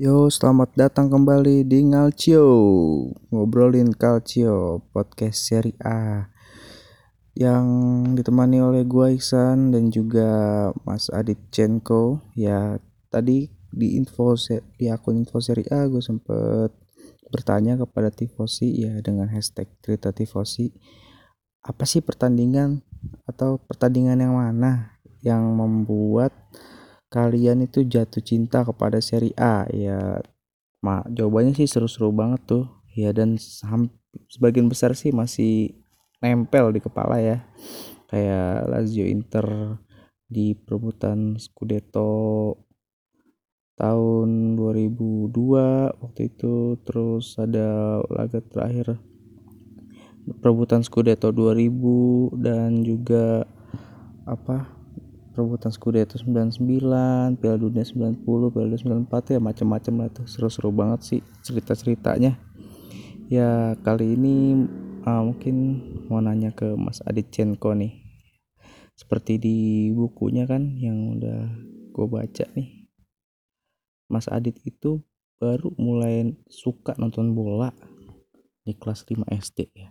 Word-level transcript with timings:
Yo, 0.00 0.32
selamat 0.32 0.80
datang 0.80 1.12
kembali 1.12 1.68
di 1.68 1.84
Ngalcio. 1.84 2.48
Ngobrolin 3.28 3.92
Calcio 3.92 4.80
Podcast 4.96 5.44
seri 5.44 5.76
A 5.76 6.24
Yang 7.36 7.68
ditemani 8.16 8.64
oleh 8.64 8.88
gua 8.88 9.12
Iksan 9.12 9.76
dan 9.76 9.92
juga 9.92 10.72
Mas 10.88 11.12
Adit 11.12 11.36
Chenko 11.52 12.24
Ya, 12.32 12.80
tadi 13.12 13.52
di 13.76 14.00
info 14.00 14.40
di 14.80 14.88
akun 14.88 15.20
info 15.20 15.36
seri 15.36 15.68
A 15.68 15.84
gue 15.84 16.00
sempet 16.00 16.72
bertanya 17.28 17.76
kepada 17.76 18.08
tifosi 18.08 18.88
ya 18.88 19.04
dengan 19.04 19.28
hashtag 19.28 19.68
cerita 19.84 20.16
tifosi. 20.16 20.72
Apa 21.60 21.84
sih 21.84 22.00
pertandingan 22.00 22.80
atau 23.28 23.60
pertandingan 23.68 24.16
yang 24.16 24.32
mana 24.32 24.96
yang 25.20 25.44
membuat 25.44 26.32
kalian 27.10 27.66
itu 27.66 27.82
jatuh 27.82 28.22
cinta 28.22 28.62
kepada 28.62 29.02
seri 29.02 29.34
A 29.34 29.66
ya. 29.68 30.22
Mak 30.80 31.12
jawabannya 31.12 31.52
sih 31.58 31.68
seru-seru 31.68 32.14
banget 32.14 32.40
tuh. 32.46 32.64
Ya 32.94 33.10
dan 33.10 33.36
sebagian 34.30 34.70
besar 34.70 34.94
sih 34.94 35.10
masih 35.10 35.74
nempel 36.22 36.70
di 36.70 36.80
kepala 36.80 37.18
ya. 37.18 37.44
Kayak 38.08 38.70
Lazio 38.70 39.04
Inter 39.06 39.76
di 40.30 40.54
perebutan 40.54 41.34
Scudetto 41.36 42.54
tahun 43.74 44.54
2002 44.54 45.34
waktu 45.98 46.20
itu. 46.30 46.78
Terus 46.86 47.34
ada 47.36 48.00
laga 48.06 48.38
terakhir 48.38 49.02
perebutan 50.38 50.86
Scudetto 50.86 51.34
2000 51.34 52.38
dan 52.38 52.86
juga 52.86 53.42
apa 54.24 54.79
perebutan 55.40 55.72
Scudetto 55.72 56.20
99 56.20 57.40
Piala 57.40 57.56
Dunia 57.56 57.80
90 57.80 58.20
Piala 58.28 58.52
Dunia 58.52 59.08
94 59.08 59.32
ya 59.32 59.40
macam-macam 59.40 59.94
lah 60.04 60.08
tuh. 60.12 60.28
Seru-seru 60.28 60.68
banget 60.68 61.00
sih 61.00 61.20
cerita-ceritanya. 61.40 62.36
Ya 63.32 63.72
kali 63.80 64.20
ini 64.20 64.68
uh, 65.08 65.22
mungkin 65.24 65.80
mau 66.12 66.20
nanya 66.20 66.52
ke 66.52 66.76
Mas 66.76 67.00
Adit 67.08 67.32
Chenko 67.32 67.72
nih. 67.72 68.04
Seperti 68.92 69.40
di 69.40 69.56
bukunya 69.96 70.44
kan 70.44 70.76
yang 70.76 71.16
udah 71.16 71.48
gue 71.88 72.04
baca 72.04 72.44
nih. 72.52 72.84
Mas 74.12 74.28
Adit 74.28 74.60
itu 74.68 75.00
baru 75.40 75.72
mulai 75.80 76.36
suka 76.52 76.92
nonton 77.00 77.32
bola 77.32 77.72
di 78.60 78.76
kelas 78.76 79.08
5 79.08 79.24
SD 79.24 79.72
ya. 79.72 79.88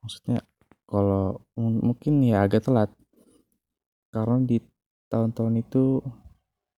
Maksudnya 0.00 0.40
kalau 0.88 1.44
mungkin 1.60 2.24
ya 2.24 2.40
agak 2.40 2.64
telat 2.64 2.88
karena 4.10 4.42
di 4.42 4.58
tahun-tahun 5.10 5.54
itu 5.62 6.02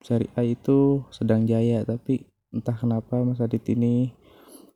seri 0.04 0.28
A 0.36 0.44
itu 0.44 1.04
sedang 1.12 1.44
jaya 1.44 1.84
tapi 1.84 2.24
entah 2.52 2.76
kenapa 2.76 3.20
Mas 3.24 3.40
Adit 3.40 3.64
ini 3.72 4.12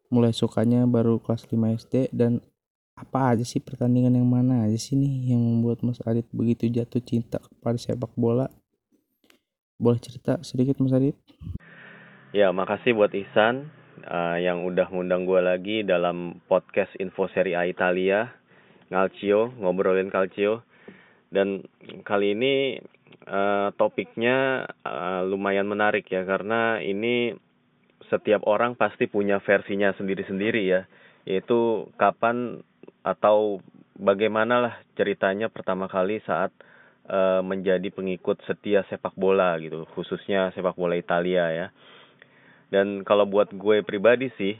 mulai 0.08 0.32
sukanya 0.32 0.88
baru 0.88 1.20
kelas 1.20 1.48
5 1.48 1.56
SD 1.86 1.94
dan 2.16 2.40
apa 2.96 3.36
aja 3.36 3.44
sih 3.44 3.60
pertandingan 3.60 4.16
yang 4.16 4.24
mana 4.24 4.64
aja 4.64 4.78
sih 4.80 4.96
nih 4.96 5.36
yang 5.36 5.40
membuat 5.40 5.84
Mas 5.84 6.00
Adit 6.08 6.24
begitu 6.32 6.64
jatuh 6.72 7.04
cinta 7.04 7.36
kepada 7.36 7.76
sepak 7.76 8.12
bola? 8.16 8.48
Boleh 9.76 10.00
cerita 10.00 10.40
sedikit 10.40 10.80
Mas 10.80 10.96
Adit? 10.96 11.16
Ya 12.32 12.48
makasih 12.56 12.96
buat 12.96 13.12
Ihsan 13.12 13.68
uh, 14.08 14.36
yang 14.40 14.64
udah 14.64 14.88
ngundang 14.88 15.28
gue 15.28 15.40
lagi 15.44 15.76
dalam 15.84 16.40
podcast 16.48 16.92
info 16.96 17.28
seri 17.32 17.52
A 17.52 17.68
Italia. 17.68 18.32
Ngalcio 18.86 19.50
ngobrolin 19.60 20.08
Calcio 20.14 20.65
dan 21.36 21.68
kali 22.00 22.32
ini 22.32 22.80
uh, 23.28 23.68
topiknya 23.76 24.64
uh, 24.88 25.20
lumayan 25.28 25.68
menarik 25.68 26.08
ya 26.08 26.24
karena 26.24 26.80
ini 26.80 27.36
setiap 28.08 28.48
orang 28.48 28.72
pasti 28.72 29.04
punya 29.04 29.44
versinya 29.44 29.92
sendiri-sendiri 30.00 30.64
ya. 30.64 30.88
Yaitu 31.28 31.92
kapan 32.00 32.64
atau 33.04 33.60
bagaimana 34.00 34.64
lah 34.64 34.74
ceritanya 34.96 35.52
pertama 35.52 35.92
kali 35.92 36.24
saat 36.24 36.56
uh, 37.12 37.44
menjadi 37.44 37.92
pengikut 37.92 38.40
setia 38.48 38.88
sepak 38.88 39.12
bola 39.12 39.60
gitu 39.60 39.84
khususnya 39.92 40.56
sepak 40.56 40.72
bola 40.72 40.96
Italia 40.96 41.52
ya. 41.52 41.68
Dan 42.72 43.04
kalau 43.04 43.28
buat 43.28 43.52
gue 43.52 43.84
pribadi 43.84 44.32
sih 44.40 44.56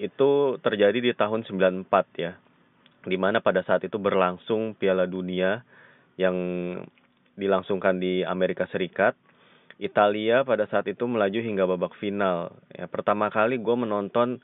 itu 0.00 0.56
terjadi 0.64 0.96
di 0.96 1.12
tahun 1.12 1.44
94 1.44 1.84
ya 2.16 2.32
di 3.04 3.16
mana 3.16 3.40
pada 3.44 3.60
saat 3.64 3.84
itu 3.84 3.96
berlangsung 3.96 4.76
Piala 4.76 5.04
Dunia 5.04 5.60
yang 6.20 6.36
dilangsungkan 7.40 7.96
di 7.96 8.20
Amerika 8.20 8.68
Serikat. 8.68 9.16
Italia 9.80 10.44
pada 10.44 10.68
saat 10.68 10.84
itu 10.92 11.08
melaju 11.08 11.40
hingga 11.40 11.64
babak 11.64 11.96
final. 11.96 12.52
Ya, 12.76 12.84
pertama 12.84 13.32
kali 13.32 13.56
gue 13.56 13.76
menonton 13.80 14.36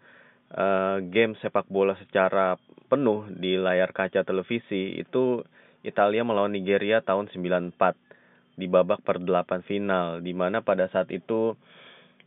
uh, 0.56 0.96
game 1.12 1.36
sepak 1.44 1.68
bola 1.68 1.92
secara 2.00 2.56
penuh 2.88 3.28
di 3.28 3.60
layar 3.60 3.92
kaca 3.92 4.24
televisi 4.24 4.96
itu 4.96 5.44
Italia 5.84 6.24
melawan 6.24 6.56
Nigeria 6.56 7.04
tahun 7.04 7.28
94 7.28 8.56
di 8.56 8.64
babak 8.64 9.04
per 9.04 9.20
8 9.20 9.68
final 9.68 10.24
di 10.24 10.32
mana 10.32 10.64
pada 10.64 10.88
saat 10.88 11.12
itu 11.12 11.52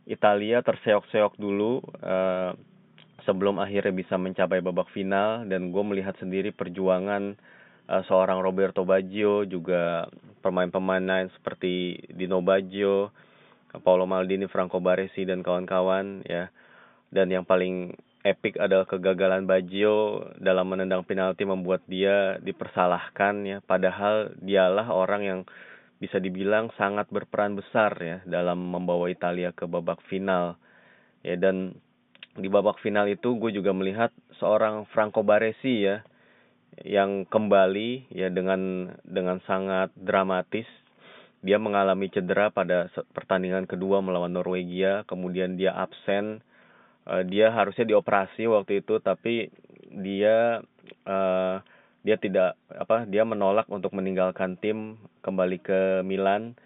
Italia 0.06 0.62
terseok-seok 0.62 1.34
dulu 1.34 1.82
uh, 2.06 2.54
sebelum 3.26 3.58
akhirnya 3.58 3.92
bisa 3.92 4.14
mencapai 4.16 4.62
babak 4.62 4.88
final 4.94 5.44
dan 5.50 5.74
gue 5.74 5.84
melihat 5.84 6.14
sendiri 6.22 6.54
perjuangan 6.54 7.36
uh, 7.90 8.02
seorang 8.06 8.38
Roberto 8.38 8.86
Baggio 8.86 9.42
juga 9.44 10.06
pemain-pemain 10.40 11.02
lain 11.02 11.28
seperti 11.34 11.98
Dino 12.14 12.38
Baggio, 12.40 13.10
Paolo 13.82 14.06
Maldini, 14.06 14.46
Franco 14.46 14.78
Baresi 14.78 15.26
dan 15.26 15.42
kawan-kawan 15.42 16.22
ya. 16.24 16.48
Dan 17.10 17.34
yang 17.34 17.42
paling 17.42 17.90
epic 18.22 18.60
adalah 18.60 18.86
kegagalan 18.86 19.48
Baggio 19.48 20.28
dalam 20.38 20.68
menendang 20.70 21.02
penalti 21.02 21.48
membuat 21.48 21.80
dia 21.88 22.36
dipersalahkan 22.44 23.34
ya 23.48 23.58
padahal 23.64 24.36
dialah 24.44 24.92
orang 24.92 25.22
yang 25.24 25.40
bisa 26.00 26.20
dibilang 26.20 26.72
sangat 26.76 27.08
berperan 27.08 27.56
besar 27.56 27.92
ya 28.00 28.20
dalam 28.28 28.60
membawa 28.60 29.08
Italia 29.08 29.52
ke 29.56 29.64
babak 29.64 30.00
final 30.08 30.56
ya 31.24 31.36
dan 31.36 31.76
di 32.36 32.48
babak 32.48 32.80
final 32.84 33.08
itu 33.08 33.36
gue 33.36 33.52
juga 33.56 33.72
melihat 33.72 34.12
seorang 34.36 34.84
Franco 34.92 35.24
Baresi 35.24 35.88
ya 35.88 36.04
yang 36.80 37.28
kembali 37.28 38.10
ya 38.12 38.28
dengan 38.32 38.92
dengan 39.04 39.42
sangat 39.44 39.92
dramatis. 39.98 40.66
Dia 41.40 41.56
mengalami 41.56 42.12
cedera 42.12 42.52
pada 42.52 42.92
pertandingan 43.16 43.64
kedua 43.64 44.04
melawan 44.04 44.32
Norwegia. 44.32 45.08
Kemudian 45.08 45.56
dia 45.56 45.72
absen. 45.72 46.44
Uh, 47.08 47.24
dia 47.24 47.48
harusnya 47.48 47.88
dioperasi 47.88 48.44
waktu 48.44 48.84
itu 48.84 49.00
tapi 49.00 49.48
dia 49.88 50.60
uh, 51.08 51.56
dia 52.04 52.16
tidak 52.20 52.60
apa 52.68 53.08
dia 53.08 53.24
menolak 53.24 53.68
untuk 53.72 53.92
meninggalkan 53.96 54.60
tim. 54.60 55.00
Kembali 55.24 55.58
ke 55.60 56.04
Milan 56.04 56.56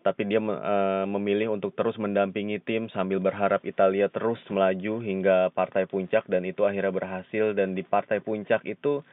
tapi 0.00 0.24
dia 0.24 0.40
uh, 0.40 1.04
memilih 1.04 1.52
untuk 1.52 1.76
terus 1.76 1.96
mendampingi 2.00 2.60
tim 2.64 2.88
sambil 2.92 3.20
berharap 3.20 3.60
Italia 3.68 4.08
terus 4.08 4.40
melaju 4.48 5.04
hingga 5.04 5.52
partai 5.52 5.84
puncak 5.84 6.24
dan 6.30 6.46
itu 6.48 6.64
akhirnya 6.64 6.92
berhasil 6.94 7.52
dan 7.52 7.76
di 7.76 7.84
partai 7.84 8.24
puncak 8.24 8.64
itu 8.64 9.04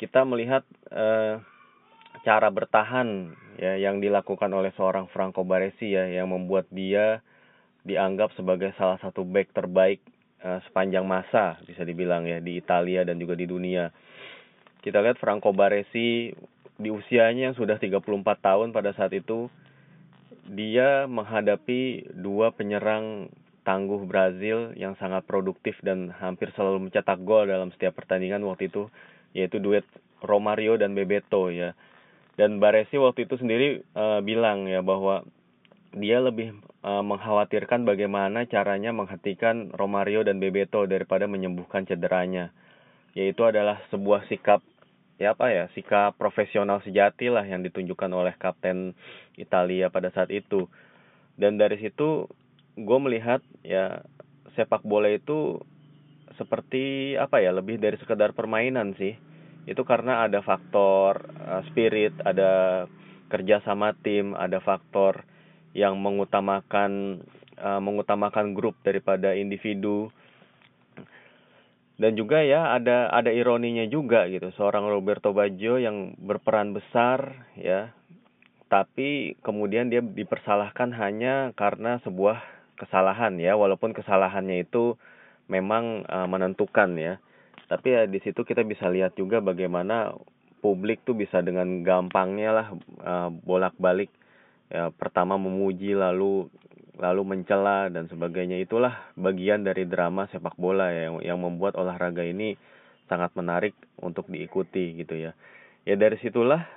kita 0.00 0.24
melihat 0.24 0.64
uh, 0.94 1.42
cara 2.22 2.48
bertahan 2.48 3.34
ya 3.58 3.76
yang 3.76 3.98
dilakukan 3.98 4.48
oleh 4.50 4.72
seorang 4.78 5.10
Franco 5.10 5.42
Baresi 5.42 5.92
ya 5.92 6.06
yang 6.08 6.30
membuat 6.30 6.70
dia 6.70 7.20
dianggap 7.84 8.32
sebagai 8.34 8.72
salah 8.76 8.96
satu 9.02 9.22
back 9.26 9.52
terbaik 9.52 10.00
uh, 10.42 10.62
sepanjang 10.70 11.04
masa 11.04 11.58
bisa 11.66 11.82
dibilang 11.82 12.24
ya 12.24 12.38
di 12.38 12.58
Italia 12.58 13.04
dan 13.04 13.18
juga 13.20 13.34
di 13.36 13.46
dunia. 13.46 13.90
Kita 14.78 15.02
lihat 15.02 15.18
Franco 15.18 15.50
Baresi 15.50 16.30
di 16.78 16.88
usianya 16.94 17.50
yang 17.50 17.56
sudah 17.58 17.76
34 17.82 17.98
tahun 18.38 18.70
pada 18.70 18.94
saat 18.94 19.10
itu 19.10 19.50
dia 20.48 21.04
menghadapi 21.04 22.12
dua 22.16 22.50
penyerang 22.56 23.28
tangguh 23.68 24.08
Brazil 24.08 24.72
yang 24.80 24.96
sangat 24.96 25.28
produktif 25.28 25.76
dan 25.84 26.08
hampir 26.08 26.48
selalu 26.56 26.88
mencetak 26.88 27.20
gol 27.20 27.44
dalam 27.44 27.68
setiap 27.76 28.00
pertandingan 28.00 28.40
waktu 28.48 28.72
itu 28.72 28.88
yaitu 29.36 29.60
duet 29.60 29.84
Romario 30.24 30.80
dan 30.80 30.96
Bebeto 30.96 31.52
ya. 31.52 31.76
Dan 32.40 32.62
Baresi 32.62 32.96
waktu 32.96 33.28
itu 33.28 33.36
sendiri 33.36 33.84
uh, 33.92 34.24
bilang 34.24 34.64
ya 34.70 34.80
bahwa 34.80 35.26
dia 35.92 36.22
lebih 36.22 36.56
uh, 36.80 37.04
mengkhawatirkan 37.04 37.84
bagaimana 37.84 38.46
caranya 38.48 38.94
menghentikan 38.94 39.68
Romario 39.74 40.24
dan 40.24 40.40
Bebeto 40.40 40.86
daripada 40.88 41.28
menyembuhkan 41.28 41.84
cederanya. 41.84 42.54
Yaitu 43.12 43.42
adalah 43.44 43.82
sebuah 43.90 44.24
sikap 44.30 44.62
ya 45.18 45.34
apa 45.34 45.50
ya 45.50 45.64
sikap 45.74 46.14
profesional 46.14 46.78
sejati 46.86 47.26
lah 47.28 47.42
yang 47.42 47.66
ditunjukkan 47.66 48.10
oleh 48.14 48.34
kapten 48.38 48.94
Italia 49.34 49.90
pada 49.90 50.14
saat 50.14 50.30
itu. 50.30 50.70
Dan 51.38 51.58
dari 51.58 51.78
situ 51.82 52.30
gue 52.78 52.98
melihat 53.02 53.42
ya 53.66 54.06
sepak 54.54 54.86
bola 54.86 55.10
itu 55.10 55.58
seperti 56.38 57.18
apa 57.18 57.42
ya 57.42 57.50
lebih 57.50 57.82
dari 57.82 57.98
sekedar 57.98 58.30
permainan 58.30 58.94
sih 58.94 59.18
itu 59.66 59.82
karena 59.82 60.24
ada 60.24 60.40
faktor 60.40 61.28
uh, 61.34 61.62
spirit 61.68 62.14
ada 62.22 62.86
kerja 63.28 63.60
sama 63.66 63.92
tim 64.00 64.32
ada 64.38 64.62
faktor 64.62 65.26
yang 65.74 65.98
mengutamakan 65.98 67.20
uh, 67.58 67.82
mengutamakan 67.82 68.54
grup 68.54 68.78
daripada 68.86 69.34
individu 69.34 70.08
dan 71.98 72.14
juga 72.14 72.46
ya 72.46 72.78
ada 72.78 73.10
ada 73.10 73.34
ironinya 73.34 73.82
juga 73.90 74.30
gitu. 74.30 74.54
Seorang 74.54 74.86
Roberto 74.86 75.34
Baggio 75.34 75.82
yang 75.82 76.14
berperan 76.14 76.70
besar 76.70 77.50
ya. 77.58 77.90
Tapi 78.70 79.34
kemudian 79.42 79.90
dia 79.90 79.98
dipersalahkan 79.98 80.94
hanya 80.94 81.50
karena 81.58 81.98
sebuah 82.06 82.38
kesalahan 82.78 83.42
ya. 83.42 83.58
Walaupun 83.58 83.98
kesalahannya 83.98 84.62
itu 84.62 84.94
memang 85.50 86.06
uh, 86.06 86.30
menentukan 86.30 86.94
ya. 86.94 87.18
Tapi 87.66 87.86
ya 87.90 88.02
di 88.06 88.22
situ 88.22 88.46
kita 88.46 88.62
bisa 88.62 88.86
lihat 88.86 89.18
juga 89.18 89.42
bagaimana 89.42 90.14
publik 90.62 91.02
tuh 91.02 91.18
bisa 91.18 91.42
dengan 91.42 91.82
gampangnya 91.82 92.50
lah 92.54 92.66
uh, 93.02 93.30
bolak-balik 93.30 94.10
ya 94.68 94.92
pertama 94.92 95.40
memuji 95.40 95.96
lalu 95.96 96.46
lalu 96.98 97.22
mencela 97.24 97.88
dan 97.88 98.10
sebagainya. 98.10 98.58
Itulah 98.58 99.14
bagian 99.14 99.62
dari 99.62 99.86
drama 99.86 100.26
sepak 100.28 100.58
bola 100.58 100.90
yang 100.90 101.22
yang 101.22 101.38
membuat 101.38 101.78
olahraga 101.78 102.26
ini 102.26 102.58
sangat 103.08 103.32
menarik 103.38 103.72
untuk 104.02 104.28
diikuti 104.28 104.98
gitu 104.98 105.16
ya. 105.16 105.32
Ya 105.88 105.94
dari 105.96 106.20
situlah 106.20 106.68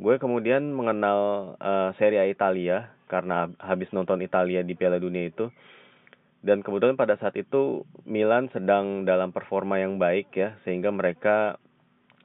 gue 0.00 0.16
kemudian 0.16 0.72
mengenal 0.72 1.54
uh, 1.60 1.92
Serie 2.00 2.24
A 2.24 2.26
Italia 2.26 2.90
karena 3.06 3.52
habis 3.60 3.92
nonton 3.92 4.24
Italia 4.24 4.64
di 4.64 4.74
Piala 4.74 4.98
Dunia 4.98 5.28
itu. 5.28 5.52
Dan 6.40 6.64
kemudian 6.64 6.96
pada 6.96 7.20
saat 7.20 7.36
itu 7.36 7.84
Milan 8.08 8.48
sedang 8.48 9.04
dalam 9.04 9.28
performa 9.28 9.76
yang 9.76 10.00
baik 10.00 10.32
ya 10.32 10.56
sehingga 10.64 10.88
mereka 10.88 11.60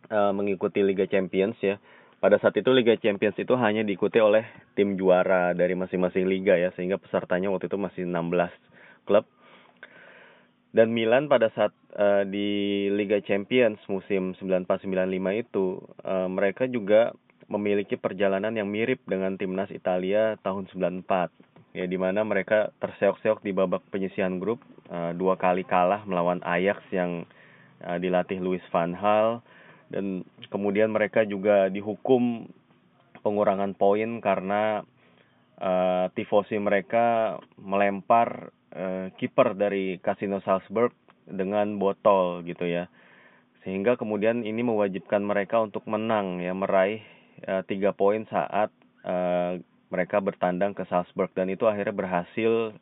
uh, 0.08 0.32
mengikuti 0.32 0.80
Liga 0.88 1.04
Champions 1.04 1.60
ya 1.60 1.76
pada 2.26 2.42
saat 2.42 2.58
itu 2.58 2.74
Liga 2.74 2.98
Champions 2.98 3.38
itu 3.38 3.54
hanya 3.54 3.86
diikuti 3.86 4.18
oleh 4.18 4.50
tim 4.74 4.98
juara 4.98 5.54
dari 5.54 5.78
masing-masing 5.78 6.26
liga 6.26 6.58
ya 6.58 6.74
sehingga 6.74 6.98
pesertanya 6.98 7.54
waktu 7.54 7.70
itu 7.70 7.78
masih 7.78 8.02
16 8.10 8.50
klub. 9.06 9.30
Dan 10.74 10.90
Milan 10.90 11.30
pada 11.30 11.54
saat 11.54 11.70
uh, 11.94 12.26
di 12.26 12.90
Liga 12.90 13.22
Champions 13.22 13.78
musim 13.86 14.34
94-95 14.42 14.90
itu 15.38 15.78
uh, 16.02 16.26
mereka 16.26 16.66
juga 16.66 17.14
memiliki 17.46 17.94
perjalanan 17.94 18.58
yang 18.58 18.74
mirip 18.74 19.06
dengan 19.06 19.38
timnas 19.38 19.70
Italia 19.70 20.34
tahun 20.42 20.66
94 20.74 21.78
ya 21.78 21.86
di 21.86 21.98
mana 22.02 22.26
mereka 22.26 22.74
terseok-seok 22.82 23.46
di 23.46 23.54
babak 23.54 23.86
penyisihan 23.94 24.42
grup 24.42 24.66
uh, 24.90 25.14
dua 25.14 25.38
kali 25.38 25.62
kalah 25.62 26.02
melawan 26.10 26.42
Ajax 26.42 26.82
yang 26.90 27.30
uh, 27.86 28.02
dilatih 28.02 28.42
Louis 28.42 28.66
van 28.74 28.98
Gaal 28.98 29.46
dan 29.90 30.26
kemudian 30.50 30.90
mereka 30.90 31.24
juga 31.26 31.70
dihukum 31.70 32.50
pengurangan 33.22 33.74
poin 33.78 34.22
karena 34.22 34.86
uh, 35.62 36.06
tifosi 36.14 36.58
mereka 36.58 37.38
melempar 37.58 38.54
uh, 38.74 39.10
kiper 39.18 39.58
dari 39.58 39.98
Casino 40.02 40.42
Salzburg 40.42 40.94
dengan 41.26 41.78
botol 41.82 42.46
gitu 42.46 42.66
ya. 42.66 42.90
Sehingga 43.66 43.98
kemudian 43.98 44.46
ini 44.46 44.62
mewajibkan 44.62 45.26
mereka 45.26 45.58
untuk 45.58 45.90
menang 45.90 46.38
ya 46.38 46.54
meraih 46.54 47.02
uh, 47.50 47.66
tiga 47.66 47.98
poin 47.98 48.30
saat 48.30 48.70
uh, 49.06 49.58
mereka 49.90 50.22
bertandang 50.22 50.78
ke 50.78 50.86
Salzburg. 50.86 51.34
Dan 51.34 51.50
itu 51.50 51.66
akhirnya 51.66 51.94
berhasil 51.98 52.78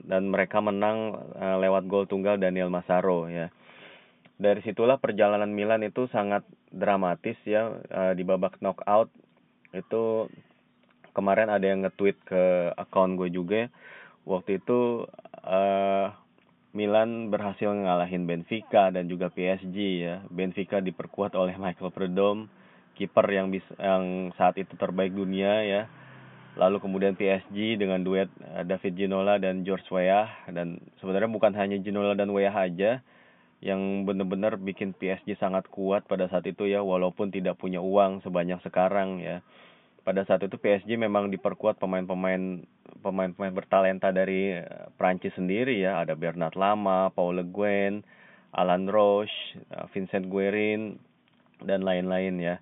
dan 0.00 0.28
mereka 0.32 0.60
menang 0.64 1.16
uh, 1.36 1.56
lewat 1.60 1.88
gol 1.88 2.04
tunggal 2.04 2.36
Daniel 2.40 2.72
Masaro 2.72 3.28
ya 3.28 3.52
dari 4.38 4.62
situlah 4.62 5.02
perjalanan 5.02 5.50
Milan 5.50 5.82
itu 5.82 6.06
sangat 6.14 6.46
dramatis 6.70 7.34
ya 7.42 7.74
uh, 7.74 8.14
di 8.14 8.22
babak 8.22 8.62
knockout. 8.62 9.10
Itu 9.74 10.30
kemarin 11.10 11.50
ada 11.50 11.66
yang 11.66 11.82
nge-tweet 11.82 12.16
ke 12.22 12.42
akun 12.78 13.18
gue 13.18 13.34
juga 13.34 13.66
waktu 14.22 14.62
itu 14.62 15.10
uh, 15.42 16.06
Milan 16.70 17.34
berhasil 17.34 17.66
ngalahin 17.66 18.30
Benfica 18.30 18.94
dan 18.94 19.10
juga 19.10 19.26
PSG 19.34 19.76
ya. 20.06 20.22
Benfica 20.30 20.78
diperkuat 20.78 21.34
oleh 21.34 21.58
Michael 21.58 21.90
Predom 21.90 22.46
kiper 22.94 23.26
yang 23.30 23.50
bisa 23.50 23.74
yang 23.78 24.30
saat 24.38 24.54
itu 24.54 24.78
terbaik 24.78 25.10
dunia 25.10 25.66
ya. 25.66 25.82
Lalu 26.54 26.78
kemudian 26.78 27.14
PSG 27.14 27.78
dengan 27.78 28.02
duet 28.02 28.30
David 28.66 28.94
Ginola 28.94 29.38
dan 29.38 29.66
George 29.66 29.86
Weah. 29.90 30.26
Dan 30.50 30.78
sebenarnya 31.02 31.30
bukan 31.30 31.54
hanya 31.54 31.78
Ginola 31.82 32.14
dan 32.14 32.30
Weah 32.30 32.54
aja 32.54 33.02
yang 33.58 34.06
benar-benar 34.06 34.54
bikin 34.54 34.94
PSG 34.94 35.34
sangat 35.42 35.66
kuat 35.66 36.06
pada 36.06 36.30
saat 36.30 36.46
itu 36.46 36.70
ya 36.70 36.78
walaupun 36.78 37.34
tidak 37.34 37.58
punya 37.58 37.82
uang 37.82 38.22
sebanyak 38.22 38.62
sekarang 38.62 39.18
ya. 39.18 39.42
Pada 40.06 40.24
saat 40.24 40.40
itu 40.46 40.56
PSG 40.56 40.96
memang 40.96 41.28
diperkuat 41.28 41.76
pemain-pemain 41.82 42.64
pemain-pemain 43.02 43.52
bertalenta 43.52 44.14
dari 44.14 44.56
eh, 44.56 44.86
Prancis 44.94 45.34
sendiri 45.34 45.82
ya. 45.82 46.06
Ada 46.06 46.14
Bernard 46.14 46.54
Lama, 46.54 47.10
Paul 47.10 47.42
Le 47.42 47.44
Guen, 47.44 48.06
Alan 48.54 48.86
Roche, 48.86 49.34
eh, 49.58 49.86
Vincent 49.90 50.30
Guerin 50.30 50.96
dan 51.60 51.82
lain-lain 51.82 52.38
ya. 52.38 52.56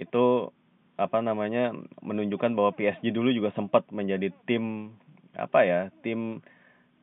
Itu 0.00 0.50
apa 0.96 1.20
namanya 1.20 1.76
menunjukkan 2.00 2.56
bahwa 2.56 2.72
PSG 2.72 3.12
dulu 3.12 3.32
juga 3.32 3.52
sempat 3.52 3.84
menjadi 3.92 4.32
tim 4.48 4.96
apa 5.32 5.64
ya 5.64 5.80
tim 6.04 6.44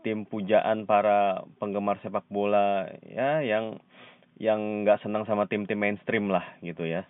tim 0.02 0.24
pujaan 0.24 0.88
para 0.88 1.44
penggemar 1.60 2.00
sepak 2.00 2.24
bola 2.32 2.88
ya 3.04 3.44
yang 3.44 3.80
yang 4.40 4.88
nggak 4.88 5.04
senang 5.04 5.28
sama 5.28 5.46
tim-tim 5.52 5.76
mainstream 5.76 6.32
lah 6.32 6.44
gitu 6.64 6.88
ya. 6.88 7.04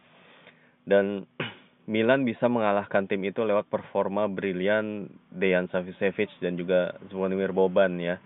Dan 0.84 1.30
Milan 1.90 2.26
bisa 2.26 2.50
mengalahkan 2.50 3.06
tim 3.06 3.22
itu 3.26 3.42
lewat 3.46 3.70
performa 3.70 4.30
brilian 4.30 5.10
Dejan 5.34 5.70
Savicevic 5.70 6.30
dan 6.42 6.58
juga 6.58 6.98
Zvonimir 7.14 7.54
Boban 7.54 7.98
ya. 8.02 8.18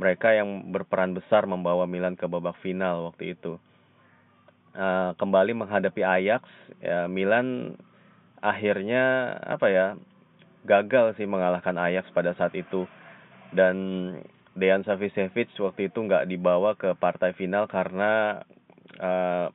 Mereka 0.00 0.32
yang 0.32 0.72
berperan 0.72 1.12
besar 1.12 1.44
membawa 1.44 1.84
Milan 1.84 2.16
ke 2.16 2.24
babak 2.24 2.56
final 2.64 3.12
waktu 3.12 3.36
itu. 3.36 3.60
Uh, 4.78 5.10
kembali 5.18 5.58
menghadapi 5.58 6.06
Ajax 6.06 6.44
ya 6.78 7.10
Milan 7.10 7.74
akhirnya 8.38 9.34
apa 9.42 9.66
ya 9.66 9.86
gagal 10.62 11.18
sih 11.18 11.26
mengalahkan 11.26 11.74
Ajax 11.74 12.06
pada 12.14 12.36
saat 12.38 12.54
itu 12.54 12.86
dan 13.52 13.76
Dejan 14.58 14.82
Savicevic 14.82 15.54
waktu 15.62 15.88
itu 15.88 15.98
nggak 16.02 16.26
dibawa 16.26 16.74
ke 16.74 16.98
partai 16.98 17.32
final 17.38 17.70
karena 17.70 18.42
uh, 18.98 19.48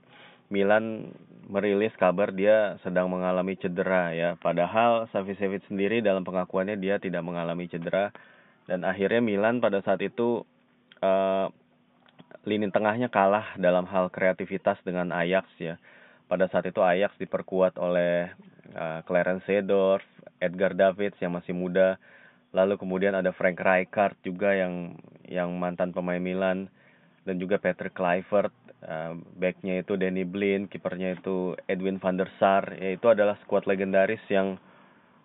Milan 0.48 1.12
merilis 1.52 1.92
kabar 2.00 2.32
dia 2.32 2.80
sedang 2.88 3.12
mengalami 3.12 3.60
cedera 3.60 4.16
ya. 4.16 4.40
Padahal 4.40 5.12
Savicevic 5.12 5.68
sendiri 5.68 6.00
dalam 6.00 6.24
pengakuannya 6.24 6.80
dia 6.80 6.98
tidak 7.04 7.22
mengalami 7.26 7.68
cedera 7.68 8.16
dan 8.64 8.88
akhirnya 8.88 9.20
Milan 9.20 9.60
pada 9.60 9.84
saat 9.84 10.00
itu 10.00 10.48
uh, 11.04 11.52
lini 12.48 12.72
tengahnya 12.72 13.12
kalah 13.12 13.56
dalam 13.60 13.84
hal 13.88 14.08
kreativitas 14.08 14.80
dengan 14.88 15.12
Ajax 15.12 15.48
ya. 15.60 15.76
Pada 16.32 16.48
saat 16.48 16.64
itu 16.64 16.80
Ajax 16.80 17.12
diperkuat 17.20 17.76
oleh 17.76 18.32
uh, 18.72 19.04
Clarence 19.04 19.44
Seedorf, 19.44 20.04
Edgar 20.40 20.72
Davids 20.72 21.20
yang 21.20 21.36
masih 21.36 21.52
muda 21.52 22.00
Lalu 22.54 22.78
kemudian 22.78 23.18
ada 23.18 23.34
Frank 23.34 23.58
Rijkaard 23.58 24.22
juga 24.22 24.54
yang 24.54 24.94
yang 25.26 25.50
mantan 25.58 25.90
pemain 25.90 26.22
Milan 26.22 26.70
dan 27.26 27.42
juga 27.42 27.58
Patrick 27.58 27.98
Kluivert, 27.98 28.54
uh, 28.86 29.18
backnya 29.36 29.82
itu 29.82 29.98
Danny 29.98 30.22
Blind, 30.22 30.70
kipernya 30.70 31.18
itu 31.18 31.58
Edwin 31.66 31.98
van 31.98 32.22
der 32.22 32.30
Sar. 32.38 32.78
Ya 32.78 32.94
itu 32.94 33.10
adalah 33.10 33.42
skuad 33.42 33.66
legendaris 33.66 34.22
yang 34.30 34.62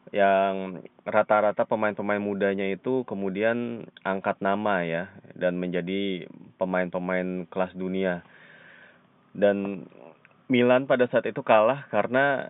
yang 0.09 0.81
rata-rata 1.05 1.69
pemain-pemain 1.69 2.17
mudanya 2.17 2.65
itu 2.65 3.05
kemudian 3.05 3.85
angkat 4.09 4.41
nama 4.41 4.81
ya 4.81 5.13
dan 5.37 5.61
menjadi 5.61 6.25
pemain-pemain 6.57 7.45
kelas 7.53 7.77
dunia. 7.77 8.25
Dan 9.37 9.85
Milan 10.49 10.89
pada 10.89 11.05
saat 11.13 11.29
itu 11.29 11.45
kalah 11.45 11.85
karena 11.93 12.49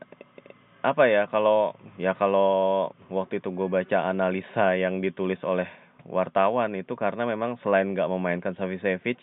apa 0.79 1.11
ya 1.11 1.27
kalau 1.27 1.75
ya 1.99 2.15
kalau 2.15 2.91
waktu 3.11 3.43
itu 3.43 3.51
gue 3.51 3.67
baca 3.67 4.07
analisa 4.07 4.79
yang 4.79 5.03
ditulis 5.03 5.43
oleh 5.43 5.67
wartawan 6.07 6.71
itu 6.79 6.95
karena 6.95 7.27
memang 7.27 7.59
selain 7.67 7.91
nggak 7.93 8.07
memainkan 8.07 8.55
Savicevic 8.55 9.19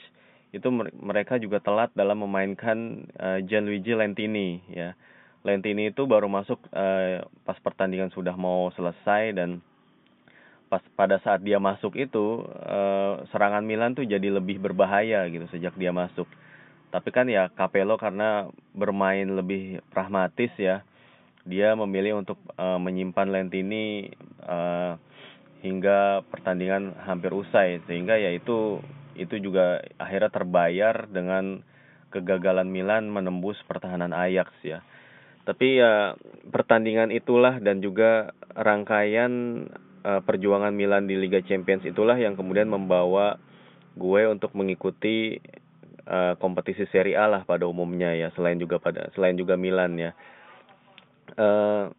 itu 0.51 0.67
mereka 0.99 1.35
juga 1.39 1.59
telat 1.59 1.91
dalam 1.95 2.23
memainkan 2.23 3.07
uh, 3.19 3.39
Gianluigi 3.43 3.91
Lentini 3.91 4.63
ya. 4.71 4.95
Lentini 5.45 5.93
itu 5.93 6.09
baru 6.09 6.25
masuk 6.25 6.57
uh, 6.73 7.21
pas 7.45 7.59
pertandingan 7.61 8.09
sudah 8.09 8.33
mau 8.33 8.71
selesai 8.73 9.35
dan 9.35 9.61
pas 10.71 10.81
pada 10.97 11.21
saat 11.21 11.45
dia 11.45 11.61
masuk 11.61 11.93
itu 11.99 12.41
uh, 12.47 13.21
serangan 13.29 13.61
Milan 13.61 13.93
tuh 13.93 14.07
jadi 14.07 14.31
lebih 14.31 14.57
berbahaya 14.57 15.27
gitu 15.29 15.45
sejak 15.53 15.75
dia 15.77 15.93
masuk. 15.93 16.25
Tapi 16.89 17.09
kan 17.11 17.27
ya 17.29 17.51
Capello 17.53 17.99
karena 17.99 18.49
bermain 18.73 19.27
lebih 19.27 19.83
pragmatis 19.91 20.49
ya 20.57 20.81
dia 21.45 21.77
memilih 21.77 22.25
untuk 22.25 22.41
uh, 22.57 22.81
menyimpan 22.81 23.29
Lentini 23.29 24.09
uh, 24.41 24.97
hingga 25.61 26.25
pertandingan 26.33 26.97
hampir 27.05 27.29
usai. 27.31 27.85
Sehingga 27.85 28.17
ya 28.17 28.33
itu 28.33 28.81
itu 29.15 29.37
juga 29.39 29.79
akhirnya 30.01 30.33
terbayar 30.33 31.05
dengan 31.07 31.61
kegagalan 32.09 32.67
Milan 32.67 33.07
menembus 33.13 33.61
pertahanan 33.69 34.11
Ajax 34.11 34.51
ya. 34.65 34.81
Tapi 35.45 35.77
ya 35.77 36.17
pertandingan 36.49 37.13
itulah 37.13 37.61
dan 37.61 37.77
juga 37.77 38.33
rangkaian 38.57 39.65
uh, 40.01 40.21
perjuangan 40.25 40.73
Milan 40.73 41.05
di 41.05 41.13
Liga 41.13 41.45
Champions 41.45 41.85
itulah 41.85 42.17
yang 42.17 42.33
kemudian 42.33 42.65
membawa 42.65 43.37
gue 43.93 44.21
untuk 44.25 44.57
mengikuti 44.57 45.37
uh, 46.09 46.33
kompetisi 46.41 46.89
Serie 46.89 47.13
A 47.13 47.29
lah 47.29 47.45
pada 47.45 47.69
umumnya 47.69 48.17
ya. 48.17 48.33
Selain 48.33 48.57
juga 48.57 48.81
pada 48.81 49.13
selain 49.13 49.37
juga 49.37 49.53
Milan 49.53 49.93
ya 50.01 50.17
uh, 51.37 51.89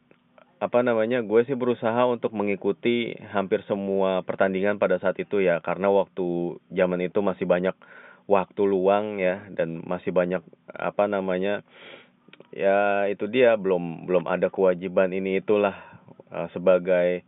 apa 0.56 0.78
namanya 0.80 1.20
gue 1.20 1.40
sih 1.44 1.52
berusaha 1.52 2.08
untuk 2.08 2.32
mengikuti 2.32 3.12
hampir 3.28 3.60
semua 3.68 4.24
pertandingan 4.24 4.80
pada 4.80 4.96
saat 4.96 5.20
itu 5.20 5.44
ya 5.44 5.60
karena 5.60 5.92
waktu 5.92 6.56
zaman 6.72 7.04
itu 7.04 7.20
masih 7.20 7.44
banyak 7.44 7.76
waktu 8.24 8.62
luang 8.64 9.20
ya 9.20 9.44
dan 9.52 9.84
masih 9.84 10.16
banyak 10.16 10.40
apa 10.72 11.04
namanya 11.06 11.60
ya 12.56 13.04
itu 13.12 13.28
dia 13.28 13.52
belum 13.60 14.08
belum 14.08 14.24
ada 14.24 14.48
kewajiban 14.48 15.12
ini 15.12 15.44
itulah 15.44 15.76
uh, 16.32 16.48
sebagai 16.56 17.22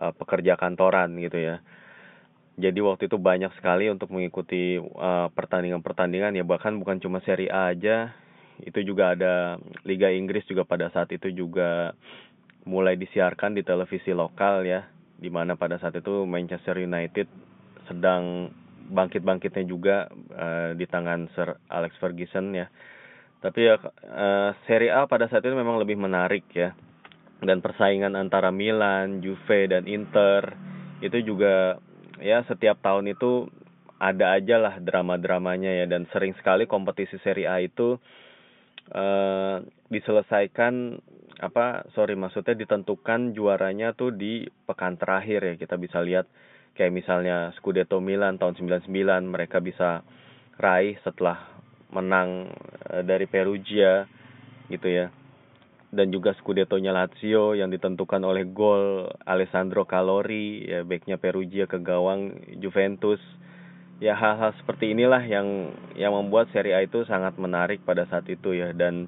uh, 0.00 0.16
pekerja 0.16 0.56
kantoran 0.56 1.20
gitu 1.20 1.36
ya. 1.36 1.56
Jadi 2.60 2.76
waktu 2.84 3.08
itu 3.08 3.16
banyak 3.16 3.56
sekali 3.56 3.88
untuk 3.88 4.12
mengikuti 4.12 4.76
pertandingan-pertandingan 5.32 6.36
uh, 6.36 6.38
ya 6.40 6.44
bahkan 6.44 6.76
bukan 6.76 7.00
cuma 7.00 7.24
Serie 7.24 7.48
A 7.48 7.72
aja 7.72 8.12
itu 8.64 8.80
juga 8.84 9.16
ada 9.16 9.56
Liga 9.84 10.08
Inggris 10.12 10.44
juga 10.48 10.64
pada 10.64 10.88
saat 10.92 11.10
itu 11.12 11.32
juga 11.32 11.94
mulai 12.68 12.96
disiarkan 12.96 13.56
di 13.56 13.64
televisi 13.64 14.12
lokal 14.12 14.68
ya 14.68 14.84
di 15.20 15.28
mana 15.28 15.56
pada 15.56 15.76
saat 15.76 15.96
itu 16.00 16.24
Manchester 16.24 16.80
United 16.80 17.28
sedang 17.88 18.48
bangkit-bangkitnya 18.90 19.64
juga 19.68 20.08
uh, 20.34 20.72
di 20.74 20.84
tangan 20.88 21.30
Sir 21.36 21.60
Alex 21.70 21.94
Ferguson 22.00 22.56
ya. 22.56 22.66
Tapi 23.40 23.60
ya 23.68 23.76
uh, 23.80 24.52
Serie 24.68 24.92
A 24.92 25.04
pada 25.08 25.28
saat 25.28 25.44
itu 25.44 25.52
memang 25.52 25.80
lebih 25.80 25.96
menarik 25.96 26.44
ya. 26.52 26.72
Dan 27.40 27.64
persaingan 27.64 28.16
antara 28.16 28.52
Milan, 28.52 29.24
Juve 29.24 29.68
dan 29.68 29.88
Inter 29.88 30.56
itu 31.00 31.24
juga 31.24 31.80
ya 32.20 32.44
setiap 32.44 32.84
tahun 32.84 33.16
itu 33.16 33.48
ada 34.00 34.36
aja 34.36 34.56
lah 34.60 34.74
drama-dramanya 34.80 35.84
ya 35.84 35.86
dan 35.88 36.04
sering 36.12 36.36
sekali 36.36 36.64
kompetisi 36.68 37.16
Serie 37.20 37.48
A 37.48 37.60
itu 37.60 37.96
uh, 38.94 39.62
diselesaikan 39.90 40.98
apa 41.40 41.88
sorry 41.96 42.14
maksudnya 42.20 42.52
ditentukan 42.52 43.32
juaranya 43.32 43.96
tuh 43.96 44.12
di 44.12 44.44
pekan 44.68 45.00
terakhir 45.00 45.40
ya. 45.40 45.54
Kita 45.56 45.80
bisa 45.80 46.04
lihat 46.04 46.28
kayak 46.76 46.92
misalnya 46.92 47.50
Scudetto 47.56 47.98
Milan 47.98 48.36
tahun 48.36 48.60
99 48.60 48.92
mereka 49.24 49.58
bisa 49.58 50.04
raih 50.60 51.00
setelah 51.00 51.40
menang 51.90 52.52
e, 52.86 53.02
dari 53.02 53.24
Perugia 53.24 54.04
gitu 54.68 54.86
ya. 54.86 55.08
Dan 55.90 56.14
juga 56.14 56.36
Scudetto-nya 56.38 56.94
Lazio 56.94 57.58
yang 57.58 57.72
ditentukan 57.72 58.22
oleh 58.22 58.46
gol 58.46 59.10
Alessandro 59.26 59.88
Calori 59.88 60.62
ya 60.68 60.86
backnya 60.86 61.18
Perugia 61.18 61.66
ke 61.66 61.82
gawang 61.82 62.36
Juventus 62.62 63.18
ya 64.00 64.16
hal-hal 64.16 64.56
seperti 64.56 64.96
inilah 64.96 65.20
yang 65.22 65.76
yang 65.94 66.16
membuat 66.16 66.48
Serie 66.50 66.74
A 66.74 66.80
itu 66.82 67.04
sangat 67.04 67.36
menarik 67.36 67.84
pada 67.84 68.08
saat 68.08 68.26
itu 68.32 68.56
ya. 68.56 68.72
Dan 68.72 69.06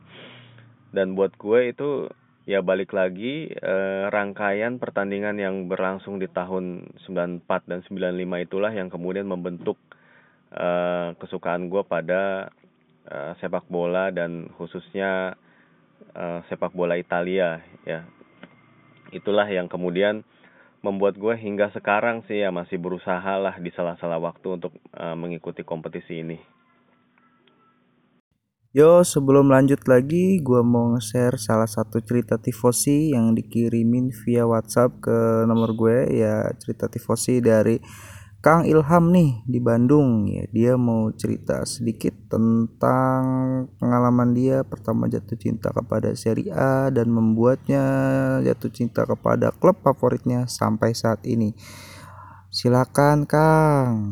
dan 0.92 1.16
buat 1.16 1.32
gue 1.40 1.72
itu 1.72 2.12
ya 2.44 2.60
balik 2.60 2.92
lagi 2.92 3.48
eh, 3.48 4.04
rangkaian 4.12 4.76
pertandingan 4.76 5.40
yang 5.40 5.66
berlangsung 5.66 6.20
di 6.20 6.28
tahun 6.28 6.92
94 7.08 7.48
dan 7.70 7.80
95 7.88 8.46
itulah 8.46 8.72
yang 8.74 8.92
kemudian 8.92 9.24
membentuk 9.24 9.80
eh, 10.52 11.16
kesukaan 11.16 11.72
gue 11.72 11.82
pada 11.88 12.52
eh, 13.08 13.32
sepak 13.40 13.64
bola 13.72 14.12
dan 14.12 14.52
khususnya 14.60 15.40
eh, 16.12 16.40
sepak 16.52 16.76
bola 16.76 17.00
Italia 17.00 17.64
ya. 17.88 18.04
Itulah 19.12 19.48
yang 19.48 19.68
kemudian 19.68 20.24
membuat 20.82 21.14
gue 21.16 21.34
hingga 21.38 21.70
sekarang 21.70 22.26
sih 22.26 22.42
ya 22.42 22.50
masih 22.50 22.76
berusaha 22.76 23.38
lah 23.38 23.54
di 23.62 23.70
sela-sela 23.70 24.18
waktu 24.18 24.58
untuk 24.58 24.74
uh, 24.98 25.14
mengikuti 25.14 25.62
kompetisi 25.62 26.20
ini. 26.20 26.38
Yo, 28.72 29.04
sebelum 29.04 29.52
lanjut 29.52 29.84
lagi, 29.84 30.40
gue 30.40 30.64
mau 30.64 30.96
nge-share 30.96 31.36
salah 31.36 31.68
satu 31.68 32.00
cerita 32.00 32.40
tifosi 32.40 33.12
yang 33.12 33.36
dikirimin 33.36 34.08
via 34.24 34.48
WhatsApp 34.48 34.96
ke 34.96 35.44
nomor 35.44 35.76
gue 35.76 36.08
ya 36.08 36.48
cerita 36.56 36.88
tifosi 36.88 37.44
dari 37.44 37.76
Kang 38.42 38.66
Ilham 38.66 39.14
nih 39.14 39.38
di 39.46 39.62
Bandung 39.62 40.26
ya. 40.26 40.42
Dia 40.50 40.74
mau 40.74 41.14
cerita 41.14 41.62
sedikit 41.62 42.10
tentang 42.26 43.22
pengalaman 43.78 44.34
dia 44.34 44.66
pertama 44.66 45.06
jatuh 45.06 45.38
cinta 45.38 45.70
kepada 45.70 46.10
Serie 46.18 46.50
A 46.50 46.90
dan 46.90 47.06
membuatnya 47.14 47.86
jatuh 48.42 48.74
cinta 48.74 49.06
kepada 49.06 49.54
klub 49.54 49.78
favoritnya 49.86 50.50
sampai 50.50 50.90
saat 50.90 51.22
ini. 51.22 51.54
Silakan 52.50 53.30
Kang. 53.30 54.10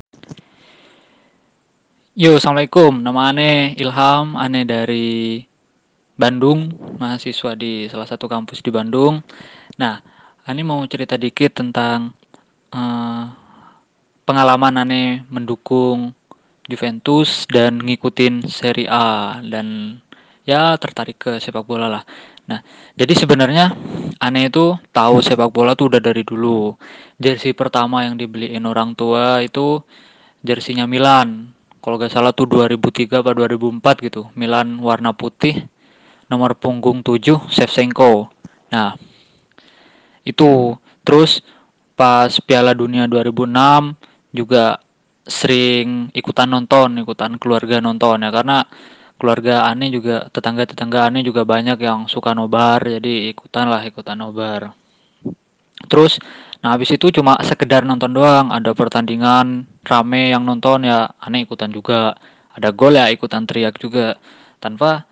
Yo, 2.14 2.38
Assalamualaikum. 2.38 3.02
Nama 3.02 3.34
aneh 3.34 3.74
Ilham, 3.82 4.38
aneh 4.38 4.62
dari 4.62 5.42
Bandung, 6.14 6.70
mahasiswa 7.02 7.58
di 7.58 7.90
salah 7.90 8.06
satu 8.06 8.30
kampus 8.30 8.62
di 8.62 8.70
Bandung. 8.70 9.26
Nah, 9.74 9.98
aneh 10.46 10.62
mau 10.62 10.78
cerita 10.86 11.18
dikit 11.18 11.50
tentang 11.50 12.14
uh, 12.70 13.39
pengalaman 14.30 14.86
aneh 14.86 15.26
mendukung 15.26 16.14
Juventus 16.70 17.50
dan 17.50 17.82
ngikutin 17.82 18.46
Serie 18.46 18.86
A 18.86 19.42
dan 19.42 19.98
ya 20.46 20.78
tertarik 20.78 21.18
ke 21.18 21.42
sepak 21.42 21.66
bola 21.66 21.90
lah. 21.90 22.06
Nah, 22.46 22.62
jadi 22.94 23.10
sebenarnya 23.18 23.74
aneh 24.22 24.46
itu 24.46 24.78
tahu 24.94 25.18
sepak 25.18 25.50
bola 25.50 25.74
tuh 25.74 25.90
udah 25.90 25.98
dari 25.98 26.22
dulu. 26.22 26.78
Jersey 27.18 27.58
pertama 27.58 28.06
yang 28.06 28.14
dibeliin 28.14 28.62
orang 28.70 28.94
tua 28.94 29.42
itu 29.42 29.82
jersinya 30.46 30.86
Milan 30.86 31.50
kalau 31.80 31.96
gak 31.98 32.12
salah 32.12 32.30
tuh 32.30 32.46
2003 32.46 33.24
atau 33.24 33.32
2004 33.32 34.06
gitu 34.06 34.22
Milan 34.36 34.80
warna 34.80 35.12
putih 35.16 35.68
nomor 36.28 36.56
punggung 36.56 37.04
7 37.04 37.48
Shevchenko 37.48 38.32
nah 38.72 38.96
itu 40.24 40.76
terus 41.04 41.44
pas 41.92 42.32
Piala 42.40 42.72
Dunia 42.72 43.04
2006 43.04 44.09
juga 44.30 44.78
sering 45.26 46.10
ikutan 46.16 46.48
nonton 46.50 47.02
ikutan 47.02 47.36
keluarga 47.36 47.78
nonton 47.82 48.22
ya. 48.24 48.30
Karena 48.30 48.64
keluarga 49.20 49.68
aneh 49.68 49.92
juga 49.92 50.30
tetangga-tetangga 50.32 51.10
aneh 51.12 51.22
juga 51.22 51.44
banyak 51.44 51.76
yang 51.82 52.08
suka 52.08 52.32
nobar 52.32 52.80
jadi 52.80 53.30
ikutan 53.30 53.68
lah 53.68 53.84
ikutan 53.84 54.16
nobar. 54.16 54.72
Terus 55.90 56.20
Nah 56.60 56.76
habis 56.76 56.92
itu 56.92 57.08
cuma 57.08 57.40
sekedar 57.40 57.88
nonton 57.88 58.12
doang, 58.12 58.52
ada 58.52 58.76
pertandingan 58.76 59.64
rame 59.80 60.28
yang 60.28 60.44
nonton 60.44 60.84
ya 60.84 61.08
aneh 61.16 61.48
ikutan 61.48 61.72
juga, 61.72 62.12
ada 62.52 62.68
gol 62.68 63.00
ya 63.00 63.08
ikutan 63.08 63.48
teriak 63.48 63.80
juga, 63.80 64.20
tanpa 64.60 65.08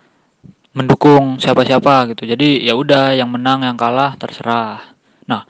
mendukung 0.77 1.41
siapa-siapa 1.41 2.13
gitu. 2.13 2.29
Jadi 2.29 2.61
ya 2.61 2.77
udah 2.77 3.17
yang 3.17 3.33
menang 3.33 3.65
yang 3.65 3.73
kalah 3.73 4.13
terserah. 4.21 4.93
Nah 5.25 5.41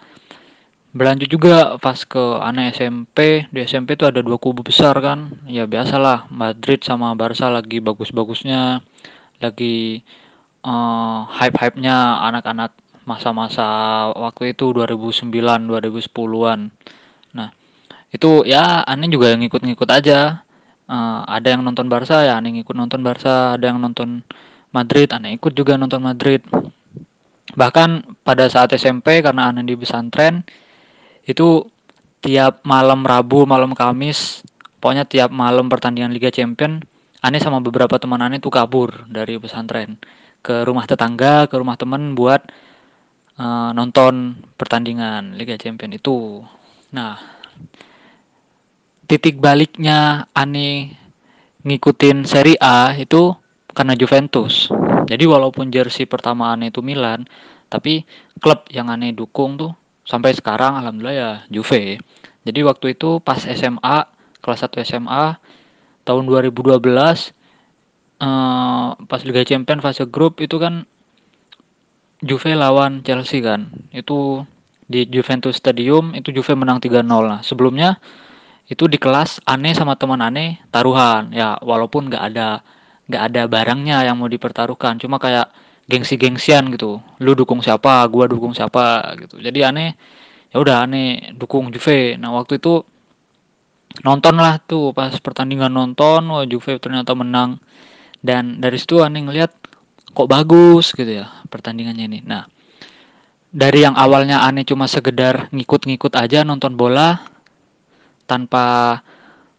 berlanjut 0.89 1.29
juga 1.29 1.77
pas 1.77 1.98
ke 2.01 2.24
aneh 2.41 2.74
SMP 2.74 3.46
di 3.53 3.60
SMP 3.62 3.93
itu 3.93 4.10
ada 4.10 4.25
dua 4.25 4.41
kubu 4.41 4.65
besar 4.65 4.98
kan. 4.98 5.38
Ya 5.46 5.69
biasalah 5.69 6.29
Madrid 6.34 6.81
sama 6.81 7.13
Barca 7.13 7.50
lagi 7.53 7.77
bagus-bagusnya 7.77 8.81
lagi 9.39 10.01
uh, 10.65 11.29
hype-hype-nya 11.29 12.25
anak-anak 12.25 12.74
masa-masa 13.08 13.65
waktu 14.13 14.53
itu 14.53 14.69
2009 14.69 15.34
2010-an 15.34 16.69
nah 17.34 17.50
itu 18.13 18.46
ya 18.46 18.86
aneh 18.86 19.10
juga 19.10 19.34
yang 19.34 19.46
ngikut-ngikut 19.46 19.89
aja. 19.89 20.46
Uh, 20.89 21.22
ada 21.29 21.53
yang 21.53 21.62
nonton 21.62 21.86
Barca 21.86 22.25
ya 22.25 22.41
aneh 22.41 22.50
ngikut 22.62 22.74
nonton 22.74 23.05
Barca. 23.05 23.53
Ada 23.53 23.69
yang 23.69 23.77
nonton 23.77 24.25
Madrid 24.74 25.10
aneh 25.13 25.38
ikut 25.38 25.53
juga 25.53 25.77
nonton 25.77 26.01
Madrid. 26.01 26.41
Bahkan 27.53 28.22
pada 28.25 28.50
saat 28.50 28.74
SMP 28.74 29.22
karena 29.22 29.53
aneh 29.53 29.62
di 29.65 29.77
pesantren 29.77 30.41
itu 31.27 31.67
tiap 32.19 32.63
malam 32.67 33.03
Rabu 33.03 33.47
malam 33.47 33.71
Kamis 33.75 34.43
pokoknya 34.79 35.07
tiap 35.07 35.31
malam 35.31 35.71
pertandingan 35.71 36.11
Liga 36.11 36.31
Champion 36.31 36.83
aneh 37.19 37.41
sama 37.43 37.59
beberapa 37.59 37.99
teman 37.99 38.23
aneh 38.23 38.39
tuh 38.39 38.51
kabur 38.51 39.07
dari 39.11 39.35
pesantren 39.39 39.99
ke 40.39 40.63
rumah 40.63 40.88
tetangga 40.88 41.47
ke 41.51 41.55
rumah 41.59 41.75
temen 41.75 42.15
buat 42.15 42.47
uh, 43.39 43.71
nonton 43.75 44.39
pertandingan 44.59 45.35
Liga 45.39 45.55
Champion 45.55 45.95
itu. 45.95 46.43
Nah, 46.91 47.15
titik 49.07 49.39
baliknya 49.39 50.27
Ani 50.35 50.95
ngikutin 51.63 52.27
Serie 52.27 52.59
A 52.59 52.95
itu 52.95 53.35
karena 53.71 53.95
Juventus. 53.95 54.71
Jadi 55.09 55.23
walaupun 55.25 55.71
jersey 55.71 56.05
pertama 56.05 56.53
Ani 56.53 56.69
itu 56.69 56.83
Milan, 56.83 57.25
tapi 57.71 58.03
klub 58.39 58.67
yang 58.71 58.91
Ani 58.91 59.15
dukung 59.15 59.59
tuh 59.59 59.71
sampai 60.10 60.34
sekarang 60.34 60.82
alhamdulillah 60.82 61.16
ya 61.16 61.32
Juve. 61.54 62.01
Jadi 62.42 62.60
waktu 62.66 62.98
itu 62.98 63.22
pas 63.22 63.38
SMA, 63.38 63.98
kelas 64.42 64.66
1 64.66 64.82
SMA 64.82 65.38
tahun 66.01 66.25
2012 66.25 66.82
uh, 68.18 68.89
pas 69.06 69.22
Liga 69.22 69.46
Champion 69.46 69.78
fase 69.86 70.10
grup 70.10 70.42
itu 70.42 70.58
kan 70.58 70.89
Juve 72.25 72.58
lawan 72.58 73.06
Chelsea 73.06 73.46
kan. 73.46 73.70
Itu 73.94 74.44
di 74.89 75.06
Juventus 75.06 75.62
Stadium 75.62 76.18
itu 76.18 76.34
Juve 76.34 76.58
menang 76.58 76.82
3-0 76.82 77.06
nah 77.06 77.46
sebelumnya 77.46 78.01
itu 78.66 78.89
di 78.89 78.98
kelas 78.98 79.46
aneh 79.46 79.78
sama 79.78 79.94
teman 79.94 80.25
aneh 80.25 80.58
taruhan. 80.74 81.30
Ya 81.30 81.62
walaupun 81.62 82.10
nggak 82.10 82.24
ada 82.34 82.66
nggak 83.06 83.24
ada 83.30 83.42
barangnya 83.46 83.98
yang 84.10 84.18
mau 84.18 84.28
dipertaruhkan. 84.28 84.98
Cuma 84.98 85.22
kayak 85.22 85.54
gengsi-gengsian 85.89 86.69
gitu. 86.77 87.01
Lu 87.19 87.34
dukung 87.34 87.65
siapa 87.65 88.05
gua 88.05 88.29
dukung 88.29 88.53
siapa 88.53 89.17
gitu. 89.17 89.41
Jadi 89.41 89.60
aneh 89.65 89.98
ya 90.53 90.62
udah 90.62 90.86
aneh 90.86 91.34
dukung 91.34 91.74
Juve. 91.74 92.13
Nah 92.22 92.29
waktu 92.38 92.62
itu 92.62 92.86
nonton 94.05 94.38
lah 94.38 94.62
tuh 94.62 94.93
pas 94.93 95.10
pertandingan 95.17 95.74
nonton 95.74 96.29
wah 96.29 96.46
Juve 96.46 96.77
ternyata 96.77 97.17
menang. 97.17 97.58
Dan 98.22 98.62
dari 98.62 98.77
situ 98.77 99.01
aneh 99.01 99.25
ngeliat 99.25 99.51
kok 100.13 100.29
bagus 100.29 100.93
gitu 100.93 101.25
ya 101.25 101.41
pertandingannya 101.50 102.05
ini. 102.05 102.19
Nah 102.22 102.46
dari 103.50 103.81
yang 103.81 103.98
awalnya 103.98 104.46
aneh 104.46 104.62
cuma 104.62 104.86
sekedar 104.86 105.50
ngikut-ngikut 105.50 106.13
aja 106.13 106.46
nonton 106.46 106.77
bola 106.77 107.17
tanpa 108.29 109.01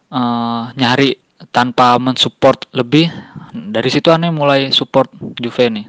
uh, 0.07 0.71
nyari 0.79 1.19
tanpa 1.51 1.99
mensupport 1.99 2.71
lebih 2.71 3.11
dari 3.51 3.89
situ 3.91 4.13
aneh 4.13 4.31
mulai 4.31 4.71
support 4.71 5.11
Juve 5.35 5.67
nih 5.67 5.85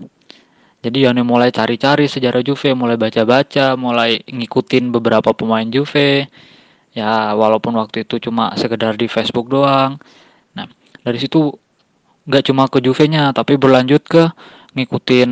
jadi 0.83 1.15
aneh 1.15 1.23
mulai 1.23 1.55
cari-cari 1.55 2.11
sejarah 2.11 2.43
Juve 2.43 2.75
mulai 2.75 2.99
baca-baca 2.99 3.79
mulai 3.79 4.21
ngikutin 4.27 4.91
beberapa 4.91 5.31
pemain 5.33 5.67
Juve 5.71 6.27
ya 6.93 7.33
walaupun 7.39 7.79
waktu 7.79 8.05
itu 8.05 8.19
cuma 8.19 8.53
sekedar 8.59 8.99
di 8.99 9.07
Facebook 9.07 9.49
doang 9.49 9.97
nah 10.53 10.67
dari 11.07 11.19
situ 11.23 11.55
nggak 12.27 12.45
cuma 12.51 12.71
ke 12.71 12.79
Juve-nya 12.79 13.35
tapi 13.35 13.59
berlanjut 13.59 14.03
ke 14.07 14.23
ngikutin 14.79 15.31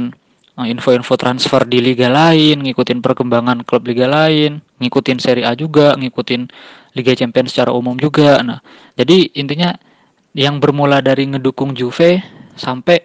eh, 0.59 0.66
info-info 0.69 1.14
transfer 1.16 1.62
di 1.64 1.78
liga 1.80 2.11
lain, 2.11 2.66
ngikutin 2.66 3.00
perkembangan 3.00 3.62
klub 3.64 3.87
liga 3.87 4.11
lain, 4.11 4.61
ngikutin 4.83 5.19
Serie 5.23 5.47
A 5.47 5.54
juga, 5.57 5.95
ngikutin 5.97 6.50
Liga 6.99 7.14
Champions 7.14 7.54
secara 7.54 7.71
umum 7.71 7.95
juga. 7.95 8.42
Nah, 8.42 8.59
jadi 8.99 9.30
intinya 9.38 9.71
yang 10.35 10.59
bermula 10.59 10.99
dari 10.99 11.26
ngedukung 11.30 11.75
Juve 11.75 12.23
sampai 12.59 12.99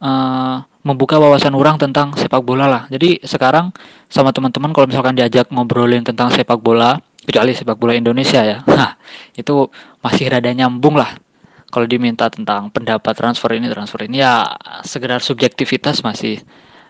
uh, 0.00 0.64
membuka 0.80 1.20
wawasan 1.20 1.52
orang 1.52 1.76
tentang 1.76 2.16
sepak 2.16 2.40
bola 2.40 2.64
lah. 2.64 2.82
Jadi 2.88 3.20
sekarang 3.20 3.72
sama 4.08 4.32
teman-teman 4.32 4.72
kalau 4.72 4.88
misalkan 4.88 5.12
diajak 5.12 5.52
ngobrolin 5.52 6.00
tentang 6.00 6.32
sepak 6.32 6.56
bola, 6.60 6.96
kecuali 7.24 7.52
sepak 7.52 7.76
bola 7.76 7.92
Indonesia 7.92 8.40
ya, 8.40 8.58
nah 8.78 8.96
itu 9.36 9.68
masih 10.00 10.32
rada 10.32 10.48
nyambung 10.52 10.96
lah. 10.96 11.16
Kalau 11.70 11.86
diminta 11.86 12.26
tentang 12.26 12.66
pendapat 12.74 13.14
transfer 13.14 13.54
ini 13.54 13.70
transfer 13.70 14.02
ini 14.02 14.18
ya 14.18 14.42
sekedar 14.82 15.22
subjektivitas 15.22 16.02
masih 16.02 16.42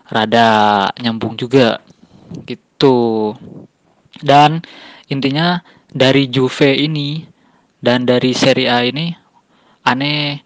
rada 0.09 0.89
nyambung 0.97 1.37
juga 1.37 1.83
gitu. 2.49 3.35
Dan 4.17 4.65
intinya 5.05 5.61
dari 5.91 6.31
Juve 6.31 6.73
ini 6.73 7.21
dan 7.77 8.09
dari 8.09 8.33
Serie 8.33 8.73
A 8.73 8.81
ini 8.81 9.13
aneh 9.85 10.41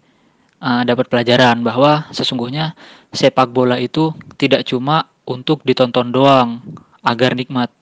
uh, 0.60 0.82
dapat 0.84 1.08
pelajaran 1.08 1.60
bahwa 1.60 2.08
sesungguhnya 2.12 2.76
sepak 3.16 3.50
bola 3.50 3.80
itu 3.80 4.12
tidak 4.36 4.68
cuma 4.68 5.10
untuk 5.26 5.64
ditonton 5.66 6.14
doang 6.14 6.62
agar 7.02 7.34
nikmat, 7.34 7.72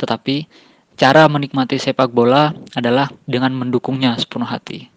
tetapi 0.00 0.48
cara 0.94 1.26
menikmati 1.26 1.76
sepak 1.76 2.08
bola 2.14 2.54
adalah 2.72 3.10
dengan 3.26 3.52
mendukungnya 3.52 4.16
sepenuh 4.16 4.48
hati. 4.48 4.88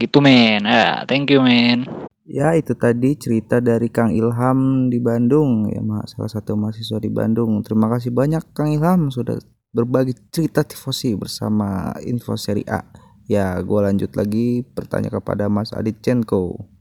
Gitu 0.00 0.18
men. 0.18 0.66
Ya, 0.66 1.06
thank 1.06 1.30
you 1.30 1.44
men. 1.44 1.86
Ya, 2.24 2.56
itu 2.56 2.72
tadi 2.72 3.20
cerita 3.20 3.60
dari 3.60 3.92
Kang 3.92 4.08
Ilham 4.08 4.88
di 4.88 4.96
Bandung 4.96 5.68
ya, 5.68 5.84
salah 6.08 6.32
satu 6.32 6.56
mahasiswa 6.56 6.96
di 6.96 7.12
Bandung. 7.12 7.60
Terima 7.60 7.92
kasih 7.92 8.16
banyak 8.16 8.56
Kang 8.56 8.72
Ilham 8.72 9.12
sudah 9.12 9.36
berbagi 9.76 10.16
cerita 10.32 10.64
tifosi 10.64 11.12
bersama 11.20 11.92
info 12.00 12.32
seri 12.40 12.64
A. 12.64 12.80
Ya, 13.28 13.56
gue 13.60 13.80
lanjut 13.80 14.16
lagi 14.16 14.64
bertanya 14.64 15.12
kepada 15.12 15.52
Mas 15.52 15.76
Adit 15.76 16.00
Chenko. 16.00 16.73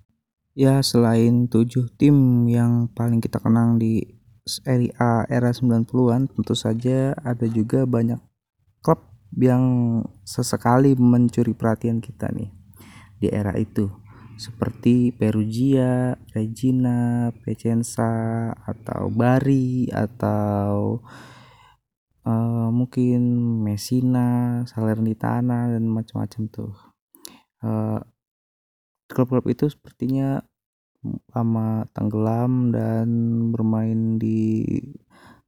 Ya, 0.53 0.85
selain 0.85 1.49
tujuh 1.49 1.89
tim 1.97 2.45
yang 2.45 2.85
paling 2.93 3.17
kita 3.17 3.41
kenang 3.41 3.81
di 3.81 4.05
seri 4.45 4.93
A 5.01 5.25
era 5.25 5.49
90-an, 5.49 6.29
tentu 6.29 6.53
saja 6.53 7.17
ada 7.25 7.49
juga 7.49 7.89
banyak 7.89 8.21
klub 8.85 9.01
yang 9.33 9.65
sesekali 10.21 10.93
mencuri 10.93 11.57
perhatian 11.57 12.05
kita 12.05 12.29
nih 12.29 12.53
di 13.17 13.33
era 13.33 13.57
itu 13.57 13.89
seperti 14.37 15.13
Perugia, 15.13 16.17
Regina, 16.33 17.29
Pecenza, 17.45 18.49
atau 18.53 19.09
Bari, 19.09 19.89
atau 19.93 21.01
uh, 22.25 22.69
mungkin 22.73 23.21
Messina, 23.61 24.61
Salernitana 24.69 25.69
dan 25.71 25.85
macam-macam 25.85 26.41
tuh. 26.49 26.73
eh, 27.63 27.99
klub-klub 29.13 29.45
itu 29.45 29.69
sepertinya 29.69 30.41
lama 31.35 31.85
tenggelam 31.93 32.73
dan 32.73 33.07
bermain 33.53 34.17
di 34.17 34.65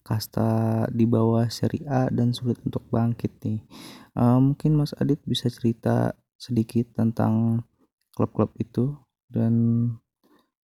kasta 0.06 0.86
di 0.94 1.10
bawah 1.10 1.50
seri 1.50 1.82
A 1.90 2.06
dan 2.14 2.30
sulit 2.30 2.62
untuk 2.62 2.86
bangkit 2.94 3.42
nih. 3.42 3.66
Uh, 4.14 4.38
mungkin 4.38 4.78
Mas 4.78 4.94
Adit 5.02 5.18
bisa 5.26 5.50
cerita 5.50 6.14
sedikit 6.38 6.94
tentang 6.94 7.66
klub-klub 8.14 8.54
itu 8.62 8.94
dan 9.34 9.54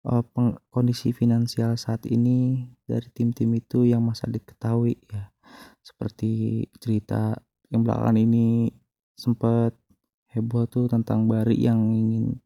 uh, 0.06 0.22
kondisi 0.70 1.10
finansial 1.10 1.74
saat 1.74 2.06
ini 2.06 2.70
dari 2.86 3.10
tim-tim 3.10 3.50
itu 3.58 3.82
yang 3.82 4.06
Mas 4.06 4.22
Adit 4.22 4.46
ketahui 4.46 5.00
ya 5.10 5.34
seperti 5.82 6.64
cerita 6.78 7.34
yang 7.68 7.82
belakangan 7.82 8.16
ini 8.16 8.70
sempat 9.18 9.74
heboh 10.30 10.66
tuh 10.66 10.86
tentang 10.90 11.26
Bari 11.26 11.58
yang 11.58 11.94
ingin 11.94 12.38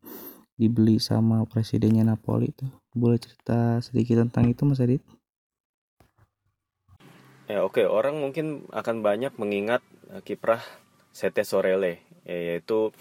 dibeli 0.59 0.99
sama 0.99 1.47
presidennya 1.47 2.03
Napoli 2.03 2.51
itu 2.51 2.67
boleh 2.93 3.23
cerita 3.23 3.79
sedikit 3.79 4.27
tentang 4.27 4.51
itu 4.51 4.67
Mas 4.67 4.83
Adit? 4.83 5.01
Ya 7.49 7.63
oke 7.65 7.81
okay. 7.81 7.87
orang 7.87 8.19
mungkin 8.19 8.67
akan 8.75 9.01
banyak 9.01 9.33
mengingat 9.39 9.81
uh, 10.11 10.21
kiprah 10.21 10.61
Sete 11.15 11.47
Sorele 11.47 12.03
yaitu 12.29 12.93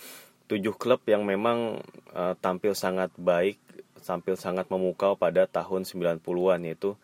tujuh 0.48 0.78
klub 0.80 1.04
yang 1.10 1.28
memang 1.28 1.84
uh, 2.16 2.32
tampil 2.40 2.72
sangat 2.72 3.12
baik, 3.20 3.60
tampil 4.00 4.40
sangat 4.40 4.72
memukau 4.72 5.20
pada 5.20 5.44
tahun 5.50 5.84
90-an 5.84 6.64
yaitu 6.64 6.96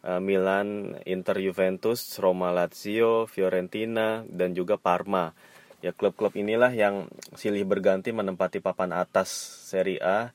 Eh, 0.00 0.16
Milan, 0.16 0.96
Inter 1.04 1.36
Juventus, 1.36 2.00
Roma 2.16 2.48
Lazio, 2.48 3.28
Fiorentina, 3.28 4.24
dan 4.24 4.56
juga 4.56 4.80
Parma. 4.80 5.36
Ya 5.80 5.96
klub-klub 5.96 6.36
inilah 6.36 6.72
yang 6.76 7.08
silih 7.32 7.64
berganti 7.64 8.12
menempati 8.12 8.60
papan 8.60 8.92
atas 8.92 9.32
Serie 9.64 10.00
A 10.04 10.28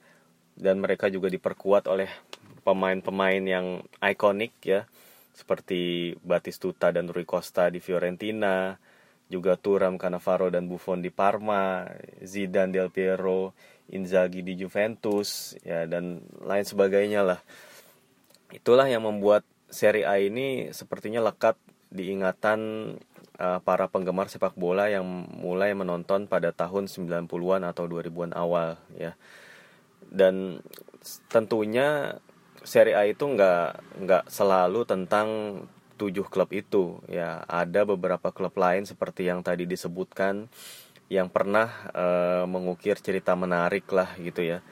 dan 0.58 0.82
mereka 0.82 1.06
juga 1.14 1.30
diperkuat 1.30 1.86
oleh 1.86 2.10
pemain-pemain 2.66 3.44
yang 3.46 3.86
ikonik 4.02 4.58
ya 4.66 4.90
seperti 5.36 6.16
Batistuta 6.24 6.90
dan 6.90 7.12
Rui 7.12 7.28
Costa 7.28 7.68
di 7.68 7.84
Fiorentina, 7.84 8.80
juga 9.28 9.60
Turam, 9.60 10.00
Cannavaro 10.00 10.48
dan 10.48 10.66
Buffon 10.66 11.04
di 11.04 11.12
Parma, 11.12 11.86
Zidane, 12.24 12.72
Del 12.72 12.90
Piero, 12.90 13.52
Inzaghi 13.92 14.42
di 14.42 14.58
Juventus 14.58 15.54
ya 15.62 15.86
dan 15.86 16.26
lain 16.42 16.66
sebagainya 16.66 17.22
lah. 17.22 17.40
Itulah 18.50 18.88
yang 18.88 19.04
membuat 19.04 19.44
seri 19.68 20.08
A 20.08 20.18
ini 20.18 20.72
sepertinya 20.72 21.20
lekat 21.20 21.60
di 21.92 22.16
ingatan 22.16 22.96
uh, 23.40 23.60
para 23.62 23.88
penggemar 23.88 24.28
sepak 24.28 24.54
bola 24.58 24.88
yang 24.92 25.06
mulai 25.36 25.72
menonton 25.76 26.28
pada 26.28 26.52
tahun 26.52 26.88
90-an 26.88 27.62
atau 27.68 27.86
2000-an 27.88 28.34
awal 28.36 28.80
ya. 28.96 29.14
Dan 30.06 30.62
tentunya 31.30 32.20
seri 32.66 32.98
A 32.98 33.06
itu 33.06 33.26
nggak 33.26 34.02
nggak 34.06 34.24
selalu 34.30 34.88
tentang 34.88 35.28
tujuh 35.96 36.28
klub 36.28 36.52
itu 36.52 37.00
ya. 37.12 37.44
Ada 37.48 37.84
beberapa 37.84 38.32
klub 38.32 38.56
lain 38.58 38.84
seperti 38.88 39.28
yang 39.28 39.46
tadi 39.46 39.64
disebutkan 39.70 40.52
yang 41.06 41.30
pernah 41.30 41.70
uh, 41.94 42.46
mengukir 42.50 42.98
cerita 42.98 43.38
menarik 43.38 43.86
lah 43.94 44.10
gitu 44.18 44.42
ya 44.42 44.66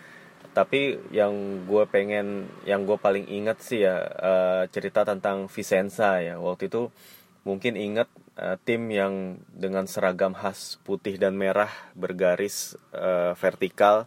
tapi 0.53 1.01
yang 1.09 1.65
gue 1.65 1.83
pengen 1.89 2.45
yang 2.63 2.85
gue 2.85 2.97
paling 3.01 3.25
inget 3.25 3.57
sih 3.57 3.81
ya 3.81 3.97
uh, 4.05 4.63
cerita 4.69 5.01
tentang 5.01 5.49
Vicenza 5.49 6.21
ya 6.21 6.37
waktu 6.37 6.69
itu 6.69 6.93
mungkin 7.41 7.73
inget 7.73 8.05
uh, 8.37 8.57
tim 8.61 8.89
yang 8.89 9.41
dengan 9.51 9.85
seragam 9.85 10.33
khas 10.33 10.79
putih 10.85 11.17
dan 11.17 11.37
merah 11.37 11.71
bergaris 11.93 12.77
uh, 12.93 13.33
vertikal 13.37 14.05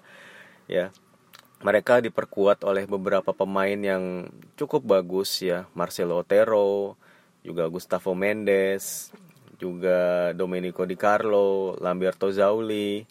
ya 0.66 0.90
mereka 1.64 2.04
diperkuat 2.04 2.62
oleh 2.68 2.84
beberapa 2.84 3.32
pemain 3.32 3.78
yang 3.78 4.28
cukup 4.60 4.84
bagus 4.84 5.40
ya 5.40 5.64
Marcelo 5.72 6.20
Otero 6.20 6.98
juga 7.46 7.66
Gustavo 7.70 8.12
Mendes 8.12 9.14
juga 9.56 10.30
Domenico 10.36 10.84
Di 10.84 11.00
Carlo 11.00 11.78
Lamberto 11.80 12.28
Zauli 12.28 13.06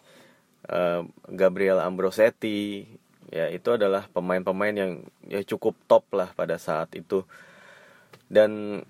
uh, 0.69 1.01
Gabriel 1.32 1.82
Ambrosetti 1.82 2.86
ya 3.34 3.49
itu 3.49 3.73
adalah 3.73 4.06
pemain-pemain 4.13 4.75
yang 4.75 4.91
ya 5.25 5.41
cukup 5.41 5.73
top 5.89 6.06
lah 6.13 6.30
pada 6.32 6.56
saat 6.62 6.93
itu. 6.93 7.25
Dan 8.25 8.82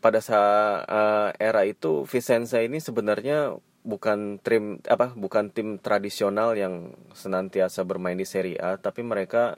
pada 0.00 0.24
saat 0.24 0.88
uh, 0.88 1.30
era 1.36 1.68
itu 1.68 2.08
Vicenza 2.08 2.60
ini 2.64 2.80
sebenarnya 2.80 3.56
bukan 3.80 4.36
tim 4.40 4.80
apa 4.84 5.12
bukan 5.16 5.48
tim 5.52 5.80
tradisional 5.80 6.52
yang 6.52 6.92
senantiasa 7.16 7.84
bermain 7.84 8.16
di 8.16 8.28
Serie 8.28 8.60
A 8.60 8.76
tapi 8.76 9.00
mereka 9.00 9.56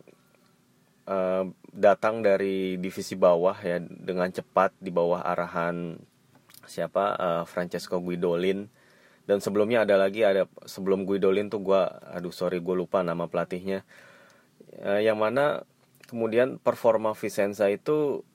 uh, 1.06 1.44
datang 1.72 2.22
dari 2.22 2.78
divisi 2.78 3.18
bawah 3.18 3.56
ya 3.58 3.80
dengan 3.82 4.30
cepat 4.30 4.76
di 4.78 4.92
bawah 4.94 5.24
arahan 5.24 5.98
siapa 6.66 7.04
uh, 7.18 7.44
Francesco 7.48 7.98
Guidolin. 7.98 8.70
Dan 9.22 9.38
sebelumnya 9.38 9.86
ada 9.86 9.94
lagi 9.94 10.26
ada 10.26 10.50
sebelum 10.66 11.06
Guidolin 11.06 11.46
tuh 11.46 11.62
gue 11.62 11.82
aduh 12.10 12.34
sorry 12.34 12.58
gue 12.58 12.74
lupa 12.74 13.06
nama 13.06 13.30
pelatihnya. 13.30 13.86
Uh, 14.82 14.98
yang 14.98 15.18
mana 15.18 15.62
kemudian 16.10 16.58
performa 16.58 17.14
Vicenza 17.14 17.70
itu 17.70 18.26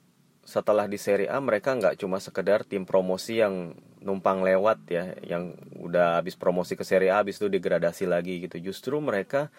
setelah 0.48 0.88
di 0.88 0.96
Serie 0.96 1.28
A 1.28 1.36
mereka 1.44 1.76
nggak 1.76 2.00
cuma 2.00 2.16
sekedar 2.24 2.64
tim 2.64 2.88
promosi 2.88 3.44
yang 3.44 3.76
numpang 4.00 4.40
lewat 4.40 4.80
ya 4.88 5.12
yang 5.20 5.52
udah 5.76 6.16
habis 6.16 6.40
promosi 6.40 6.72
ke 6.72 6.88
Serie 6.88 7.12
A 7.12 7.20
habis 7.20 7.36
itu 7.36 7.52
degradasi 7.52 8.08
lagi 8.08 8.40
gitu. 8.40 8.56
Justru 8.56 8.96
mereka 8.96 9.52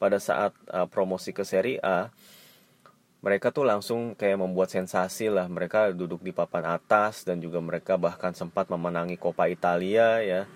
pada 0.00 0.16
saat 0.16 0.56
uh, 0.72 0.88
promosi 0.88 1.36
ke 1.36 1.44
Serie 1.44 1.76
A 1.84 2.08
mereka 3.20 3.52
tuh 3.52 3.68
langsung 3.68 4.16
kayak 4.16 4.40
membuat 4.40 4.72
sensasi 4.72 5.28
lah. 5.28 5.44
Mereka 5.44 5.92
duduk 5.92 6.24
di 6.24 6.32
papan 6.32 6.72
atas 6.72 7.28
dan 7.28 7.44
juga 7.44 7.60
mereka 7.60 8.00
bahkan 8.00 8.32
sempat 8.32 8.72
memenangi 8.72 9.20
Coppa 9.20 9.44
Italia 9.44 10.24
ya. 10.24 10.48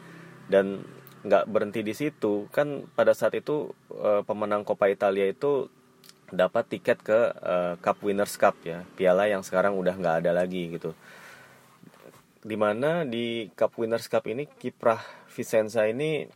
Dan 0.48 0.80
nggak 1.28 1.44
berhenti 1.44 1.84
di 1.84 1.92
situ. 1.92 2.48
Kan 2.48 2.88
pada 2.96 3.12
saat 3.12 3.36
itu 3.36 3.76
uh, 3.92 4.24
pemenang 4.24 4.64
Coppa 4.64 4.88
Italia 4.88 5.28
itu 5.28 5.68
dapat 6.34 6.68
tiket 6.68 6.98
ke 7.00 7.20
uh, 7.40 7.74
Cup 7.80 8.02
Winners 8.02 8.34
Cup 8.36 8.58
ya 8.66 8.82
piala 8.98 9.30
yang 9.30 9.40
sekarang 9.46 9.78
udah 9.78 9.94
nggak 9.94 10.16
ada 10.26 10.30
lagi 10.34 10.74
gitu. 10.74 10.92
Di 12.44 12.56
mana 12.60 13.08
di 13.08 13.48
Cup 13.56 13.78
Winners 13.80 14.10
Cup 14.10 14.28
ini 14.28 14.44
kiprah 14.44 15.00
Vicenza 15.32 15.88
ini 15.88 16.28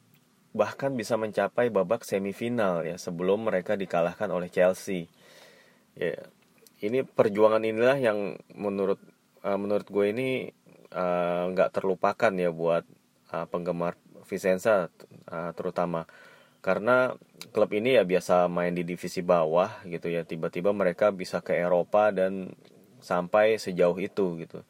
bahkan 0.57 0.97
bisa 0.97 1.15
mencapai 1.21 1.69
babak 1.69 2.03
semifinal 2.03 2.83
ya 2.83 2.97
sebelum 2.97 3.47
mereka 3.47 3.77
dikalahkan 3.77 4.33
oleh 4.33 4.49
Chelsea. 4.49 5.07
Ya 5.95 6.17
ini 6.81 7.03
perjuangan 7.03 7.63
inilah 7.63 7.99
yang 7.99 8.39
menurut 8.55 8.99
uh, 9.43 9.59
menurut 9.59 9.87
gue 9.91 10.07
ini 10.15 10.29
eh, 10.89 11.43
nggak 11.53 11.69
uh, 11.69 11.75
terlupakan 11.75 12.33
ya 12.33 12.49
buat 12.49 12.85
uh, 13.35 13.47
penggemar 13.51 13.99
Vicenza 14.25 14.89
uh, 15.29 15.51
terutama. 15.53 16.09
Karena 16.65 17.15
klub 17.51 17.71
ini 17.75 17.97
ya 17.97 18.05
biasa 18.05 18.47
main 18.51 18.75
di 18.75 18.83
divisi 18.83 19.23
bawah 19.25 19.83
gitu 19.87 20.11
ya. 20.11 20.23
Tiba-tiba 20.27 20.75
mereka 20.75 21.11
bisa 21.15 21.41
ke 21.41 21.55
Eropa 21.57 22.11
dan 22.11 22.55
sampai 22.99 23.57
sejauh 23.57 23.97
itu 23.99 24.39
gitu. 24.43 24.63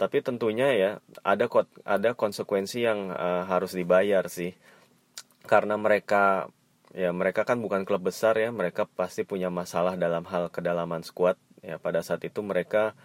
Tapi 0.00 0.24
tentunya 0.24 0.72
ya 0.72 0.90
ada 1.22 1.46
ada 1.84 2.10
konsekuensi 2.16 2.84
yang 2.84 3.12
uh, 3.12 3.44
harus 3.46 3.76
dibayar 3.76 4.26
sih. 4.26 4.56
Karena 5.44 5.76
mereka 5.76 6.48
ya 6.90 7.14
mereka 7.14 7.46
kan 7.46 7.62
bukan 7.62 7.86
klub 7.86 8.02
besar 8.02 8.34
ya 8.34 8.50
mereka 8.50 8.82
pasti 8.82 9.22
punya 9.22 9.46
masalah 9.46 9.94
dalam 9.94 10.26
hal 10.26 10.50
kedalaman 10.50 11.06
skuad 11.06 11.38
ya 11.62 11.78
pada 11.78 12.02
saat 12.02 12.26
itu 12.26 12.42
mereka 12.42 12.98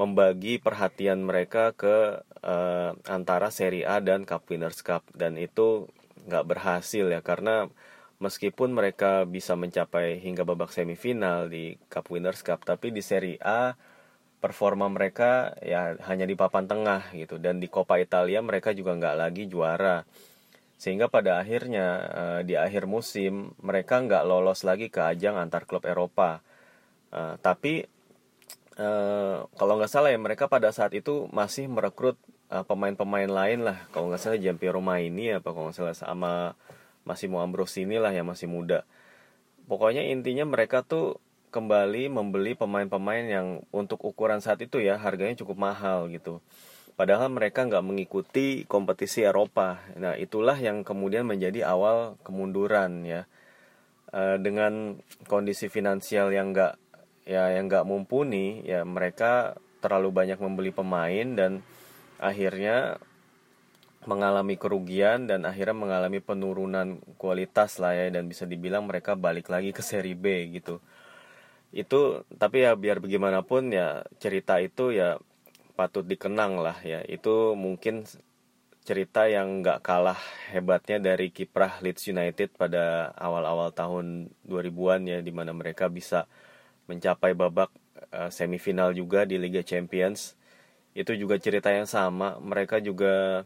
membagi 0.00 0.62
perhatian 0.62 1.26
mereka 1.26 1.74
ke 1.74 2.22
uh, 2.40 2.94
antara 3.10 3.50
Serie 3.50 3.84
A 3.84 3.98
dan 3.98 4.22
Cup 4.22 4.46
Winners 4.46 4.80
Cup. 4.80 5.02
Dan 5.10 5.34
itu 5.34 5.90
nggak 6.30 6.46
berhasil 6.46 7.06
ya 7.10 7.18
karena 7.18 7.66
meskipun 8.18 8.74
mereka 8.74 9.22
bisa 9.26 9.54
mencapai 9.54 10.18
hingga 10.18 10.42
babak 10.42 10.74
semifinal 10.74 11.46
di 11.46 11.78
Cup 11.86 12.10
Winners 12.10 12.42
Cup 12.42 12.66
tapi 12.66 12.90
di 12.90 13.02
Serie 13.02 13.38
A 13.42 13.78
performa 14.38 14.86
mereka 14.86 15.58
ya 15.62 15.98
hanya 16.06 16.26
di 16.26 16.38
papan 16.38 16.66
tengah 16.70 17.10
gitu. 17.14 17.42
Dan 17.42 17.58
di 17.58 17.66
Coppa 17.66 17.98
Italia 17.98 18.38
mereka 18.42 18.70
juga 18.74 18.94
nggak 18.94 19.16
lagi 19.18 19.44
juara. 19.50 20.06
Sehingga 20.78 21.10
pada 21.10 21.42
akhirnya 21.42 21.86
uh, 22.14 22.40
di 22.46 22.54
akhir 22.54 22.86
musim 22.86 23.50
mereka 23.58 23.98
nggak 23.98 24.22
lolos 24.22 24.62
lagi 24.62 24.90
ke 24.90 25.02
ajang 25.02 25.34
antar 25.34 25.66
klub 25.66 25.82
Eropa. 25.82 26.38
Uh, 27.10 27.34
tapi 27.42 27.82
uh, 28.78 29.42
kalau 29.58 29.74
nggak 29.78 29.90
salah 29.90 30.14
ya 30.14 30.18
mereka 30.22 30.46
pada 30.46 30.70
saat 30.70 30.94
itu 30.94 31.26
masih 31.34 31.66
merekrut 31.66 32.14
pemain 32.48 32.62
eh, 32.62 32.64
pemain-pemain 32.64 33.30
lain 33.30 33.60
lah. 33.66 33.78
Kalau 33.90 34.08
nggak 34.08 34.22
salah 34.22 34.38
Giampiero 34.38 34.80
ini 35.02 35.34
apa 35.34 35.50
kalau 35.50 35.68
nggak 35.68 35.76
salah 35.76 35.96
sama 35.98 36.32
masih 37.08 37.32
mau 37.32 37.40
Ambrosini 37.40 37.96
lah 37.96 38.12
yang 38.12 38.28
masih 38.28 38.52
muda. 38.52 38.84
Pokoknya 39.64 40.04
intinya 40.04 40.44
mereka 40.44 40.84
tuh 40.84 41.16
kembali 41.48 42.12
membeli 42.12 42.52
pemain-pemain 42.52 43.24
yang 43.24 43.46
untuk 43.72 44.04
ukuran 44.04 44.44
saat 44.44 44.60
itu 44.60 44.84
ya 44.84 45.00
harganya 45.00 45.40
cukup 45.40 45.56
mahal 45.56 46.12
gitu. 46.12 46.44
Padahal 46.98 47.30
mereka 47.30 47.64
nggak 47.64 47.86
mengikuti 47.86 48.66
kompetisi 48.68 49.24
Eropa. 49.24 49.80
Nah 49.96 50.18
itulah 50.18 50.58
yang 50.58 50.82
kemudian 50.82 51.24
menjadi 51.24 51.64
awal 51.64 52.18
kemunduran 52.26 53.06
ya. 53.06 53.24
E, 54.10 54.36
dengan 54.42 54.98
kondisi 55.30 55.70
finansial 55.70 56.34
yang 56.34 56.50
nggak 56.52 56.74
ya 57.28 57.54
yang 57.54 57.70
nggak 57.70 57.86
mumpuni 57.86 58.64
ya 58.66 58.82
mereka 58.82 59.54
terlalu 59.78 60.10
banyak 60.10 60.40
membeli 60.42 60.74
pemain 60.74 61.28
dan 61.38 61.62
akhirnya 62.18 62.98
mengalami 64.08 64.56
kerugian 64.56 65.28
dan 65.28 65.44
akhirnya 65.44 65.76
mengalami 65.76 66.24
penurunan 66.24 66.96
kualitas 67.20 67.76
lah 67.76 67.92
ya 67.92 68.08
dan 68.08 68.24
bisa 68.24 68.48
dibilang 68.48 68.88
mereka 68.88 69.12
balik 69.12 69.52
lagi 69.52 69.76
ke 69.76 69.84
seri 69.84 70.16
B 70.16 70.48
gitu. 70.56 70.80
Itu 71.68 72.24
tapi 72.40 72.64
ya 72.64 72.72
biar 72.72 73.04
bagaimanapun 73.04 73.68
ya 73.68 74.08
cerita 74.16 74.56
itu 74.64 74.96
ya 74.96 75.20
patut 75.76 76.08
dikenang 76.08 76.56
lah 76.64 76.80
ya. 76.80 77.04
Itu 77.04 77.52
mungkin 77.52 78.08
cerita 78.88 79.28
yang 79.28 79.60
nggak 79.60 79.84
kalah 79.84 80.16
hebatnya 80.48 80.96
dari 80.96 81.28
kiprah 81.28 81.76
Leeds 81.84 82.08
United 82.08 82.56
pada 82.56 83.12
awal-awal 83.20 83.68
tahun 83.76 84.32
2000-an 84.48 85.04
ya 85.04 85.18
di 85.20 85.28
mana 85.28 85.52
mereka 85.52 85.92
bisa 85.92 86.24
mencapai 86.88 87.36
babak 87.36 87.68
uh, 88.16 88.32
semifinal 88.32 88.96
juga 88.96 89.28
di 89.28 89.36
Liga 89.36 89.60
Champions. 89.60 90.40
Itu 90.96 91.12
juga 91.12 91.36
cerita 91.36 91.68
yang 91.68 91.84
sama. 91.84 92.40
Mereka 92.40 92.80
juga 92.80 93.44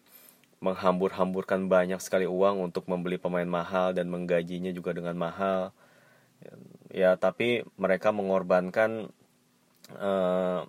menghambur-hamburkan 0.62 1.66
banyak 1.66 1.98
sekali 1.98 2.24
uang 2.24 2.70
untuk 2.70 2.86
membeli 2.86 3.18
pemain 3.18 3.46
mahal 3.46 3.90
dan 3.90 4.06
menggajinya 4.06 4.70
juga 4.70 4.94
dengan 4.94 5.18
mahal. 5.18 5.74
Ya 6.94 7.18
tapi 7.18 7.66
mereka 7.74 8.14
mengorbankan 8.14 9.10
uh, 9.98 10.62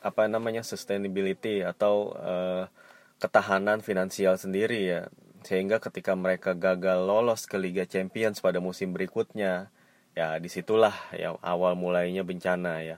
apa 0.00 0.22
namanya 0.28 0.60
sustainability 0.60 1.64
atau 1.64 2.12
uh, 2.20 2.68
ketahanan 3.16 3.80
finansial 3.80 4.36
sendiri 4.36 4.80
ya. 4.84 5.02
Sehingga 5.40 5.80
ketika 5.80 6.12
mereka 6.12 6.52
gagal 6.52 7.00
lolos 7.00 7.48
ke 7.48 7.56
Liga 7.56 7.88
Champions 7.88 8.44
pada 8.44 8.60
musim 8.60 8.92
berikutnya 8.92 9.72
ya 10.12 10.36
di 10.36 10.52
situlah 10.52 10.92
ya 11.16 11.32
awal 11.40 11.80
mulainya 11.80 12.28
bencana 12.28 12.84
ya. 12.84 12.96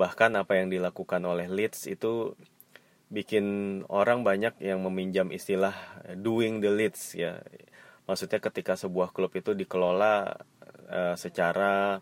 Bahkan 0.00 0.40
apa 0.40 0.56
yang 0.56 0.72
dilakukan 0.72 1.20
oleh 1.20 1.52
Leeds 1.52 1.84
itu 1.84 2.32
bikin 3.12 3.46
orang 3.92 4.24
banyak 4.24 4.56
yang 4.64 4.80
meminjam 4.80 5.28
istilah 5.28 5.76
doing 6.16 6.64
the 6.64 6.72
leads 6.72 7.12
ya. 7.12 7.44
Maksudnya 8.08 8.40
ketika 8.40 8.74
sebuah 8.74 9.12
klub 9.12 9.36
itu 9.36 9.52
dikelola 9.52 10.40
uh, 10.88 11.14
secara 11.14 12.00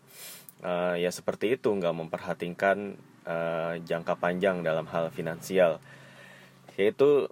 uh, 0.63 0.95
ya 0.95 1.11
seperti 1.11 1.59
itu 1.59 1.67
nggak 1.67 1.93
memperhatikan 1.93 2.95
uh, 3.27 3.75
jangka 3.83 4.15
panjang 4.15 4.63
dalam 4.63 4.87
hal 4.87 5.11
finansial. 5.11 5.83
Yaitu 6.79 7.27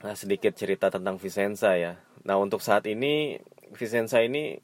uh, 0.00 0.16
sedikit 0.16 0.56
cerita 0.56 0.88
tentang 0.88 1.20
Vicenza 1.20 1.76
ya. 1.76 2.00
Nah 2.24 2.40
untuk 2.40 2.64
saat 2.64 2.88
ini 2.88 3.36
Vicenza 3.76 4.24
ini 4.24 4.58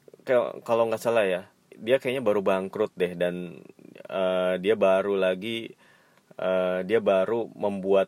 kalau 0.65 0.89
nggak 0.89 1.01
salah 1.01 1.29
ya 1.29 1.45
dia 1.81 1.97
kayaknya 1.97 2.21
baru 2.21 2.45
bangkrut 2.45 2.93
deh 2.93 3.17
dan 3.17 3.57
uh, 4.05 4.53
dia 4.61 4.77
baru 4.77 5.17
lagi 5.17 5.73
uh, 6.37 6.85
dia 6.85 7.01
baru 7.01 7.49
membuat 7.57 8.07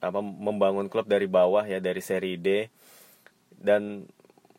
apa 0.00 0.20
membangun 0.24 0.88
klub 0.88 1.04
dari 1.06 1.28
bawah 1.28 1.64
ya 1.68 1.78
dari 1.78 2.00
seri 2.00 2.40
D. 2.40 2.72
Dan 3.60 4.08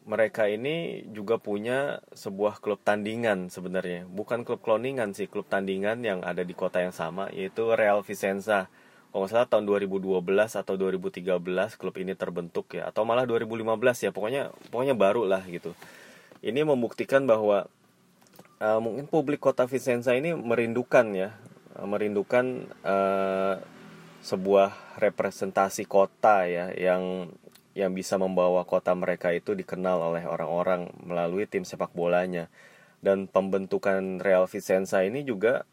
mereka 0.06 0.50
ini 0.50 1.06
juga 1.14 1.38
punya 1.38 2.02
sebuah 2.14 2.58
klub 2.62 2.82
tandingan 2.82 3.50
sebenarnya. 3.54 4.10
Bukan 4.10 4.46
klub 4.46 4.62
kloningan 4.62 5.14
sih 5.14 5.30
klub 5.30 5.46
tandingan 5.46 6.02
yang 6.02 6.26
ada 6.26 6.42
di 6.42 6.54
kota 6.58 6.82
yang 6.82 6.94
sama 6.94 7.30
yaitu 7.34 7.74
Real 7.74 8.02
Vicenza. 8.02 8.70
Kalau 9.12 9.28
nggak 9.28 9.32
salah 9.34 9.48
tahun 9.50 9.68
2012 9.68 10.24
atau 10.56 10.74
2013 10.80 11.36
klub 11.76 11.96
ini 12.00 12.14
terbentuk 12.16 12.72
ya. 12.74 12.90
Atau 12.90 13.04
malah 13.04 13.28
2015 13.28 14.08
ya 14.08 14.10
pokoknya 14.14 14.54
pokoknya 14.72 14.96
baru 14.98 15.28
lah 15.28 15.44
gitu. 15.46 15.76
Ini 16.42 16.66
membuktikan 16.66 17.30
bahwa 17.30 17.70
uh, 18.58 18.80
mungkin 18.82 19.06
publik 19.06 19.42
kota 19.42 19.70
Vicenza 19.70 20.18
ini 20.18 20.34
merindukan 20.34 21.06
ya 21.14 21.38
merindukan 21.80 22.68
uh, 22.84 23.56
sebuah 24.22 25.02
representasi 25.02 25.90
kota 25.90 26.46
ya 26.46 26.70
yang 26.78 27.34
yang 27.74 27.96
bisa 27.96 28.20
membawa 28.20 28.68
kota 28.68 28.92
mereka 28.94 29.32
itu 29.32 29.56
dikenal 29.56 30.14
oleh 30.14 30.24
orang-orang 30.28 30.92
melalui 31.02 31.48
tim 31.48 31.64
sepak 31.64 31.96
bolanya. 31.96 32.52
Dan 33.02 33.26
pembentukan 33.26 34.22
Real 34.22 34.46
Vicenza 34.46 35.02
ini 35.02 35.26
juga 35.26 35.66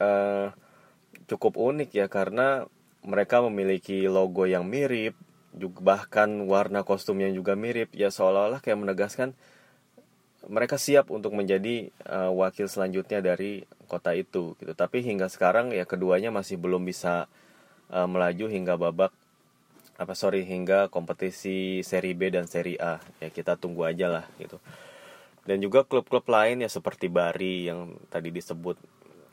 uh, 0.00 0.48
cukup 1.28 1.60
unik 1.60 1.90
ya 1.92 2.06
karena 2.08 2.64
mereka 3.04 3.44
memiliki 3.44 4.08
logo 4.08 4.48
yang 4.48 4.64
mirip 4.64 5.12
juga 5.52 5.80
bahkan 5.82 6.28
warna 6.48 6.80
kostum 6.86 7.20
yang 7.20 7.36
juga 7.36 7.58
mirip. 7.58 7.92
Ya 7.92 8.08
seolah-olah 8.08 8.64
kayak 8.64 8.80
menegaskan 8.80 9.36
mereka 10.46 10.78
siap 10.78 11.10
untuk 11.10 11.34
menjadi 11.34 11.90
uh, 12.06 12.30
wakil 12.30 12.70
selanjutnya 12.70 13.18
dari 13.20 13.66
kota 13.90 14.14
itu 14.14 14.54
gitu. 14.62 14.72
Tapi 14.72 15.02
hingga 15.02 15.26
sekarang 15.26 15.74
ya 15.74 15.84
keduanya 15.84 16.30
masih 16.30 16.56
belum 16.56 16.86
bisa 16.86 17.26
uh, 17.90 18.08
melaju 18.08 18.46
hingga 18.50 18.74
babak 18.78 19.12
apa 19.96 20.12
sorry 20.12 20.44
hingga 20.44 20.92
kompetisi 20.92 21.80
seri 21.80 22.12
B 22.12 22.28
dan 22.28 22.44
seri 22.44 22.76
A. 22.76 23.00
Ya 23.20 23.32
kita 23.32 23.56
tunggu 23.56 23.88
aja 23.88 24.12
lah 24.12 24.24
gitu. 24.36 24.60
Dan 25.46 25.62
juga 25.62 25.86
klub-klub 25.86 26.26
lain 26.26 26.60
ya 26.60 26.68
seperti 26.68 27.06
Bari 27.06 27.70
yang 27.70 27.96
tadi 28.10 28.34
disebut. 28.34 28.76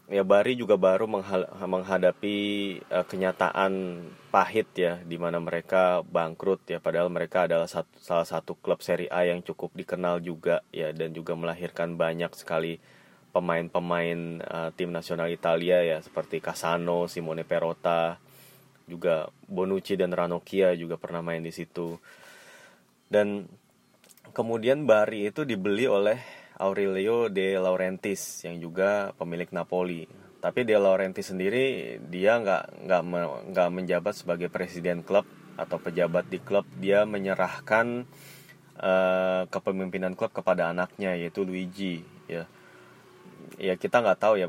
Ya 0.08 0.22
Bari 0.22 0.54
juga 0.54 0.78
baru 0.78 1.10
menghadapi 1.68 2.38
uh, 2.92 3.06
kenyataan 3.08 4.04
pahit 4.30 4.70
ya 4.78 5.02
di 5.04 5.18
mana 5.18 5.42
mereka 5.42 6.06
bangkrut 6.06 6.63
ya. 6.70 6.78
Padahal 6.80 7.10
mereka 7.10 7.50
adalah 7.50 7.68
satu, 7.68 7.92
salah 8.00 8.28
satu 8.28 8.56
klub 8.56 8.80
Serie 8.86 9.10
A 9.12 9.26
yang 9.28 9.42
cukup 9.42 9.74
dikenal 9.74 10.22
juga 10.24 10.62
ya 10.72 10.94
dan 10.94 11.12
juga 11.12 11.34
melahirkan 11.34 11.98
banyak 12.00 12.32
sekali 12.38 12.78
pemain-pemain 13.34 14.46
uh, 14.46 14.70
tim 14.78 14.94
nasional 14.94 15.28
Italia 15.34 15.82
ya 15.82 15.98
seperti 16.00 16.38
Casano, 16.38 17.10
Simone 17.10 17.42
Perota, 17.42 18.22
juga 18.88 19.32
Bonucci 19.48 19.96
dan 19.96 20.12
Ranocchia 20.12 20.76
juga 20.76 21.00
pernah 21.00 21.24
main 21.24 21.43
di 21.43 21.52
situ. 21.52 21.96
Dan 23.08 23.48
kemudian 24.34 24.84
Bari 24.84 25.30
itu 25.30 25.46
dibeli 25.46 25.86
oleh 25.88 26.19
Aurelio 26.58 27.28
De 27.28 27.58
Laurentiis 27.58 28.46
yang 28.46 28.62
juga 28.62 29.12
pemilik 29.17 29.50
Napoli. 29.54 30.06
Tapi 30.43 30.67
De 30.67 30.76
Laurentiis 30.76 31.32
sendiri 31.32 31.98
dia 32.04 32.39
nggak 32.39 32.88
nggak 32.88 33.02
nggak 33.54 33.69
menjabat 33.72 34.13
sebagai 34.13 34.52
presiden 34.52 35.02
klub 35.02 35.24
atau 35.56 35.78
pejabat 35.80 36.28
di 36.28 36.39
klub. 36.43 36.67
Dia 36.78 37.08
menyerahkan 37.08 38.04
uh, 38.80 39.48
kepemimpinan 39.48 40.17
klub 40.17 40.36
kepada 40.36 40.69
anaknya 40.69 41.15
yaitu 41.15 41.48
Luigi. 41.48 42.04
Ya, 42.28 42.43
ya 43.56 43.74
kita 43.80 44.04
nggak 44.04 44.19
tahu 44.19 44.36
ya. 44.39 44.48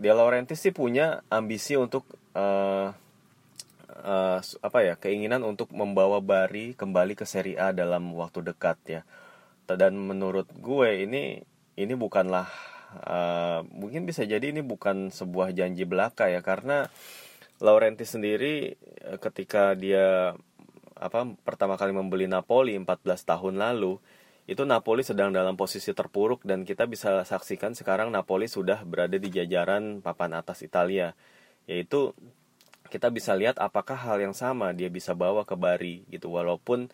De 0.00 0.08
Laurentiis 0.08 0.64
sih 0.64 0.72
punya 0.72 1.20
ambisi 1.28 1.76
untuk 1.76 2.08
uh, 2.32 2.88
uh, 4.00 4.40
apa 4.40 4.78
ya 4.82 4.94
keinginan 4.96 5.44
untuk 5.44 5.70
membawa 5.76 6.18
Bari 6.24 6.74
kembali 6.74 7.14
ke 7.14 7.28
Serie 7.28 7.60
A 7.60 7.70
dalam 7.76 8.12
waktu 8.16 8.40
dekat 8.42 8.78
ya. 8.88 9.02
Dan 9.70 10.00
menurut 10.02 10.50
gue 10.50 11.06
ini 11.06 11.38
ini 11.78 11.94
bukanlah 11.94 12.50
uh, 13.06 13.62
mungkin 13.70 14.02
bisa 14.08 14.26
jadi 14.26 14.50
ini 14.50 14.64
bukan 14.64 15.14
sebuah 15.14 15.54
janji 15.54 15.86
belaka 15.86 16.26
ya. 16.26 16.42
Karena 16.42 16.90
Laurenti 17.60 18.08
sendiri 18.08 18.72
eh, 18.72 19.18
ketika 19.20 19.76
dia 19.76 20.32
apa 20.96 21.20
pertama 21.44 21.76
kali 21.76 21.92
membeli 21.92 22.24
Napoli 22.24 22.76
14 22.76 23.04
tahun 23.24 23.60
lalu 23.60 24.00
itu 24.48 24.64
Napoli 24.64 25.04
sedang 25.04 25.30
dalam 25.30 25.54
posisi 25.54 25.92
terpuruk 25.92 26.42
dan 26.42 26.64
kita 26.64 26.88
bisa 26.88 27.22
saksikan 27.22 27.76
sekarang 27.76 28.10
Napoli 28.10 28.48
sudah 28.48 28.82
berada 28.84 29.16
di 29.16 29.28
jajaran 29.28 30.00
papan 30.00 30.40
atas 30.40 30.64
Italia 30.64 31.12
yaitu 31.68 32.16
kita 32.90 33.08
bisa 33.08 33.32
lihat 33.38 33.62
apakah 33.62 33.94
hal 33.94 34.18
yang 34.18 34.34
sama 34.34 34.74
dia 34.74 34.90
bisa 34.90 35.14
bawa 35.14 35.46
ke 35.46 35.54
Bari 35.54 36.02
gitu 36.10 36.34
walaupun 36.34 36.90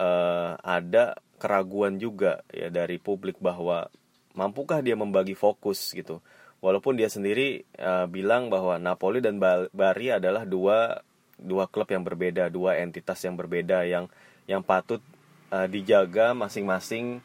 uh, 0.00 0.56
ada 0.64 1.20
keraguan 1.36 2.00
juga 2.00 2.40
ya 2.48 2.72
dari 2.72 2.96
publik 2.96 3.36
bahwa 3.38 3.92
mampukah 4.36 4.84
dia 4.84 4.96
membagi 4.96 5.36
fokus 5.36 5.92
gitu. 5.92 6.20
Walaupun 6.64 6.96
dia 6.96 7.12
sendiri 7.12 7.68
uh, 7.76 8.08
bilang 8.08 8.48
bahwa 8.48 8.80
Napoli 8.80 9.20
dan 9.20 9.36
Bari 9.72 10.08
adalah 10.12 10.48
dua 10.48 11.04
dua 11.36 11.68
klub 11.68 11.88
yang 11.92 12.00
berbeda, 12.00 12.48
dua 12.48 12.80
entitas 12.80 13.20
yang 13.24 13.36
berbeda 13.36 13.84
yang 13.84 14.08
yang 14.48 14.64
patut 14.64 15.04
uh, 15.52 15.68
dijaga 15.68 16.32
masing-masing 16.32 17.20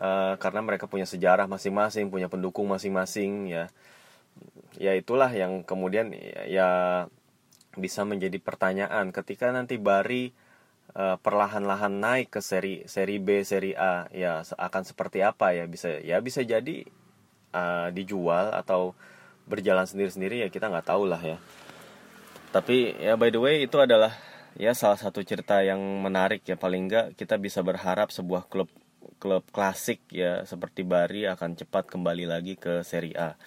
uh, 0.00 0.40
karena 0.40 0.60
mereka 0.64 0.88
punya 0.88 1.04
sejarah 1.04 1.44
masing-masing, 1.44 2.08
punya 2.08 2.32
pendukung 2.32 2.64
masing-masing 2.68 3.52
ya. 3.52 3.64
Ya 4.80 4.96
itulah 4.96 5.28
yang 5.28 5.60
kemudian 5.60 6.16
ya, 6.16 6.40
ya 6.48 6.68
bisa 7.76 8.04
menjadi 8.04 8.36
pertanyaan 8.36 9.12
ketika 9.14 9.48
nanti 9.48 9.80
Bari 9.80 10.32
uh, 10.96 11.16
perlahan-lahan 11.20 11.92
naik 11.92 12.28
ke 12.32 12.40
seri 12.44 12.84
seri 12.84 13.16
B, 13.16 13.44
seri 13.44 13.72
A, 13.72 14.08
ya 14.12 14.44
akan 14.44 14.82
seperti 14.84 15.24
apa 15.24 15.56
ya 15.56 15.64
bisa 15.64 16.00
ya 16.02 16.20
bisa 16.20 16.44
jadi 16.44 16.84
uh, 17.56 17.88
dijual 17.94 18.52
atau 18.52 18.92
berjalan 19.48 19.88
sendiri-sendiri 19.88 20.46
ya 20.46 20.48
kita 20.52 20.68
nggak 20.68 20.88
tahu 20.92 21.08
lah 21.08 21.20
ya. 21.20 21.38
Tapi 22.52 23.00
ya 23.00 23.16
by 23.16 23.32
the 23.32 23.40
way 23.40 23.64
itu 23.64 23.80
adalah 23.80 24.12
ya 24.60 24.76
salah 24.76 25.00
satu 25.00 25.24
cerita 25.24 25.64
yang 25.64 25.80
menarik 25.80 26.44
ya 26.44 26.60
paling 26.60 26.88
nggak 26.88 27.06
kita 27.16 27.40
bisa 27.40 27.64
berharap 27.64 28.12
sebuah 28.12 28.44
klub 28.52 28.68
klub 29.16 29.46
klasik 29.54 30.02
ya 30.12 30.44
seperti 30.44 30.84
Bari 30.84 31.24
akan 31.30 31.56
cepat 31.56 31.88
kembali 31.88 32.28
lagi 32.28 32.54
ke 32.60 32.84
seri 32.84 33.16
A. 33.16 33.38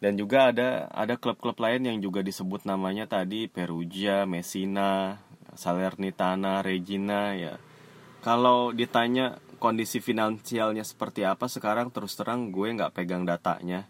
Dan 0.00 0.16
juga 0.16 0.48
ada 0.48 0.88
ada 0.90 1.20
klub-klub 1.20 1.60
lain 1.60 1.84
yang 1.84 1.98
juga 2.00 2.24
disebut 2.24 2.64
namanya 2.64 3.04
tadi 3.04 3.46
Perugia, 3.52 4.24
Messina, 4.24 5.20
Salernitana, 5.52 6.64
Regina 6.64 7.36
ya. 7.36 7.60
Kalau 8.24 8.72
ditanya 8.72 9.36
kondisi 9.60 10.00
finansialnya 10.00 10.82
seperti 10.82 11.28
apa 11.28 11.44
sekarang 11.46 11.92
terus 11.92 12.16
terang 12.16 12.48
gue 12.48 12.72
nggak 12.72 12.96
pegang 12.96 13.28
datanya 13.28 13.84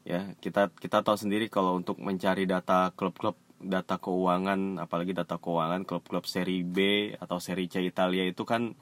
ya 0.00 0.32
kita 0.40 0.72
kita 0.72 1.04
tahu 1.04 1.14
sendiri 1.20 1.52
kalau 1.52 1.76
untuk 1.76 2.00
mencari 2.00 2.48
data 2.48 2.88
klub-klub 2.96 3.36
data 3.60 4.00
keuangan 4.00 4.80
apalagi 4.80 5.12
data 5.12 5.36
keuangan 5.36 5.84
klub-klub 5.84 6.24
seri 6.24 6.64
B 6.64 7.12
atau 7.20 7.36
seri 7.36 7.68
C 7.68 7.84
Italia 7.84 8.24
itu 8.24 8.48
kan 8.48 8.72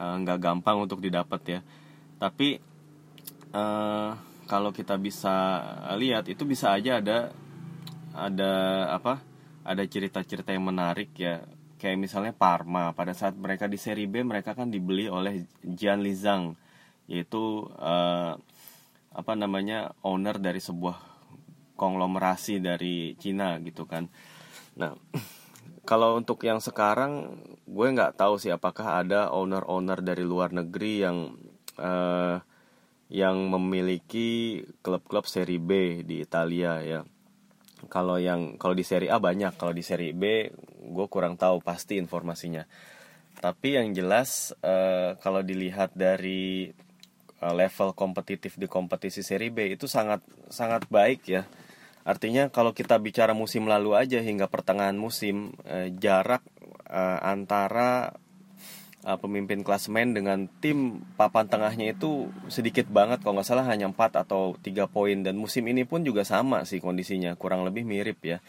eh, 0.00 0.14
nggak 0.24 0.38
uh, 0.40 0.42
gampang 0.42 0.80
untuk 0.80 1.04
didapat 1.04 1.40
ya 1.44 1.60
tapi 2.16 2.56
uh, 3.52 4.16
kalau 4.46 4.70
kita 4.70 4.94
bisa 4.96 5.60
lihat 5.98 6.30
itu 6.30 6.46
bisa 6.46 6.72
aja 6.72 7.02
ada 7.02 7.18
ada 8.16 8.52
apa 8.94 9.20
ada 9.66 9.82
cerita-cerita 9.82 10.54
yang 10.54 10.70
menarik 10.70 11.12
ya. 11.18 11.42
Kayak 11.76 11.98
misalnya 12.00 12.32
Parma 12.32 12.96
pada 12.96 13.12
saat 13.12 13.36
mereka 13.36 13.68
di 13.68 13.76
seri 13.76 14.08
B 14.08 14.24
mereka 14.24 14.56
kan 14.56 14.72
dibeli 14.72 15.12
oleh 15.12 15.44
Jian 15.60 16.00
Lizang 16.00 16.56
yaitu 17.04 17.68
uh, 17.76 18.32
apa 19.12 19.32
namanya 19.36 19.92
owner 20.00 20.40
dari 20.40 20.58
sebuah 20.58 20.96
konglomerasi 21.76 22.64
dari 22.64 23.12
Cina 23.20 23.60
gitu 23.60 23.84
kan. 23.84 24.08
Nah 24.80 24.96
kalau 25.90 26.16
untuk 26.16 26.40
yang 26.48 26.58
sekarang 26.58 27.36
gue 27.68 27.86
nggak 27.92 28.16
tahu 28.16 28.40
sih 28.40 28.50
apakah 28.50 29.04
ada 29.04 29.28
owner-owner 29.30 30.00
dari 30.00 30.24
luar 30.24 30.50
negeri 30.56 30.92
yang 31.04 31.36
uh, 31.76 32.40
yang 33.06 33.38
memiliki 33.46 34.62
klub-klub 34.82 35.30
seri 35.30 35.62
B 35.62 36.02
di 36.02 36.26
Italia 36.26 36.82
ya. 36.82 37.00
Kalau 37.86 38.18
yang 38.18 38.58
kalau 38.58 38.74
di 38.74 38.82
seri 38.82 39.06
A 39.06 39.20
banyak 39.22 39.54
kalau 39.54 39.70
di 39.70 39.84
seri 39.84 40.10
B 40.10 40.50
gue 40.90 41.06
kurang 41.06 41.38
tahu 41.38 41.62
pasti 41.62 42.00
informasinya. 42.00 42.66
Tapi 43.36 43.78
yang 43.78 43.92
jelas 43.92 44.56
uh, 44.64 45.14
kalau 45.20 45.44
dilihat 45.44 45.92
dari 45.94 46.72
uh, 47.44 47.54
level 47.54 47.92
kompetitif 47.92 48.56
di 48.56 48.66
kompetisi 48.66 49.20
seri 49.22 49.52
B 49.52 49.76
itu 49.76 49.86
sangat 49.86 50.24
sangat 50.50 50.88
baik 50.90 51.20
ya. 51.30 51.44
Artinya 52.06 52.50
kalau 52.50 52.70
kita 52.70 52.98
bicara 53.02 53.34
musim 53.34 53.66
lalu 53.66 53.94
aja 53.98 54.18
hingga 54.18 54.50
pertengahan 54.50 54.96
musim 54.96 55.54
uh, 55.68 55.90
jarak 55.94 56.42
uh, 56.90 57.22
antara 57.22 58.18
uh, 59.06 59.18
pemimpin 59.22 59.62
klasemen 59.62 60.10
dengan 60.10 60.50
tim 60.58 61.06
papan 61.14 61.46
tengahnya 61.46 61.94
itu 61.94 62.26
sedikit 62.50 62.90
banget 62.90 63.22
kalau 63.22 63.38
nggak 63.38 63.46
salah 63.46 63.64
hanya 63.70 63.86
4 63.86 64.26
atau 64.26 64.58
3 64.58 64.90
poin. 64.90 65.14
Dan 65.22 65.38
musim 65.38 65.62
ini 65.70 65.86
pun 65.86 66.02
juga 66.02 66.26
sama 66.26 66.66
sih 66.66 66.82
kondisinya 66.82 67.38
kurang 67.38 67.62
lebih 67.62 67.86
mirip 67.86 68.18
ya. 68.26 68.42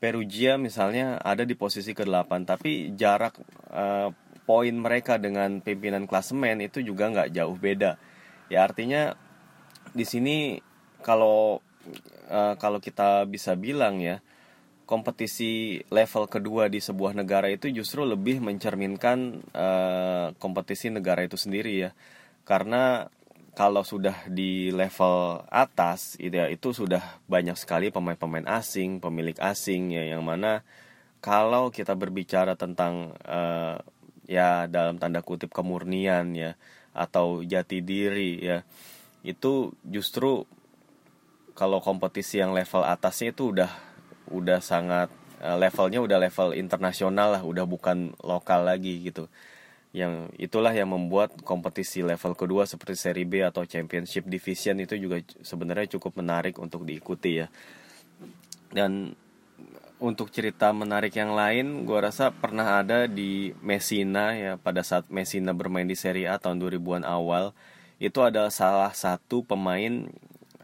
Perugia 0.00 0.56
misalnya 0.56 1.20
ada 1.20 1.44
di 1.44 1.52
posisi 1.52 1.92
ke-8 1.92 2.30
tapi 2.48 2.96
jarak 2.96 3.36
uh, 3.74 4.08
poin 4.48 4.72
mereka 4.72 5.20
dengan 5.20 5.60
pimpinan 5.60 6.08
klasemen 6.08 6.64
itu 6.64 6.80
juga 6.80 7.12
nggak 7.12 7.36
jauh 7.36 7.52
beda. 7.58 8.00
Ya 8.48 8.64
artinya 8.64 9.12
di 9.92 10.08
sini 10.08 10.64
kalau 11.04 11.60
uh, 12.32 12.54
kalau 12.56 12.80
kita 12.80 13.28
bisa 13.28 13.52
bilang 13.58 14.00
ya 14.00 14.24
kompetisi 14.88 15.84
level 15.92 16.24
kedua 16.32 16.72
di 16.72 16.80
sebuah 16.80 17.12
negara 17.12 17.52
itu 17.52 17.68
justru 17.68 18.08
lebih 18.08 18.40
mencerminkan 18.40 19.44
uh, 19.52 20.32
kompetisi 20.40 20.88
negara 20.88 21.28
itu 21.28 21.36
sendiri 21.36 21.76
ya. 21.76 21.90
Karena 22.48 23.12
kalau 23.52 23.84
sudah 23.84 24.14
di 24.32 24.72
level 24.72 25.44
atas 25.52 26.16
ya 26.16 26.48
itu 26.48 26.72
sudah 26.72 27.20
banyak 27.28 27.58
sekali 27.58 27.90
pemain-pemain 27.90 28.46
asing 28.46 29.02
pemilik 29.02 29.34
asing 29.42 29.90
ya 29.90 30.14
yang 30.14 30.22
mana 30.22 30.62
kalau 31.18 31.74
kita 31.74 31.98
berbicara 31.98 32.54
tentang 32.54 33.18
uh, 33.26 33.82
ya 34.30 34.70
dalam 34.70 35.02
tanda 35.02 35.26
kutip 35.26 35.50
kemurnian 35.50 36.38
ya 36.38 36.54
atau 36.94 37.42
jati 37.42 37.82
diri 37.82 38.38
ya 38.38 38.62
itu 39.26 39.74
justru 39.82 40.46
kalau 41.58 41.82
kompetisi 41.82 42.38
yang 42.38 42.54
level 42.54 42.86
atasnya 42.86 43.34
itu 43.34 43.50
udah 43.50 43.87
udah 44.30 44.60
sangat 44.62 45.08
uh, 45.42 45.56
levelnya 45.56 46.00
udah 46.00 46.18
level 46.20 46.54
internasional 46.54 47.34
lah 47.34 47.42
udah 47.42 47.64
bukan 47.64 48.14
lokal 48.22 48.64
lagi 48.64 49.00
gitu 49.02 49.26
yang 49.96 50.28
itulah 50.36 50.70
yang 50.70 50.92
membuat 50.92 51.32
kompetisi 51.48 52.04
level 52.04 52.36
kedua 52.36 52.68
seperti 52.68 52.94
Serie 52.94 53.24
B 53.24 53.40
atau 53.40 53.64
Championship 53.64 54.28
Division 54.28 54.84
itu 54.84 55.00
juga 55.00 55.24
sebenarnya 55.40 55.96
cukup 55.96 56.20
menarik 56.20 56.60
untuk 56.60 56.84
diikuti 56.84 57.40
ya 57.40 57.48
dan 58.72 59.16
untuk 59.98 60.30
cerita 60.30 60.70
menarik 60.70 61.10
yang 61.18 61.34
lain, 61.34 61.82
gue 61.82 61.98
rasa 61.98 62.30
pernah 62.30 62.78
ada 62.78 63.10
di 63.10 63.50
Messina 63.58 64.30
ya 64.34 64.54
pada 64.54 64.86
saat 64.86 65.10
Messina 65.10 65.50
bermain 65.50 65.86
di 65.86 65.98
Serie 65.98 66.30
A 66.30 66.38
tahun 66.38 66.62
2000-an 66.62 67.02
awal. 67.02 67.50
Itu 67.98 68.22
adalah 68.22 68.54
salah 68.54 68.94
satu 68.94 69.42
pemain 69.42 70.06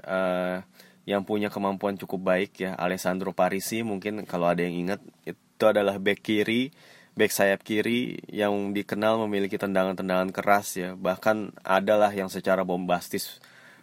uh, 0.06 0.62
yang 1.04 1.24
punya 1.24 1.52
kemampuan 1.52 2.00
cukup 2.00 2.20
baik 2.34 2.64
ya, 2.64 2.72
Alessandro 2.76 3.36
Parisi. 3.36 3.84
Mungkin 3.84 4.24
kalau 4.24 4.48
ada 4.48 4.64
yang 4.64 4.88
ingat 4.88 5.00
itu 5.28 5.64
adalah 5.64 6.00
back 6.00 6.24
kiri, 6.24 6.72
back 7.12 7.32
sayap 7.32 7.60
kiri 7.60 8.24
yang 8.32 8.72
dikenal 8.72 9.20
memiliki 9.28 9.60
tendangan-tendangan 9.60 10.32
keras 10.32 10.80
ya. 10.80 10.96
Bahkan 10.96 11.60
adalah 11.60 12.10
yang 12.12 12.32
secara 12.32 12.64
bombastis 12.64 13.40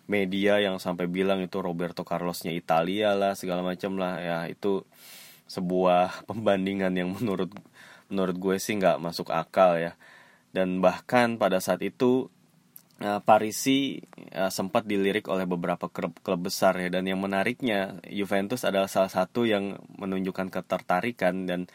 media 0.10 0.60
yang 0.60 0.76
sampai 0.82 1.08
bilang 1.08 1.40
itu 1.40 1.64
Roberto 1.64 2.04
Carlosnya 2.04 2.52
Italia 2.52 3.16
lah 3.16 3.38
segala 3.38 3.64
macam 3.64 3.96
lah 3.96 4.20
ya 4.20 4.38
itu 4.52 4.84
sebuah 5.48 6.20
pembandingan 6.30 6.92
yang 6.92 7.16
menurut 7.16 7.56
menurut 8.12 8.36
gue 8.36 8.56
sih 8.60 8.76
nggak 8.76 9.00
masuk 9.00 9.32
akal 9.32 9.80
ya 9.80 9.96
dan 10.52 10.84
bahkan 10.84 11.40
pada 11.40 11.64
saat 11.64 11.80
itu 11.80 12.28
uh, 13.02 13.20
Parisi 13.26 14.00
uh, 14.32 14.54
sempat 14.54 14.86
dilirik 14.86 15.28
oleh 15.28 15.50
beberapa 15.50 15.90
klub, 15.90 16.14
klub 16.22 16.42
besar 16.48 16.78
ya 16.78 16.88
dan 16.94 17.10
yang 17.10 17.20
menariknya 17.20 18.00
Juventus 18.08 18.64
adalah 18.64 18.88
salah 18.88 19.12
satu 19.12 19.44
yang 19.50 19.82
menunjukkan 19.98 20.54
ketertarikan 20.54 21.50
dan 21.50 21.66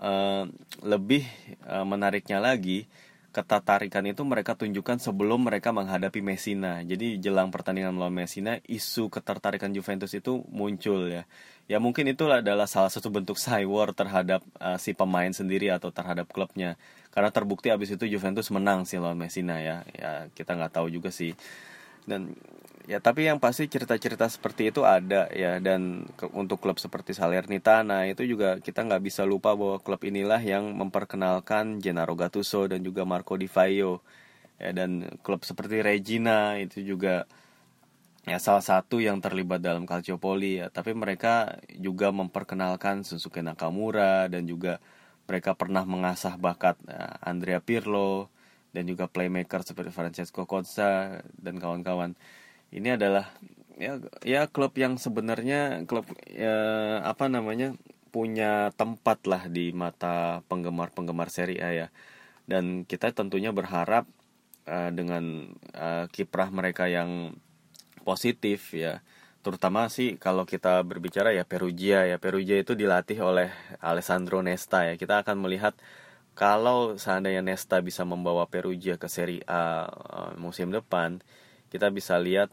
uh, 0.00 0.48
lebih 0.80 1.28
uh, 1.68 1.84
menariknya 1.84 2.40
lagi 2.40 2.88
ketertarikan 3.34 4.06
itu 4.06 4.22
mereka 4.22 4.54
tunjukkan 4.54 5.02
sebelum 5.02 5.50
mereka 5.50 5.74
menghadapi 5.74 6.22
Messina. 6.22 6.86
Jadi 6.86 7.18
jelang 7.18 7.50
pertandingan 7.50 7.90
melawan 7.90 8.14
Messina, 8.14 8.62
isu 8.70 9.10
ketertarikan 9.10 9.74
Juventus 9.74 10.14
itu 10.14 10.46
muncul 10.54 11.10
ya. 11.10 11.26
Ya 11.66 11.82
mungkin 11.82 12.06
itulah 12.06 12.38
adalah 12.38 12.70
salah 12.70 12.94
satu 12.94 13.10
bentuk 13.10 13.34
war 13.74 13.90
terhadap 13.90 14.46
uh, 14.62 14.78
si 14.78 14.94
pemain 14.94 15.34
sendiri 15.34 15.74
atau 15.74 15.90
terhadap 15.90 16.30
klubnya. 16.30 16.78
Karena 17.14 17.30
terbukti 17.30 17.70
abis 17.70 17.94
itu 17.94 18.10
Juventus 18.10 18.50
menang 18.50 18.82
sih 18.90 18.98
lawan 18.98 19.14
Messina 19.14 19.62
ya. 19.62 19.86
Ya 19.94 20.26
kita 20.34 20.58
nggak 20.58 20.74
tahu 20.74 20.90
juga 20.90 21.14
sih. 21.14 21.38
Dan 22.02 22.34
ya 22.84 23.00
tapi 23.00 23.24
yang 23.24 23.40
pasti 23.40 23.64
cerita-cerita 23.64 24.28
seperti 24.28 24.68
itu 24.68 24.84
ada 24.84 25.30
ya 25.32 25.56
dan 25.56 26.04
ke, 26.20 26.28
untuk 26.36 26.60
klub 26.60 26.76
seperti 26.76 27.16
Salernitana 27.16 28.04
itu 28.04 28.28
juga 28.28 28.60
kita 28.60 28.84
nggak 28.84 29.02
bisa 29.08 29.24
lupa 29.24 29.56
bahwa 29.56 29.80
klub 29.80 30.04
inilah 30.04 30.40
yang 30.44 30.68
memperkenalkan 30.76 31.80
Gennaro 31.80 32.12
Gattuso 32.12 32.68
dan 32.68 32.84
juga 32.84 33.08
Marco 33.08 33.40
Di 33.40 33.48
Vaio 33.48 34.04
ya 34.60 34.76
dan 34.76 35.08
klub 35.24 35.42
seperti 35.48 35.80
Regina 35.80 36.60
itu 36.60 36.84
juga 36.84 37.24
ya 38.28 38.36
salah 38.36 38.64
satu 38.64 39.00
yang 39.00 39.20
terlibat 39.24 39.64
dalam 39.64 39.88
Calciopoli 39.88 40.60
ya 40.60 40.68
tapi 40.68 40.92
mereka 40.92 41.56
juga 41.80 42.12
memperkenalkan 42.12 43.00
Susuke 43.04 43.40
Nakamura 43.40 44.28
dan 44.28 44.44
juga 44.44 44.76
mereka 45.24 45.56
pernah 45.56 45.82
mengasah 45.88 46.36
bakat 46.36 46.76
ya, 46.84 47.16
Andrea 47.24 47.60
Pirlo 47.60 48.28
dan 48.74 48.84
juga 48.90 49.06
playmaker 49.06 49.62
seperti 49.62 49.94
Francesco 49.94 50.44
Cozza 50.44 51.22
dan 51.38 51.56
kawan-kawan 51.62 52.18
ini 52.74 52.98
adalah 52.98 53.30
ya 53.78 53.98
ya 54.22 54.46
klub 54.50 54.74
yang 54.78 54.98
sebenarnya 54.98 55.86
klub 55.86 56.06
ya 56.26 56.98
apa 57.02 57.26
namanya 57.30 57.74
punya 58.14 58.70
tempat 58.78 59.26
lah 59.26 59.50
di 59.50 59.74
mata 59.74 60.46
penggemar-penggemar 60.46 61.34
Serie 61.34 61.58
A 61.58 61.70
ya. 61.74 61.88
Dan 62.46 62.86
kita 62.86 63.10
tentunya 63.10 63.50
berharap 63.50 64.06
uh, 64.70 64.94
dengan 64.94 65.50
uh, 65.74 66.06
kiprah 66.14 66.54
mereka 66.54 66.86
yang 66.86 67.34
positif 68.06 68.70
ya. 68.70 69.02
Terutama 69.44 69.92
sih 69.92 70.16
kalau 70.16 70.48
kita 70.48 70.80
berbicara 70.80 71.36
ya 71.36 71.44
Perugia 71.44 72.08
ya. 72.08 72.16
Perugia 72.16 72.56
itu 72.56 72.72
dilatih 72.72 73.20
oleh 73.20 73.52
Alessandro 73.84 74.40
Nesta 74.40 74.88
ya. 74.88 74.96
Kita 74.96 75.20
akan 75.20 75.36
melihat 75.44 75.76
kalau 76.32 76.96
seandainya 76.96 77.44
Nesta 77.44 77.84
bisa 77.84 78.08
membawa 78.08 78.48
Perugia 78.48 78.96
ke 78.96 79.04
Serie 79.04 79.44
A 79.44 79.84
uh, 79.84 80.32
musim 80.40 80.72
depan, 80.72 81.20
kita 81.68 81.92
bisa 81.92 82.16
lihat 82.16 82.48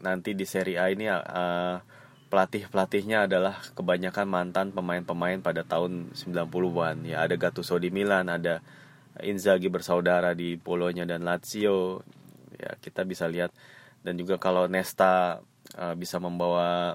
nanti 0.00 0.32
di 0.32 0.48
Serie 0.48 0.80
A 0.80 0.88
ini 0.88 1.04
uh, 1.12 1.84
pelatih-pelatihnya 2.32 3.28
adalah 3.28 3.60
kebanyakan 3.76 4.26
mantan 4.26 4.66
pemain-pemain 4.72 5.44
pada 5.44 5.68
tahun 5.68 6.16
90-an. 6.16 6.96
Ya, 7.04 7.28
ada 7.28 7.36
Gattuso 7.36 7.76
di 7.76 7.92
Milan, 7.92 8.32
ada 8.32 8.64
Inzaghi 9.20 9.68
bersaudara 9.68 10.32
di 10.32 10.56
Polonya 10.56 11.04
dan 11.04 11.28
Lazio. 11.28 12.00
Ya, 12.56 12.72
kita 12.80 13.04
bisa 13.04 13.28
lihat 13.28 13.52
dan 14.00 14.18
juga 14.18 14.40
kalau 14.40 14.66
Nesta 14.66 15.44
uh, 15.74 15.98
bisa 15.98 16.22
membawa 16.22 16.94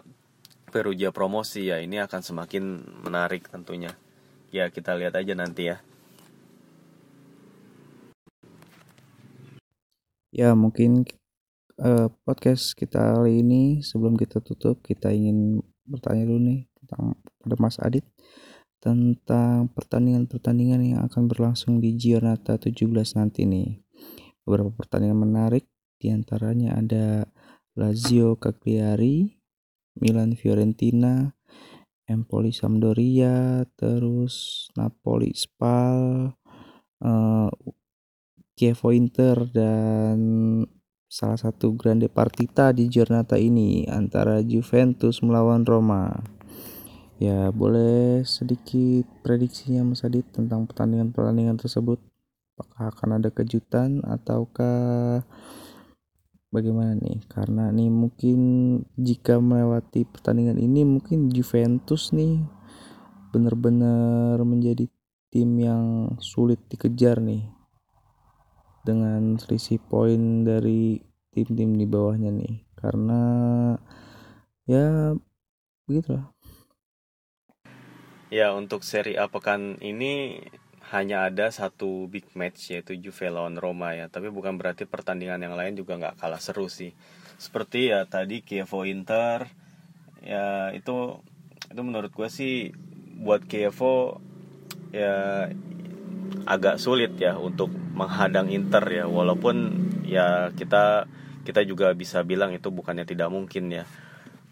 Perugia 0.71 1.11
promosi 1.11 1.67
ya 1.67 1.83
ini 1.83 1.99
akan 1.99 2.23
semakin 2.23 2.63
menarik 3.03 3.51
tentunya. 3.51 3.91
Ya, 4.55 4.71
kita 4.71 4.95
lihat 4.95 5.19
aja 5.19 5.35
nanti 5.35 5.67
ya. 5.67 5.83
Ya, 10.31 10.55
mungkin 10.55 11.03
uh, 11.75 12.07
podcast 12.23 12.71
kita 12.71 13.19
kali 13.19 13.43
ini 13.43 13.83
sebelum 13.83 14.15
kita 14.15 14.39
tutup 14.39 14.79
kita 14.79 15.11
ingin 15.11 15.59
bertanya 15.83 16.23
dulu 16.23 16.39
nih 16.39 16.71
tentang 16.79 17.19
pada 17.43 17.55
Mas 17.59 17.75
Adit 17.83 18.07
tentang 18.81 19.69
pertandingan-pertandingan 19.75 20.81
yang 20.95 21.01
akan 21.05 21.27
berlangsung 21.27 21.83
di 21.83 21.99
Giornata 21.99 22.55
17 22.57 22.89
nanti 23.19 23.43
nih. 23.45 23.83
Beberapa 24.47 24.73
pertandingan 24.73 25.19
menarik 25.19 25.69
di 26.01 26.09
antaranya 26.09 26.79
ada 26.79 27.29
Lazio 27.81 28.37
Cagliari, 28.37 29.41
Milan 29.97 30.37
Fiorentina, 30.37 31.33
Empoli 32.05 32.53
Sampdoria, 32.53 33.65
terus 33.73 34.69
Napoli 34.77 35.33
Spal, 35.33 36.29
uh, 37.01 37.49
Inter 38.93 39.49
dan 39.49 40.19
salah 41.09 41.39
satu 41.41 41.73
grande 41.73 42.05
partita 42.13 42.69
di 42.69 42.85
giornata 42.85 43.33
ini 43.41 43.89
antara 43.89 44.45
Juventus 44.45 45.25
melawan 45.25 45.65
Roma. 45.65 46.13
Ya, 47.17 47.49
boleh 47.49 48.21
sedikit 48.25 49.09
prediksinya 49.25 49.81
Mas 49.81 50.05
Adit 50.05 50.29
tentang 50.29 50.69
pertandingan-pertandingan 50.69 51.57
tersebut? 51.57 51.97
Apakah 52.53 52.93
akan 52.93 53.09
ada 53.17 53.33
kejutan 53.33 54.05
ataukah 54.05 55.25
bagaimana 56.51 56.93
nih? 56.99 57.23
Karena 57.31 57.71
nih 57.71 57.89
mungkin 57.89 58.39
jika 58.99 59.39
melewati 59.39 60.05
pertandingan 60.05 60.59
ini 60.59 60.85
mungkin 60.85 61.31
Juventus 61.31 62.11
nih 62.11 62.43
benar-benar 63.31 64.37
menjadi 64.43 64.91
tim 65.31 65.55
yang 65.55 66.13
sulit 66.19 66.59
dikejar 66.67 67.23
nih 67.23 67.47
dengan 68.83 69.39
selisih 69.39 69.79
poin 69.79 70.43
dari 70.43 70.99
tim-tim 71.31 71.79
di 71.79 71.87
bawahnya 71.87 72.27
nih 72.35 72.67
karena 72.75 73.21
ya 74.67 75.15
begitulah 75.87 76.27
ya 78.27 78.51
untuk 78.51 78.83
seri 78.83 79.15
A 79.15 79.31
pekan 79.31 79.79
ini 79.79 80.43
hanya 80.91 81.31
ada 81.31 81.47
satu 81.47 82.11
big 82.11 82.27
match 82.35 82.75
yaitu 82.75 82.99
Juve 82.99 83.31
lawan 83.31 83.55
Roma 83.55 83.95
ya. 83.95 84.11
Tapi 84.11 84.27
bukan 84.27 84.59
berarti 84.59 84.83
pertandingan 84.83 85.39
yang 85.39 85.55
lain 85.55 85.79
juga 85.79 85.95
nggak 85.95 86.19
kalah 86.19 86.43
seru 86.43 86.67
sih. 86.67 86.91
Seperti 87.39 87.95
ya 87.95 88.03
tadi 88.03 88.43
Kievo 88.43 88.83
Inter 88.83 89.47
ya 90.21 90.69
itu 90.75 91.17
itu 91.71 91.81
menurut 91.81 92.11
gue 92.11 92.27
sih 92.27 92.75
buat 93.23 93.47
Kievo 93.47 94.19
ya 94.91 95.47
agak 96.43 96.75
sulit 96.77 97.15
ya 97.15 97.39
untuk 97.39 97.71
menghadang 97.95 98.51
Inter 98.51 98.83
ya. 98.91 99.07
Walaupun 99.07 99.55
ya 100.03 100.51
kita 100.51 101.07
kita 101.47 101.63
juga 101.63 101.95
bisa 101.95 102.19
bilang 102.27 102.51
itu 102.51 102.67
bukannya 102.67 103.07
tidak 103.07 103.31
mungkin 103.31 103.71
ya. 103.71 103.87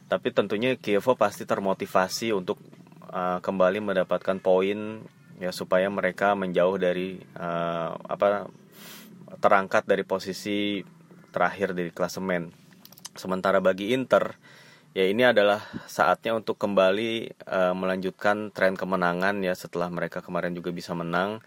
Tapi 0.07 0.31
tentunya 0.31 0.79
Kievo 0.79 1.19
pasti 1.19 1.43
termotivasi 1.43 2.31
untuk 2.31 2.63
uh, 3.11 3.43
kembali 3.43 3.83
mendapatkan 3.83 4.39
poin 4.39 5.03
ya 5.39 5.55
supaya 5.55 5.87
mereka 5.87 6.35
menjauh 6.35 6.75
dari 6.75 7.17
uh, 7.39 7.95
apa 7.95 8.51
terangkat 9.39 9.87
dari 9.87 10.03
posisi 10.03 10.83
terakhir 11.31 11.71
dari 11.71 11.89
klasemen. 11.95 12.51
Sementara 13.15 13.63
bagi 13.63 13.95
Inter 13.95 14.35
ya 14.91 15.07
ini 15.07 15.23
adalah 15.23 15.63
saatnya 15.87 16.35
untuk 16.35 16.59
kembali 16.59 17.41
uh, 17.47 17.73
melanjutkan 17.73 18.51
tren 18.51 18.75
kemenangan 18.75 19.39
ya 19.39 19.55
setelah 19.55 19.87
mereka 19.87 20.19
kemarin 20.19 20.51
juga 20.51 20.75
bisa 20.75 20.91
menang. 20.91 21.39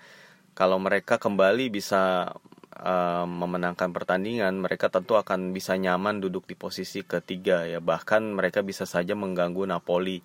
Kalau 0.53 0.77
mereka 0.77 1.17
kembali 1.17 1.73
bisa 1.73 2.33
uh, 2.77 3.25
memenangkan 3.25 3.89
pertandingan, 3.93 4.61
mereka 4.61 4.93
tentu 4.93 5.17
akan 5.17 5.57
bisa 5.57 5.81
nyaman 5.81 6.21
duduk 6.21 6.45
di 6.45 6.53
posisi 6.53 7.01
ketiga 7.05 7.65
ya. 7.65 7.81
Bahkan 7.81 8.37
mereka 8.37 8.61
bisa 8.61 8.85
saja 8.85 9.17
mengganggu 9.17 9.65
Napoli 9.65 10.21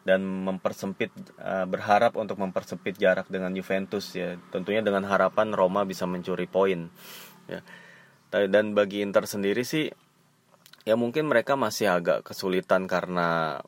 dan 0.00 0.24
mempersempit 0.24 1.12
uh, 1.36 1.68
berharap 1.68 2.16
untuk 2.16 2.40
mempersempit 2.40 2.96
jarak 2.96 3.28
dengan 3.28 3.52
Juventus 3.52 4.16
ya. 4.16 4.40
Tentunya 4.48 4.80
dengan 4.80 5.04
harapan 5.04 5.52
Roma 5.52 5.84
bisa 5.84 6.08
mencuri 6.08 6.48
poin 6.48 6.88
ya. 7.50 7.60
Dan 8.30 8.78
bagi 8.78 9.02
Inter 9.02 9.26
sendiri 9.26 9.66
sih 9.66 9.90
ya 10.86 10.94
mungkin 10.96 11.28
mereka 11.28 11.58
masih 11.58 11.92
agak 11.92 12.24
kesulitan 12.24 12.88
karena 12.88 13.60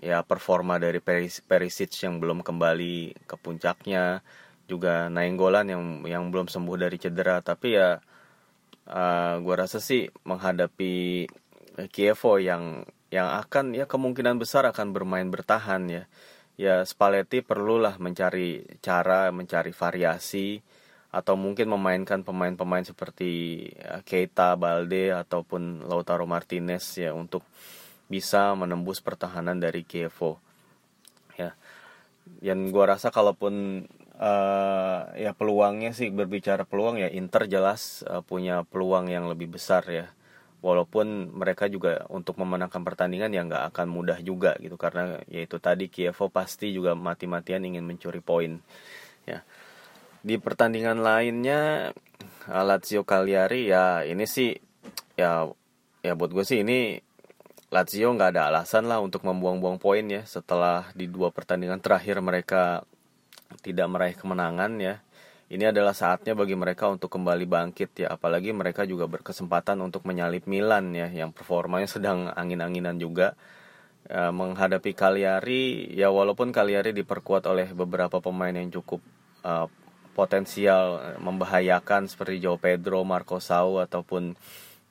ya 0.00 0.24
performa 0.24 0.80
dari 0.80 0.98
Perisic 1.44 1.92
yang 2.02 2.18
belum 2.18 2.40
kembali 2.40 3.26
ke 3.28 3.36
puncaknya 3.36 4.24
juga 4.64 5.10
Nainggolan 5.12 5.66
yang 5.68 5.82
yang 6.08 6.24
belum 6.32 6.48
sembuh 6.48 6.76
dari 6.80 6.96
cedera. 6.96 7.44
Tapi 7.44 7.68
ya 7.76 8.00
uh, 8.90 9.34
gua 9.44 9.54
rasa 9.66 9.78
sih 9.78 10.08
menghadapi 10.26 11.26
Kievo 11.92 12.40
yang 12.42 12.82
yang 13.10 13.26
akan 13.26 13.74
ya 13.74 13.90
kemungkinan 13.90 14.38
besar 14.38 14.66
akan 14.70 14.94
bermain 14.94 15.26
bertahan 15.28 15.82
ya. 15.90 16.04
Ya 16.54 16.84
Spalletti 16.86 17.42
perlulah 17.42 17.98
mencari 17.98 18.62
cara, 18.78 19.34
mencari 19.34 19.74
variasi 19.74 20.62
atau 21.10 21.34
mungkin 21.34 21.66
memainkan 21.74 22.22
pemain-pemain 22.22 22.86
seperti 22.86 23.66
ya, 23.74 23.98
Keita, 24.06 24.54
Balde 24.54 25.10
ataupun 25.10 25.82
Lautaro 25.90 26.22
Martinez 26.22 26.86
ya 26.94 27.10
untuk 27.10 27.42
bisa 28.06 28.54
menembus 28.54 29.02
pertahanan 29.02 29.58
dari 29.58 29.82
Kievo. 29.82 30.38
Ya. 31.34 31.58
Yang 32.38 32.70
gua 32.70 32.94
rasa 32.94 33.10
kalaupun 33.10 33.86
uh, 34.20 35.00
ya 35.18 35.34
peluangnya 35.34 35.90
sih 35.90 36.14
berbicara 36.14 36.62
peluang 36.62 37.02
ya 37.02 37.10
Inter 37.10 37.50
jelas 37.50 38.06
uh, 38.06 38.22
punya 38.22 38.62
peluang 38.68 39.10
yang 39.10 39.26
lebih 39.26 39.50
besar 39.50 39.82
ya 39.90 40.06
walaupun 40.60 41.32
mereka 41.32 41.66
juga 41.66 42.04
untuk 42.12 42.36
memenangkan 42.40 42.84
pertandingan 42.84 43.32
yang 43.32 43.48
nggak 43.48 43.74
akan 43.74 43.86
mudah 43.88 44.20
juga 44.20 44.56
gitu. 44.60 44.76
Karena 44.76 45.20
yaitu 45.28 45.56
tadi 45.60 45.88
Kievo 45.88 46.28
pasti 46.28 46.72
juga 46.72 46.96
mati-matian 46.96 47.64
ingin 47.64 47.84
mencuri 47.84 48.20
poin. 48.20 48.60
Ya. 49.24 49.44
Di 50.20 50.36
pertandingan 50.36 51.00
lainnya 51.00 51.92
Lazio 52.48 53.04
Cagliari 53.04 53.68
ya 53.68 54.04
ini 54.04 54.24
sih 54.24 54.52
ya 55.16 55.48
ya 56.00 56.12
buat 56.16 56.32
gue 56.32 56.44
sih 56.44 56.64
ini 56.64 57.00
Lazio 57.70 58.10
nggak 58.10 58.34
ada 58.34 58.50
alasan 58.50 58.90
lah 58.90 58.98
untuk 58.98 59.22
membuang-buang 59.22 59.78
poin 59.78 60.02
ya 60.08 60.26
setelah 60.26 60.90
di 60.96 61.06
dua 61.06 61.30
pertandingan 61.30 61.78
terakhir 61.78 62.18
mereka 62.18 62.82
tidak 63.62 63.86
meraih 63.86 64.16
kemenangan 64.18 64.72
ya 64.82 64.98
ini 65.50 65.66
adalah 65.66 65.90
saatnya 65.90 66.38
bagi 66.38 66.54
mereka 66.54 66.86
untuk 66.86 67.10
kembali 67.10 67.42
bangkit 67.42 68.06
ya. 68.06 68.14
Apalagi 68.14 68.54
mereka 68.54 68.86
juga 68.86 69.10
berkesempatan 69.10 69.82
untuk 69.82 70.06
menyalip 70.06 70.46
Milan 70.46 70.94
ya 70.94 71.10
yang 71.10 71.34
performanya 71.34 71.90
sedang 71.98 72.30
angin-anginan 72.30 73.02
juga. 73.02 73.34
E, 74.06 74.30
menghadapi 74.30 74.94
Cagliari 74.94 75.90
ya 75.90 76.08
walaupun 76.14 76.54
Cagliari 76.54 76.94
diperkuat 76.94 77.50
oleh 77.50 77.74
beberapa 77.74 78.22
pemain 78.22 78.54
yang 78.54 78.70
cukup 78.70 79.02
e, 79.42 79.52
potensial 80.14 81.18
membahayakan 81.18 82.06
seperti 82.06 82.46
Joe 82.46 82.58
Pedro, 82.58 83.02
Marco 83.02 83.42
Sau 83.42 83.82
ataupun 83.82 84.38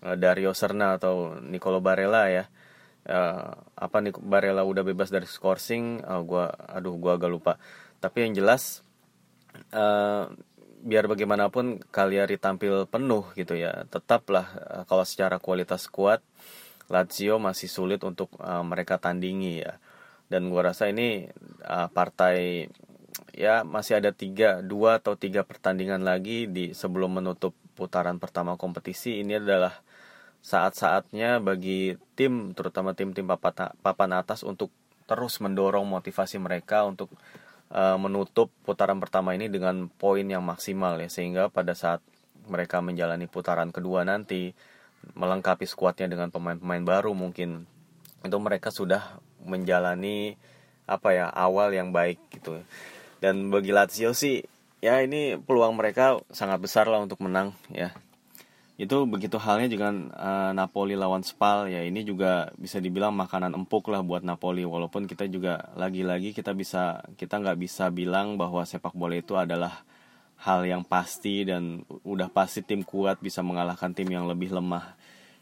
e, 0.03 0.07
Dario 0.19 0.51
Serna 0.51 0.99
atau 0.99 1.39
Nicolo 1.39 1.79
Barella 1.79 2.27
ya. 2.27 2.51
E, 3.07 3.17
apa 3.79 3.97
nih 4.03 4.11
Barella 4.11 4.67
udah 4.67 4.83
bebas 4.83 5.07
dari 5.07 5.23
scoring 5.23 6.03
uh, 6.03 6.19
gua 6.19 6.51
aduh 6.51 6.99
gua 6.99 7.15
agak 7.15 7.31
lupa. 7.31 7.53
Tapi 8.03 8.27
yang 8.27 8.35
jelas 8.35 8.83
uh, 9.71 10.27
biar 10.79 11.11
bagaimanapun 11.11 11.83
Cagliari 11.91 12.39
tampil 12.39 12.87
penuh 12.87 13.27
gitu 13.35 13.55
ya. 13.55 13.83
Tetaplah 13.87 14.47
uh, 14.55 14.83
kalau 14.87 15.03
secara 15.03 15.37
kualitas 15.37 15.91
kuat 15.91 16.23
Lazio 16.89 17.37
masih 17.37 17.69
sulit 17.69 18.01
untuk 18.01 18.33
uh, 18.41 18.63
mereka 18.65 18.97
tandingi 18.97 19.61
ya. 19.63 19.77
Dan 20.29 20.49
gua 20.49 20.73
rasa 20.73 20.89
ini 20.89 21.27
uh, 21.65 21.87
partai 21.91 22.69
ya 23.35 23.67
masih 23.67 23.99
ada 23.99 24.11
tiga 24.15 24.63
dua 24.63 25.01
atau 25.01 25.17
tiga 25.19 25.43
pertandingan 25.43 26.01
lagi 26.01 26.47
di 26.47 26.71
sebelum 26.71 27.19
menutup 27.21 27.53
putaran 27.77 28.17
pertama 28.17 28.55
kompetisi. 28.55 29.21
Ini 29.21 29.39
adalah 29.39 29.73
saat-saatnya 30.39 31.43
bagi 31.43 31.99
tim 32.15 32.55
terutama 32.55 32.95
tim-tim 32.95 33.27
papan 33.27 34.11
atas 34.15 34.47
untuk 34.47 34.71
terus 35.03 35.41
mendorong 35.43 35.83
motivasi 35.83 36.39
mereka 36.39 36.85
untuk 36.87 37.11
uh, 37.73 37.97
menutup 37.97 38.49
putaran 38.65 38.97
pertama 38.97 39.33
ini 39.37 39.49
dengan 39.49 39.87
poin 39.89 40.25
yang 40.25 40.41
maksimal 40.45 40.97
ya 40.97 41.09
sehingga 41.09 41.49
pada 41.49 41.73
saat 41.73 42.01
mereka 42.49 42.81
menjalani 42.81 43.29
putaran 43.29 43.69
kedua 43.69 44.01
nanti 44.05 44.57
melengkapi 45.15 45.63
skuadnya 45.63 46.09
dengan 46.11 46.33
pemain-pemain 46.33 46.83
baru 46.83 47.15
mungkin 47.15 47.69
itu 48.25 48.37
mereka 48.41 48.73
sudah 48.73 49.21
menjalani 49.45 50.35
apa 50.89 51.15
ya 51.15 51.25
awal 51.29 51.71
yang 51.71 51.95
baik 51.95 52.19
gitu. 52.33 52.59
Dan 53.23 53.53
bagi 53.53 53.71
Lazio 53.71 54.11
sih 54.11 54.43
ya 54.83 54.99
ini 54.99 55.39
peluang 55.39 55.75
mereka 55.75 56.19
sangat 56.31 56.59
besar 56.59 56.87
lah 56.87 56.99
untuk 57.03 57.19
menang 57.23 57.55
ya 57.71 57.95
itu 58.79 58.95
begitu 59.11 59.35
halnya 59.35 59.67
dengan 59.67 60.07
uh, 60.15 60.55
Napoli 60.55 60.95
lawan 60.95 61.19
Spal. 61.19 61.67
Ya 61.67 61.83
ini 61.83 62.07
juga 62.07 62.47
bisa 62.55 62.79
dibilang 62.79 63.11
makanan 63.11 63.51
empuk 63.51 63.91
lah 63.91 63.99
buat 63.99 64.23
Napoli. 64.23 64.63
Walaupun 64.63 65.03
kita 65.03 65.27
juga 65.27 65.67
lagi-lagi 65.75 66.31
kita 66.31 66.55
bisa 66.55 67.03
kita 67.19 67.43
nggak 67.43 67.59
bisa 67.59 67.91
bilang 67.91 68.39
bahwa 68.39 68.63
sepak 68.63 68.95
bola 68.95 69.19
itu 69.19 69.35
adalah 69.35 69.83
hal 70.39 70.63
yang 70.63 70.87
pasti 70.87 71.43
dan 71.43 71.83
udah 72.07 72.31
pasti 72.31 72.63
tim 72.63 72.87
kuat 72.87 73.19
bisa 73.19 73.43
mengalahkan 73.43 73.91
tim 73.91 74.07
yang 74.07 74.31
lebih 74.31 74.55
lemah. 74.55 74.95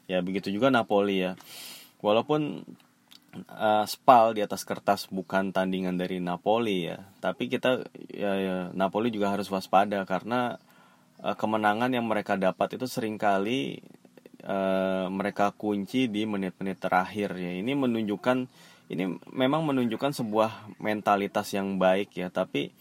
Ya 0.10 0.26
begitu 0.26 0.50
juga 0.50 0.74
Napoli 0.74 1.22
ya. 1.22 1.38
Walaupun 2.02 2.66
uh, 3.54 3.86
Spal 3.86 4.34
di 4.34 4.42
atas 4.42 4.66
kertas 4.66 5.06
bukan 5.14 5.54
tandingan 5.54 5.94
dari 5.94 6.18
Napoli 6.18 6.90
ya. 6.90 7.06
Tapi 7.22 7.54
kita 7.54 7.86
ya, 8.10 8.34
ya 8.34 8.58
Napoli 8.74 9.14
juga 9.14 9.30
harus 9.30 9.46
waspada 9.54 10.02
karena 10.10 10.58
uh, 11.24 11.36
kemenangan 11.38 11.94
yang 11.94 12.06
mereka 12.06 12.36
dapat 12.36 12.78
itu 12.78 12.86
sering 12.86 13.18
kali 13.18 13.82
uh, 14.46 15.10
mereka 15.10 15.54
kunci 15.54 16.10
di 16.10 16.24
menit-menit 16.24 16.78
terakhir 16.82 17.36
ya. 17.38 17.52
Ini 17.58 17.72
menunjukkan 17.74 18.38
ini 18.88 19.20
memang 19.36 19.68
menunjukkan 19.68 20.16
sebuah 20.16 20.80
mentalitas 20.80 21.52
yang 21.52 21.76
baik 21.76 22.16
ya, 22.16 22.32
tapi 22.32 22.72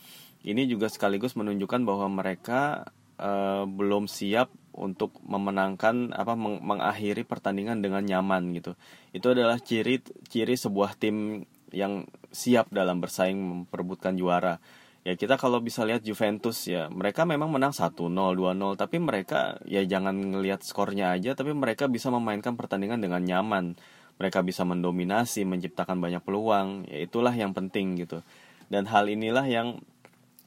ini 0.47 0.71
juga 0.71 0.87
sekaligus 0.87 1.35
menunjukkan 1.35 1.83
bahwa 1.83 2.07
mereka 2.07 2.87
uh, 3.19 3.67
belum 3.67 4.07
siap 4.07 4.47
untuk 4.77 5.19
memenangkan 5.25 6.13
apa 6.15 6.37
meng 6.37 6.63
mengakhiri 6.63 7.27
pertandingan 7.27 7.83
dengan 7.83 8.07
nyaman 8.07 8.55
gitu. 8.55 8.79
Itu 9.11 9.35
adalah 9.35 9.59
ciri 9.59 9.99
ciri 10.31 10.55
sebuah 10.55 10.95
tim 10.95 11.43
yang 11.75 12.07
siap 12.31 12.71
dalam 12.71 13.03
bersaing 13.03 13.35
memperebutkan 13.35 14.15
juara 14.15 14.63
ya 15.07 15.15
kita 15.15 15.39
kalau 15.39 15.63
bisa 15.63 15.87
lihat 15.87 16.03
Juventus 16.03 16.67
ya 16.67 16.91
mereka 16.91 17.23
memang 17.23 17.47
menang 17.47 17.71
1-0 17.71 17.95
2-0 18.11 18.75
tapi 18.75 18.99
mereka 18.99 19.55
ya 19.63 19.87
jangan 19.87 20.19
ngelihat 20.19 20.67
skornya 20.67 21.15
aja 21.15 21.39
tapi 21.39 21.55
mereka 21.55 21.87
bisa 21.87 22.11
memainkan 22.11 22.59
pertandingan 22.59 22.99
dengan 22.99 23.23
nyaman. 23.23 23.79
Mereka 24.17 24.43
bisa 24.43 24.65
mendominasi 24.67 25.47
menciptakan 25.47 26.03
banyak 26.03 26.25
peluang 26.27 26.91
ya 26.91 27.07
itulah 27.07 27.31
yang 27.31 27.55
penting 27.55 27.95
gitu. 28.03 28.19
Dan 28.67 28.91
hal 28.91 29.07
inilah 29.07 29.47
yang 29.47 29.79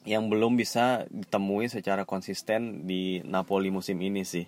yang 0.04 0.28
belum 0.28 0.60
bisa 0.60 1.08
ditemui 1.08 1.72
secara 1.72 2.04
konsisten 2.04 2.84
di 2.84 3.24
Napoli 3.24 3.72
musim 3.72 3.96
ini 4.04 4.28
sih. 4.28 4.44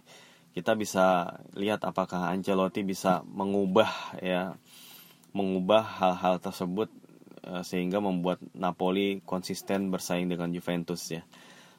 Kita 0.52 0.76
bisa 0.76 1.38
lihat 1.56 1.88
apakah 1.88 2.28
Ancelotti 2.28 2.84
bisa 2.84 3.24
mengubah 3.24 4.20
ya 4.20 4.52
mengubah 5.32 5.80
hal-hal 5.80 6.36
tersebut 6.36 6.92
sehingga 7.66 7.98
membuat 7.98 8.38
Napoli 8.54 9.18
konsisten 9.26 9.90
bersaing 9.90 10.30
dengan 10.30 10.54
Juventus 10.54 11.02
ya. 11.10 11.26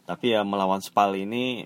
Tapi 0.03 0.36
ya 0.36 0.43
melawan 0.43 0.84
Spal 0.84 1.16
ini 1.16 1.64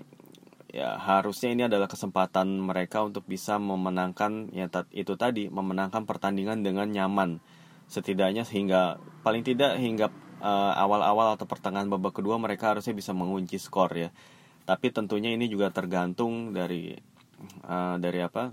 ya 0.68 1.00
harusnya 1.00 1.50
ini 1.50 1.62
adalah 1.64 1.88
kesempatan 1.88 2.60
mereka 2.60 3.00
untuk 3.00 3.24
bisa 3.24 3.56
memenangkan 3.56 4.52
ya 4.52 4.68
itu 4.92 5.16
tadi 5.16 5.48
memenangkan 5.48 6.04
pertandingan 6.04 6.60
dengan 6.60 6.92
nyaman 6.92 7.40
setidaknya 7.88 8.44
hingga 8.44 9.00
paling 9.24 9.40
tidak 9.48 9.80
hingga 9.80 10.12
uh, 10.44 10.76
awal-awal 10.76 11.40
atau 11.40 11.48
pertengahan 11.48 11.88
babak 11.88 12.20
kedua 12.20 12.36
mereka 12.36 12.76
harusnya 12.76 12.92
bisa 12.92 13.16
mengunci 13.16 13.56
skor 13.56 13.90
ya 13.96 14.12
tapi 14.68 14.92
tentunya 14.92 15.32
ini 15.32 15.48
juga 15.48 15.72
tergantung 15.72 16.52
dari 16.52 16.92
uh, 17.64 17.96
dari 17.96 18.20
apa 18.20 18.52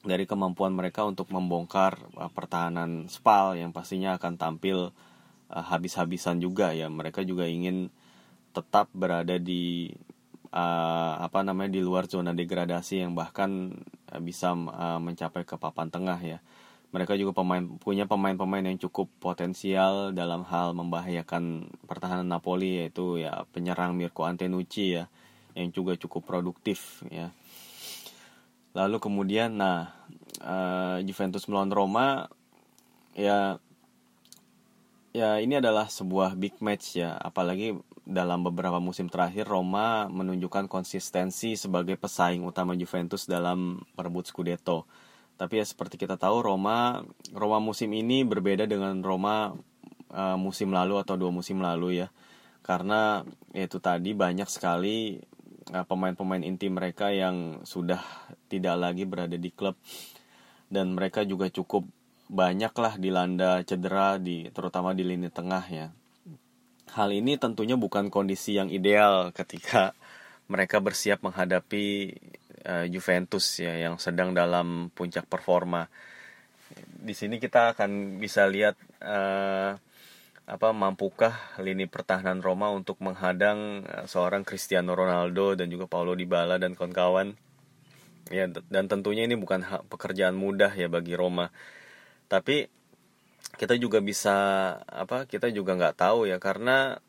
dari 0.00 0.24
kemampuan 0.24 0.72
mereka 0.72 1.04
untuk 1.04 1.28
membongkar 1.28 2.00
uh, 2.16 2.32
pertahanan 2.32 3.06
Spal 3.12 3.56
yang 3.56 3.70
pastinya 3.70 4.16
akan 4.16 4.40
tampil 4.40 4.92
uh, 5.52 5.64
habis-habisan 5.64 6.40
juga 6.40 6.72
ya. 6.72 6.88
Mereka 6.88 7.24
juga 7.28 7.44
ingin 7.44 7.92
tetap 8.50 8.88
berada 8.96 9.36
di 9.36 9.92
uh, 10.50 11.14
apa 11.20 11.44
namanya 11.44 11.76
di 11.76 11.82
luar 11.84 12.08
zona 12.08 12.32
degradasi 12.32 13.04
yang 13.04 13.12
bahkan 13.12 13.76
uh, 14.10 14.20
bisa 14.20 14.56
uh, 14.56 14.98
mencapai 14.98 15.44
ke 15.44 15.60
papan 15.60 15.92
tengah 15.92 16.18
ya. 16.20 16.38
Mereka 16.90 17.14
juga 17.14 17.30
pemain 17.30 17.62
punya 17.78 18.10
pemain-pemain 18.10 18.66
yang 18.66 18.74
cukup 18.82 19.06
potensial 19.22 20.10
dalam 20.10 20.42
hal 20.42 20.74
membahayakan 20.74 21.70
pertahanan 21.86 22.26
Napoli 22.26 22.82
yaitu 22.82 23.22
ya 23.22 23.46
penyerang 23.54 23.94
Mirko 23.94 24.26
Antenucci 24.26 24.98
ya 24.98 25.06
yang 25.54 25.70
juga 25.70 25.94
cukup 25.94 26.26
produktif 26.26 27.06
ya 27.10 27.30
lalu 28.76 28.96
kemudian 29.02 29.58
nah 29.58 29.92
uh, 30.42 31.02
Juventus 31.02 31.46
melawan 31.50 31.72
Roma 31.72 32.06
ya 33.18 33.58
ya 35.10 35.42
ini 35.42 35.58
adalah 35.58 35.90
sebuah 35.90 36.38
big 36.38 36.62
match 36.62 37.02
ya, 37.02 37.18
apalagi 37.18 37.74
dalam 38.06 38.42
beberapa 38.46 38.78
musim 38.78 39.10
terakhir 39.10 39.46
Roma 39.46 40.06
menunjukkan 40.10 40.66
konsistensi 40.70 41.54
sebagai 41.54 41.98
pesaing 41.98 42.42
utama 42.46 42.74
Juventus 42.74 43.26
dalam 43.26 43.82
merebut 43.94 44.26
Scudetto. 44.30 44.86
Tapi 45.34 45.62
ya 45.62 45.64
seperti 45.64 45.96
kita 45.96 46.20
tahu 46.20 46.42
Roma 46.44 47.00
Roma 47.32 47.58
musim 47.62 47.90
ini 47.96 48.22
berbeda 48.26 48.68
dengan 48.68 48.98
Roma 49.00 49.54
uh, 50.12 50.36
musim 50.38 50.70
lalu 50.70 51.00
atau 51.00 51.18
dua 51.18 51.32
musim 51.34 51.58
lalu 51.58 52.06
ya. 52.06 52.08
Karena 52.60 53.24
itu 53.56 53.80
tadi 53.82 54.12
banyak 54.14 54.46
sekali 54.46 55.18
pemain-pemain 55.70 56.42
inti 56.42 56.66
mereka 56.66 57.14
yang 57.14 57.62
sudah 57.62 58.02
tidak 58.50 58.76
lagi 58.78 59.06
berada 59.06 59.38
di 59.38 59.50
klub 59.54 59.78
dan 60.70 60.94
mereka 60.94 61.26
juga 61.26 61.50
cukup 61.50 61.86
banyaklah 62.30 62.94
dilanda 62.94 63.58
cedera 63.66 64.14
di 64.18 64.46
terutama 64.54 64.94
di 64.94 65.02
lini 65.02 65.26
tengah 65.30 65.64
ya. 65.66 65.86
Hal 66.94 67.10
ini 67.10 67.38
tentunya 67.38 67.74
bukan 67.78 68.10
kondisi 68.10 68.58
yang 68.58 68.70
ideal 68.70 69.30
ketika 69.34 69.94
mereka 70.50 70.82
bersiap 70.82 71.22
menghadapi 71.22 72.14
uh, 72.66 72.86
Juventus 72.90 73.62
ya 73.62 73.78
yang 73.78 73.98
sedang 73.98 74.34
dalam 74.34 74.90
puncak 74.94 75.26
performa. 75.26 75.86
Di 76.98 77.14
sini 77.14 77.38
kita 77.42 77.74
akan 77.74 78.22
bisa 78.22 78.46
lihat 78.46 78.78
uh, 79.02 79.74
apa 80.46 80.72
mampukah 80.72 81.36
lini 81.60 81.88
pertahanan 81.88 82.40
Roma 82.40 82.72
untuk 82.72 82.98
menghadang 83.02 83.84
uh, 83.86 84.06
seorang 84.08 84.44
Cristiano 84.44 84.96
Ronaldo 84.96 85.58
dan 85.58 85.68
juga 85.68 85.88
Paulo 85.90 86.16
Dybala 86.16 86.60
dan 86.60 86.76
kawan-kawan. 86.78 87.36
Ya 88.30 88.46
dan 88.46 88.86
tentunya 88.86 89.26
ini 89.26 89.34
bukan 89.34 89.66
pekerjaan 89.90 90.38
mudah 90.38 90.70
ya 90.78 90.86
bagi 90.86 91.18
Roma 91.18 91.50
tapi 92.30 92.70
kita 93.58 93.74
juga 93.74 93.98
bisa 93.98 94.36
apa 94.86 95.26
kita 95.26 95.50
juga 95.50 95.74
nggak 95.74 95.98
tahu 95.98 96.30
ya 96.30 96.38
karena 96.38 97.02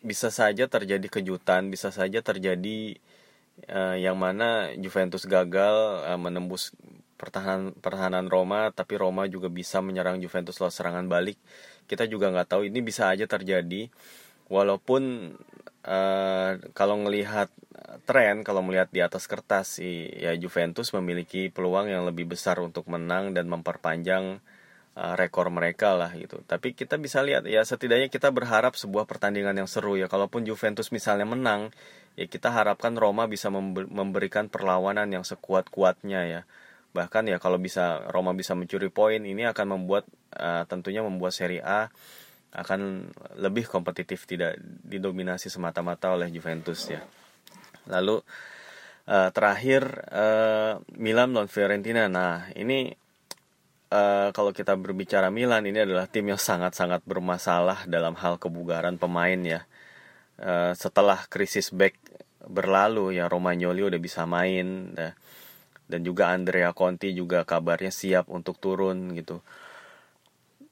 bisa 0.00 0.30
saja 0.30 0.70
terjadi 0.70 1.02
kejutan 1.10 1.68
bisa 1.68 1.90
saja 1.90 2.22
terjadi 2.22 2.96
uh, 3.68 3.98
yang 3.98 4.14
mana 4.16 4.70
Juventus 4.78 5.26
gagal 5.26 6.06
uh, 6.06 6.16
menembus 6.16 6.70
pertahanan 7.18 7.74
pertahanan 7.76 8.30
Roma 8.30 8.70
tapi 8.70 8.96
Roma 8.96 9.26
juga 9.26 9.50
bisa 9.50 9.82
menyerang 9.82 10.22
Juventus 10.22 10.56
lewat 10.62 10.72
serangan 10.72 11.10
balik 11.10 11.36
kita 11.90 12.06
juga 12.06 12.30
nggak 12.30 12.54
tahu 12.54 12.62
ini 12.70 12.78
bisa 12.78 13.10
aja 13.10 13.26
terjadi 13.26 13.90
walaupun 14.46 15.34
uh, 15.82 16.50
kalau 16.70 16.96
melihat 17.02 17.50
tren 18.06 18.46
kalau 18.46 18.62
melihat 18.62 18.86
di 18.94 19.02
atas 19.02 19.26
kertas 19.26 19.82
sih 19.82 20.06
ya 20.14 20.30
Juventus 20.38 20.94
memiliki 20.94 21.50
peluang 21.50 21.90
yang 21.90 22.06
lebih 22.06 22.30
besar 22.30 22.62
untuk 22.62 22.86
menang 22.86 23.34
dan 23.34 23.50
memperpanjang 23.50 24.38
uh, 24.96 25.14
rekor 25.16 25.48
mereka 25.52 25.94
lah 25.94 26.12
gitu. 26.14 26.42
Tapi 26.46 26.74
kita 26.74 26.98
bisa 26.98 27.22
lihat 27.22 27.46
ya 27.46 27.62
setidaknya 27.62 28.12
kita 28.12 28.30
berharap 28.30 28.74
sebuah 28.74 29.06
pertandingan 29.06 29.56
yang 29.56 29.68
seru 29.70 29.96
ya. 29.98 30.06
Kalaupun 30.10 30.46
Juventus 30.46 30.90
misalnya 30.90 31.26
menang, 31.28 31.70
ya 32.18 32.26
kita 32.26 32.50
harapkan 32.50 32.94
Roma 32.94 33.30
bisa 33.30 33.48
memberikan 33.50 34.50
perlawanan 34.50 35.10
yang 35.10 35.24
sekuat-kuatnya 35.26 36.20
ya. 36.26 36.42
Bahkan 36.90 37.30
ya 37.30 37.38
kalau 37.38 37.58
bisa 37.62 38.02
Roma 38.10 38.34
bisa 38.34 38.58
mencuri 38.58 38.90
poin 38.90 39.22
ini 39.22 39.46
akan 39.46 39.78
membuat 39.78 40.04
uh, 40.36 40.62
tentunya 40.68 41.02
membuat 41.02 41.34
Serie 41.34 41.64
A 41.64 41.90
akan 42.50 43.06
lebih 43.38 43.70
kompetitif 43.70 44.26
tidak 44.26 44.58
didominasi 44.82 45.46
semata-mata 45.46 46.10
oleh 46.10 46.26
Juventus 46.34 46.90
ya. 46.90 47.02
Lalu 47.86 48.18
uh, 49.06 49.30
terakhir 49.30 49.86
uh, 50.10 50.82
Milan 50.98 51.30
lawan 51.30 51.46
Fiorentina. 51.46 52.10
Nah, 52.10 52.50
ini 52.58 52.90
uh, 53.94 54.28
kalau 54.34 54.50
kita 54.50 54.74
berbicara 54.74 55.30
Milan 55.30 55.66
ini 55.66 55.86
adalah 55.86 56.10
tim 56.10 56.26
yang 56.26 56.42
sangat-sangat 56.42 57.06
bermasalah 57.06 57.86
dalam 57.86 58.18
hal 58.18 58.38
kebugaran 58.42 58.98
pemain 58.98 59.38
ya. 59.42 59.62
Uh, 60.40 60.72
setelah 60.74 61.22
krisis 61.28 61.68
back 61.70 61.94
berlalu 62.48 63.20
ya 63.20 63.28
Romagnoli 63.28 63.84
udah 63.84 64.00
bisa 64.00 64.24
main 64.24 64.96
ya. 64.96 65.12
dan 65.90 66.00
juga 66.00 66.32
Andrea 66.32 66.72
Conti 66.72 67.12
juga 67.12 67.44
kabarnya 67.44 67.92
siap 67.92 68.26
untuk 68.32 68.56
turun 68.58 69.12
gitu. 69.14 69.44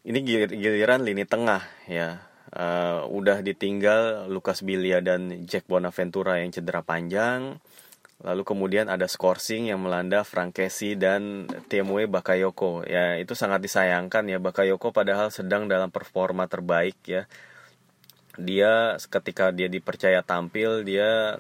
Ini 0.09 0.25
giliran 0.49 1.05
lini 1.05 1.29
tengah 1.29 1.61
ya 1.85 2.17
uh, 2.57 3.05
udah 3.13 3.45
ditinggal 3.45 4.33
Lucas 4.33 4.65
Bilia 4.65 5.05
dan 5.05 5.45
Jack 5.45 5.69
Bonaventura 5.69 6.41
yang 6.41 6.49
cedera 6.49 6.81
panjang. 6.81 7.61
Lalu 8.25 8.43
kemudian 8.43 8.89
ada 8.89 9.05
Skorsing 9.05 9.69
yang 9.69 9.85
melanda 9.85 10.25
Frankesi 10.25 10.97
dan 10.97 11.45
Temue 11.69 12.09
Bakayoko. 12.09 12.89
Ya, 12.89 13.21
itu 13.21 13.37
sangat 13.37 13.61
disayangkan 13.61 14.25
ya 14.27 14.41
Bakayoko 14.41 14.97
padahal 14.97 15.29
sedang 15.29 15.69
dalam 15.69 15.93
performa 15.93 16.49
terbaik 16.49 16.97
ya. 17.05 17.29
Dia 18.41 18.97
ketika 18.97 19.53
dia 19.53 19.69
dipercaya 19.69 20.25
tampil, 20.25 20.89
dia 20.89 21.37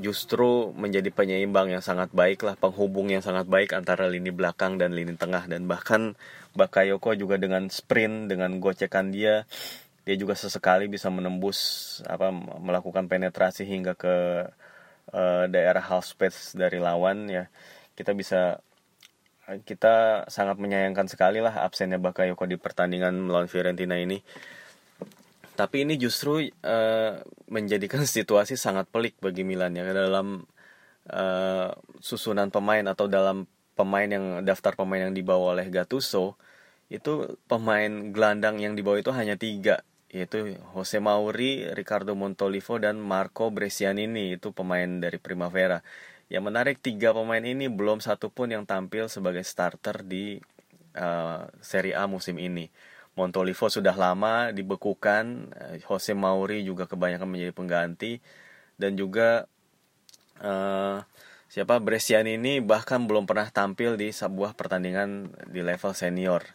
justru 0.00 0.72
menjadi 0.72 1.12
penyeimbang 1.12 1.68
yang 1.68 1.84
sangat 1.84 2.08
baik 2.14 2.46
lah, 2.46 2.56
penghubung 2.56 3.12
yang 3.12 3.20
sangat 3.20 3.44
baik 3.44 3.76
antara 3.76 4.08
lini 4.08 4.32
belakang 4.32 4.80
dan 4.80 4.96
lini 4.96 5.12
tengah 5.18 5.44
dan 5.44 5.68
bahkan 5.68 6.16
Bakayoko 6.52 7.16
juga 7.16 7.40
dengan 7.40 7.68
sprint 7.72 8.28
dengan 8.28 8.60
gocekan 8.60 9.08
dia 9.08 9.48
dia 10.02 10.16
juga 10.18 10.34
sesekali 10.34 10.90
bisa 10.90 11.08
menembus 11.08 12.00
apa 12.10 12.34
melakukan 12.58 13.06
penetrasi 13.06 13.62
hingga 13.62 13.94
ke 13.94 14.14
uh, 15.14 15.44
daerah 15.46 15.82
half 15.82 16.06
space 16.06 16.58
dari 16.58 16.82
lawan 16.82 17.30
ya. 17.30 17.46
Kita 17.94 18.10
bisa 18.16 18.58
kita 19.66 20.26
sangat 20.30 20.56
menyayangkan 20.58 21.06
sekali 21.10 21.42
lah 21.42 21.66
absennya 21.66 21.98
Bakayoko 21.98 22.46
di 22.46 22.58
pertandingan 22.58 23.14
melawan 23.14 23.50
Fiorentina 23.50 23.98
ini. 23.98 24.18
Tapi 25.52 25.84
ini 25.84 26.00
justru 26.00 26.42
uh, 26.42 27.12
menjadikan 27.46 28.02
situasi 28.16 28.58
sangat 28.58 28.90
pelik 28.90 29.18
bagi 29.22 29.46
Milan 29.46 29.78
ya 29.78 29.86
dalam 29.86 30.42
uh, 31.10 31.70
susunan 32.02 32.50
pemain 32.50 32.82
atau 32.90 33.06
dalam 33.06 33.46
pemain 33.72 34.08
yang 34.08 34.44
daftar 34.44 34.76
pemain 34.76 35.08
yang 35.08 35.14
dibawa 35.16 35.56
oleh 35.56 35.68
Gattuso 35.72 36.36
itu 36.92 37.40
pemain 37.48 38.12
gelandang 38.12 38.60
yang 38.60 38.76
dibawa 38.76 39.00
itu 39.00 39.12
hanya 39.16 39.40
tiga 39.40 39.80
yaitu 40.12 40.60
Jose 40.76 41.00
Mauri, 41.00 41.64
Ricardo 41.72 42.12
Montolivo 42.12 42.76
dan 42.76 43.00
Marco 43.00 43.48
Brescianini 43.48 44.36
itu 44.36 44.52
pemain 44.52 45.00
dari 45.00 45.16
Primavera. 45.16 45.80
Yang 46.28 46.44
menarik 46.52 46.76
tiga 46.84 47.16
pemain 47.16 47.40
ini 47.40 47.72
belum 47.72 48.04
satu 48.04 48.28
pun 48.28 48.52
yang 48.52 48.68
tampil 48.68 49.08
sebagai 49.08 49.40
starter 49.40 50.04
di 50.04 50.36
uh, 51.00 51.48
Serie 51.64 51.96
A 51.96 52.04
musim 52.04 52.36
ini. 52.36 52.68
Montolivo 53.16 53.72
sudah 53.72 53.96
lama 53.96 54.52
dibekukan, 54.52 55.24
uh, 55.48 55.76
Jose 55.80 56.12
Mauri 56.12 56.60
juga 56.60 56.84
kebanyakan 56.84 57.28
menjadi 57.32 57.52
pengganti 57.56 58.12
dan 58.76 58.92
juga 59.00 59.48
uh, 60.44 61.00
siapa? 61.52 61.76
Brescianini 61.84 62.64
bahkan 62.64 63.04
belum 63.04 63.28
pernah 63.28 63.52
tampil 63.52 64.00
di 64.00 64.08
sebuah 64.08 64.56
pertandingan 64.56 65.36
di 65.52 65.60
level 65.60 65.92
senior. 65.92 66.48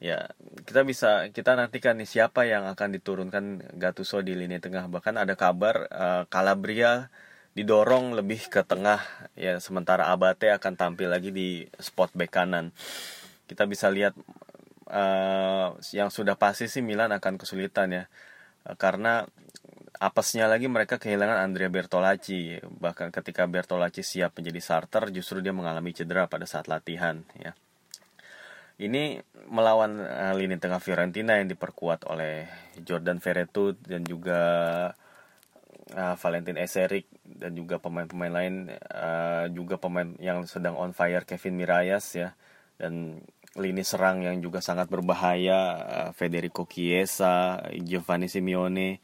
Ya 0.00 0.32
kita 0.64 0.82
bisa 0.88 1.28
kita 1.30 1.54
nantikan 1.54 2.00
nih 2.00 2.08
siapa 2.08 2.48
yang 2.48 2.64
akan 2.66 2.96
diturunkan 2.96 3.76
Gattuso 3.76 4.24
di 4.24 4.32
lini 4.32 4.56
tengah. 4.56 4.88
Bahkan 4.88 5.20
ada 5.20 5.36
kabar 5.36 5.86
uh, 5.92 6.24
Calabria 6.32 7.12
didorong 7.52 8.16
lebih 8.16 8.48
ke 8.48 8.64
tengah. 8.64 9.04
Ya 9.36 9.60
sementara 9.60 10.08
Abate 10.08 10.48
akan 10.48 10.80
tampil 10.80 11.12
lagi 11.12 11.28
di 11.30 11.68
spot 11.76 12.16
back 12.16 12.32
kanan. 12.32 12.72
Kita 13.46 13.68
bisa 13.68 13.92
lihat 13.92 14.16
uh, 14.88 15.76
yang 15.92 16.08
sudah 16.08 16.40
pasti 16.40 16.72
sih 16.72 16.80
Milan 16.80 17.12
akan 17.12 17.36
kesulitan 17.36 17.92
ya. 17.92 18.04
Uh, 18.64 18.74
karena 18.80 19.28
apesnya 19.98 20.48
lagi 20.48 20.70
mereka 20.70 20.96
kehilangan 20.96 21.44
Andrea 21.44 21.68
Bertolacci. 21.68 22.62
Bahkan 22.62 23.12
ketika 23.12 23.44
Bertolacci 23.44 24.00
siap 24.00 24.38
menjadi 24.38 24.60
starter 24.62 25.12
justru 25.12 25.44
dia 25.44 25.52
mengalami 25.52 25.92
cedera 25.92 26.30
pada 26.30 26.48
saat 26.48 26.70
latihan 26.70 27.20
ya. 27.36 27.52
Ini 28.82 29.20
melawan 29.52 30.00
uh, 30.00 30.34
lini 30.34 30.58
tengah 30.58 30.82
Fiorentina 30.82 31.38
yang 31.38 31.46
diperkuat 31.46 32.08
oleh 32.08 32.48
Jordan 32.82 33.22
Verretu 33.22 33.78
dan 33.78 34.02
juga 34.02 34.40
uh, 35.94 36.14
Valentin 36.18 36.58
Eserik 36.58 37.06
dan 37.22 37.54
juga 37.54 37.78
pemain-pemain 37.78 38.32
lain 38.32 38.54
uh, 38.74 39.46
juga 39.54 39.78
pemain 39.78 40.16
yang 40.18 40.48
sedang 40.48 40.74
on 40.74 40.96
fire 40.96 41.22
Kevin 41.28 41.60
Mirallas 41.60 42.16
ya. 42.16 42.34
Dan 42.74 43.22
lini 43.54 43.84
serang 43.86 44.24
yang 44.24 44.40
juga 44.42 44.58
sangat 44.58 44.88
berbahaya 44.90 45.58
uh, 45.78 46.10
Federico 46.16 46.66
Chiesa, 46.66 47.62
Giovanni 47.86 48.26
Simeone 48.26 48.98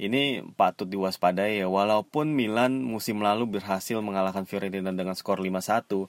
ini 0.00 0.40
patut 0.56 0.88
diwaspadai 0.88 1.62
ya 1.62 1.68
walaupun 1.68 2.32
Milan 2.32 2.80
musim 2.80 3.20
lalu 3.20 3.60
berhasil 3.60 4.00
mengalahkan 4.00 4.48
Fiorentina 4.48 4.92
dengan 4.92 5.12
skor 5.12 5.38
5-1 5.40 6.08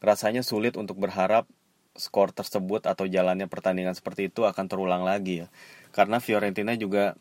rasanya 0.00 0.46
sulit 0.46 0.78
untuk 0.78 1.00
berharap 1.00 1.48
skor 1.96 2.30
tersebut 2.30 2.84
atau 2.84 3.08
jalannya 3.08 3.48
pertandingan 3.48 3.96
seperti 3.96 4.28
itu 4.28 4.44
akan 4.44 4.64
terulang 4.68 5.02
lagi 5.02 5.44
ya. 5.44 5.48
Karena 5.90 6.20
Fiorentina 6.20 6.76
juga 6.76 7.16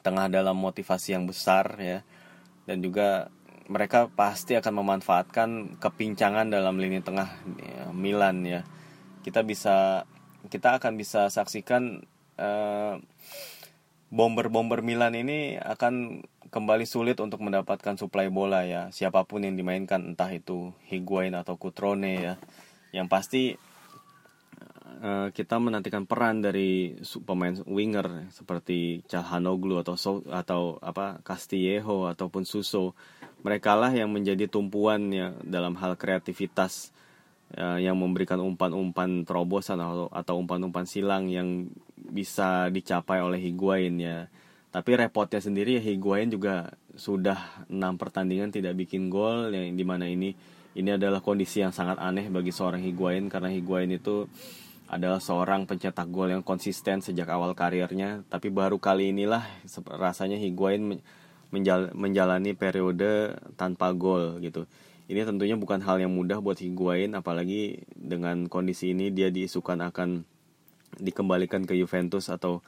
tengah 0.00 0.30
dalam 0.30 0.54
motivasi 0.56 1.18
yang 1.18 1.26
besar 1.26 1.76
ya. 1.82 2.06
Dan 2.66 2.82
juga 2.82 3.30
mereka 3.66 4.06
pasti 4.06 4.54
akan 4.54 4.74
memanfaatkan 4.82 5.78
kepincangan 5.82 6.50
dalam 6.50 6.78
lini 6.78 7.02
tengah 7.02 7.28
ya, 7.58 7.90
Milan 7.90 8.46
ya. 8.46 8.62
Kita 9.26 9.42
bisa 9.42 10.06
kita 10.46 10.78
akan 10.78 10.94
bisa 10.94 11.26
saksikan 11.26 12.06
uh, 12.38 12.94
bomber-bomber 14.10 14.86
Milan 14.86 15.18
ini 15.18 15.58
akan 15.58 16.22
kembali 16.48 16.86
sulit 16.86 17.18
untuk 17.18 17.42
mendapatkan 17.42 17.98
suplai 17.98 18.30
bola 18.30 18.62
ya. 18.62 18.88
Siapa 18.94 19.26
pun 19.26 19.42
yang 19.42 19.58
dimainkan 19.58 20.14
entah 20.14 20.30
itu 20.30 20.70
Higuain 20.86 21.34
atau 21.34 21.58
Cutrone 21.58 22.12
ya. 22.22 22.34
Yang 22.94 23.06
pasti 23.10 23.42
uh, 25.02 25.28
kita 25.34 25.58
menantikan 25.58 26.06
peran 26.06 26.40
dari 26.40 26.96
pemain 27.26 27.54
winger 27.66 28.30
seperti 28.30 29.02
Calhanoglu 29.10 29.82
atau 29.82 29.94
so, 29.98 30.22
atau 30.30 30.78
apa 30.80 31.18
Castillejo 31.26 32.06
ataupun 32.06 32.46
Suso. 32.46 32.94
Mereka 33.42 33.74
lah 33.78 33.92
yang 33.92 34.10
menjadi 34.10 34.48
tumpuan 34.50 35.12
ya 35.12 35.34
dalam 35.42 35.76
hal 35.78 35.98
kreativitas 35.98 36.94
uh, 37.58 37.78
yang 37.78 37.98
memberikan 37.98 38.38
umpan-umpan 38.42 39.26
terobosan 39.26 39.78
atau 39.82 40.08
atau 40.10 40.34
umpan-umpan 40.38 40.86
silang 40.88 41.30
yang 41.30 41.70
bisa 41.96 42.68
dicapai 42.68 43.24
oleh 43.24 43.40
Higuain 43.40 43.96
ya. 43.98 44.28
Tapi 44.70 44.92
repotnya 44.92 45.40
sendiri 45.40 45.80
Higuain 45.80 46.28
juga 46.28 46.76
sudah 46.96 47.64
enam 47.72 47.96
pertandingan 47.96 48.52
tidak 48.52 48.76
bikin 48.76 49.08
gol 49.08 49.52
yang 49.52 49.72
di 49.76 49.84
mana 49.84 50.08
ini 50.08 50.36
ini 50.76 50.92
adalah 50.92 51.24
kondisi 51.24 51.64
yang 51.64 51.72
sangat 51.72 51.96
aneh 51.96 52.28
bagi 52.28 52.52
seorang 52.52 52.84
Higuain 52.84 53.32
karena 53.32 53.48
Higuain 53.48 53.88
itu 53.88 54.28
adalah 54.86 55.18
seorang 55.18 55.64
pencetak 55.64 56.08
gol 56.12 56.30
yang 56.30 56.44
konsisten 56.44 57.00
sejak 57.00 57.26
awal 57.32 57.56
karirnya 57.56 58.22
tapi 58.28 58.52
baru 58.52 58.76
kali 58.76 59.10
inilah 59.16 59.44
rasanya 59.96 60.36
Higuain 60.36 61.00
menjal 61.48 61.96
menjalani 61.96 62.52
periode 62.52 63.38
tanpa 63.56 63.96
gol 63.96 64.38
gitu. 64.44 64.68
Ini 65.06 65.22
tentunya 65.22 65.54
bukan 65.54 65.78
hal 65.86 66.02
yang 66.02 66.10
mudah 66.10 66.42
buat 66.42 66.58
Higuain 66.58 67.14
apalagi 67.14 67.86
dengan 67.94 68.50
kondisi 68.50 68.90
ini 68.90 69.14
dia 69.14 69.30
diisukan 69.30 69.78
akan 69.78 70.26
dikembalikan 70.96 71.64
ke 71.64 71.76
Juventus 71.76 72.28
atau 72.32 72.64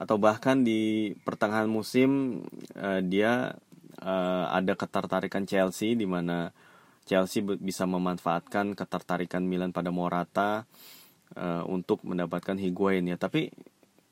atau 0.00 0.16
bahkan 0.16 0.64
di 0.64 1.12
pertengahan 1.28 1.68
musim 1.68 2.40
uh, 2.72 3.04
dia 3.04 3.52
uh, 4.00 4.44
ada 4.48 4.72
ketertarikan 4.72 5.44
Chelsea 5.44 5.92
di 5.92 6.08
mana 6.08 6.56
Chelsea 7.04 7.44
bisa 7.44 7.84
memanfaatkan 7.84 8.72
ketertarikan 8.72 9.44
Milan 9.44 9.76
pada 9.76 9.92
Morata 9.92 10.64
uh, 11.36 11.62
untuk 11.68 12.00
mendapatkan 12.06 12.56
Higuain 12.56 13.04
ya. 13.04 13.20
Tapi 13.20 13.52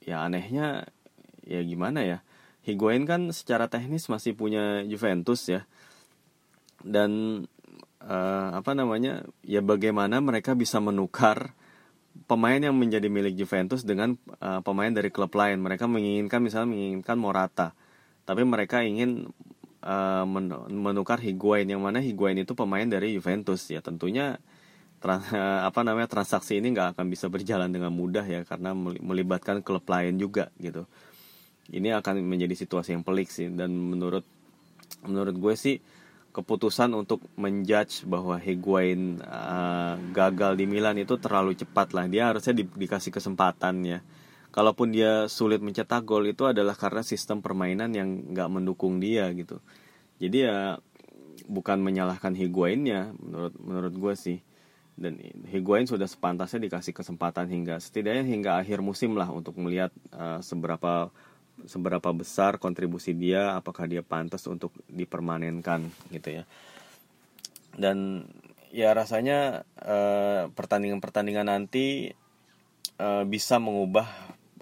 ya 0.04 0.28
anehnya 0.28 0.88
ya 1.48 1.60
gimana 1.64 2.04
ya 2.04 2.18
Higuain 2.68 3.08
kan 3.08 3.32
secara 3.32 3.72
teknis 3.72 4.12
masih 4.12 4.36
punya 4.36 4.84
Juventus 4.84 5.48
ya. 5.48 5.64
Dan 6.84 7.42
uh, 8.04 8.50
apa 8.52 8.76
namanya 8.76 9.24
ya 9.40 9.64
bagaimana 9.64 10.20
mereka 10.20 10.52
bisa 10.52 10.78
menukar 10.78 11.56
pemain 12.26 12.58
yang 12.58 12.74
menjadi 12.74 13.06
milik 13.06 13.38
Juventus 13.38 13.86
dengan 13.86 14.18
uh, 14.42 14.64
pemain 14.64 14.90
dari 14.90 15.12
klub 15.12 15.30
lain. 15.36 15.62
Mereka 15.62 15.86
menginginkan 15.86 16.42
misalnya 16.42 16.74
menginginkan 16.74 17.16
Morata, 17.20 17.76
tapi 18.24 18.42
mereka 18.42 18.82
ingin 18.82 19.30
uh, 19.84 20.24
menukar 20.68 21.22
Higuain 21.22 21.68
yang 21.68 21.84
mana 21.84 22.02
Higuain 22.02 22.38
itu 22.40 22.56
pemain 22.58 22.84
dari 22.84 23.14
Juventus 23.14 23.68
ya 23.70 23.78
tentunya 23.84 24.40
trans, 24.98 25.30
apa 25.68 25.80
namanya 25.86 26.10
transaksi 26.10 26.58
ini 26.58 26.74
nggak 26.74 26.98
akan 26.98 27.06
bisa 27.12 27.30
berjalan 27.30 27.70
dengan 27.70 27.94
mudah 27.94 28.26
ya 28.26 28.42
karena 28.42 28.74
melibatkan 28.76 29.62
klub 29.62 29.86
lain 29.86 30.18
juga 30.18 30.50
gitu. 30.58 30.88
Ini 31.68 32.00
akan 32.00 32.24
menjadi 32.24 32.56
situasi 32.56 32.96
yang 32.96 33.04
pelik 33.04 33.28
sih 33.28 33.52
dan 33.52 33.68
menurut 33.76 34.24
menurut 35.04 35.36
gue 35.36 35.54
sih 35.54 35.76
keputusan 36.38 36.94
untuk 36.94 37.26
menjudge 37.34 38.06
bahwa 38.06 38.38
Higuain 38.38 39.18
uh, 39.26 39.98
gagal 40.14 40.54
di 40.54 40.70
Milan 40.70 40.94
itu 40.94 41.18
terlalu 41.18 41.58
cepat 41.58 41.90
lah. 41.98 42.06
Dia 42.06 42.30
harusnya 42.30 42.54
di, 42.54 42.62
dikasih 42.62 43.10
kesempatan 43.10 43.82
ya. 43.82 43.98
Kalaupun 44.54 44.94
dia 44.94 45.26
sulit 45.26 45.58
mencetak 45.58 46.06
gol 46.06 46.30
itu 46.30 46.46
adalah 46.46 46.78
karena 46.78 47.02
sistem 47.02 47.42
permainan 47.42 47.90
yang 47.90 48.30
nggak 48.30 48.48
mendukung 48.54 49.02
dia 49.02 49.26
gitu. 49.34 49.58
Jadi 50.22 50.46
ya 50.46 50.78
bukan 51.50 51.82
menyalahkan 51.82 52.38
Higuainnya 52.38 53.18
menurut 53.18 53.54
menurut 53.58 53.94
gue 53.98 54.14
sih. 54.14 54.38
Dan 54.94 55.18
Higuain 55.46 55.90
sudah 55.90 56.06
sepantasnya 56.06 56.70
dikasih 56.70 56.94
kesempatan 56.94 57.50
hingga 57.50 57.82
setidaknya 57.82 58.26
hingga 58.26 58.50
akhir 58.62 58.78
musim 58.78 59.18
lah 59.18 59.30
untuk 59.30 59.58
melihat 59.58 59.90
uh, 60.14 60.38
seberapa 60.38 61.10
seberapa 61.66 62.12
besar 62.14 62.62
kontribusi 62.62 63.16
dia 63.16 63.58
apakah 63.58 63.90
dia 63.90 64.04
pantas 64.04 64.46
untuk 64.46 64.70
dipermanenkan 64.86 65.88
gitu 66.14 66.42
ya. 66.42 66.44
Dan 67.74 68.28
ya 68.70 68.92
rasanya 68.92 69.64
eh, 69.80 70.50
pertandingan-pertandingan 70.52 71.48
nanti 71.48 72.12
uh, 72.98 73.24
bisa 73.24 73.56
mengubah 73.62 74.06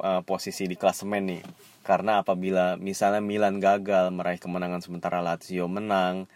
uh, 0.00 0.22
posisi 0.22 0.68
di 0.68 0.76
klasemen 0.76 1.24
nih. 1.36 1.42
Karena 1.82 2.20
apabila 2.22 2.74
misalnya 2.76 3.22
Milan 3.22 3.62
gagal 3.62 4.10
meraih 4.10 4.42
kemenangan 4.42 4.82
sementara 4.82 5.22
Lazio 5.22 5.66
menang 5.70 6.26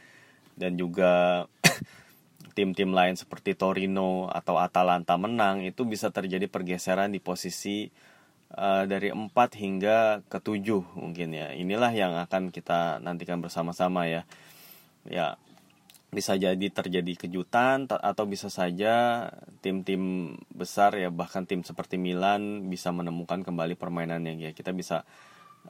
dan 0.55 0.79
juga 0.79 1.45
tim-tim 2.57 2.91
lain 2.91 3.19
seperti 3.19 3.59
Torino 3.59 4.31
atau 4.31 4.59
Atalanta 4.59 5.19
menang 5.19 5.63
itu 5.67 5.83
bisa 5.87 6.09
terjadi 6.15 6.47
pergeseran 6.47 7.11
di 7.11 7.19
posisi 7.19 7.91
uh, 8.55 8.85
dari 8.87 9.15
4 9.15 9.31
hingga 9.59 10.23
ke 10.27 10.39
7 10.39 10.99
mungkin 10.99 11.29
ya. 11.35 11.53
Inilah 11.55 11.93
yang 11.95 12.13
akan 12.19 12.51
kita 12.55 12.99
nantikan 13.03 13.39
bersama-sama 13.43 14.07
ya. 14.07 14.23
Ya, 15.09 15.41
bisa 16.11 16.35
jadi 16.35 16.67
terjadi 16.75 17.27
kejutan 17.27 17.87
atau 17.87 18.25
bisa 18.27 18.51
saja 18.51 19.27
tim-tim 19.63 20.35
besar 20.51 20.99
ya 20.99 21.07
bahkan 21.07 21.47
tim 21.47 21.63
seperti 21.63 22.03
Milan 22.03 22.67
bisa 22.67 22.91
menemukan 22.91 23.47
kembali 23.47 23.79
permainannya 23.79 24.35
ya 24.43 24.51
kita 24.51 24.75
bisa 24.75 25.07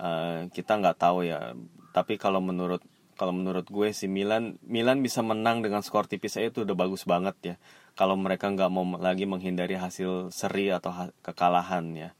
uh, 0.01 0.49
kita 0.49 0.81
nggak 0.81 0.97
tahu 0.97 1.29
ya 1.29 1.53
tapi 1.93 2.17
kalau 2.17 2.41
menurut 2.41 2.81
kalau 3.21 3.37
menurut 3.37 3.69
gue 3.69 3.93
si 3.93 4.09
Milan 4.09 4.57
Milan 4.65 5.05
bisa 5.05 5.21
menang 5.21 5.61
dengan 5.61 5.85
skor 5.85 6.09
tipis 6.09 6.41
aja 6.41 6.49
itu 6.49 6.65
udah 6.65 6.73
bagus 6.73 7.05
banget 7.05 7.37
ya 7.45 7.55
kalau 7.93 8.17
mereka 8.17 8.49
nggak 8.49 8.73
mau 8.73 8.89
lagi 8.97 9.29
menghindari 9.29 9.77
hasil 9.77 10.33
seri 10.33 10.73
atau 10.73 10.89
ha 10.89 11.13
kekalahan 11.21 11.85
ya 11.93 12.11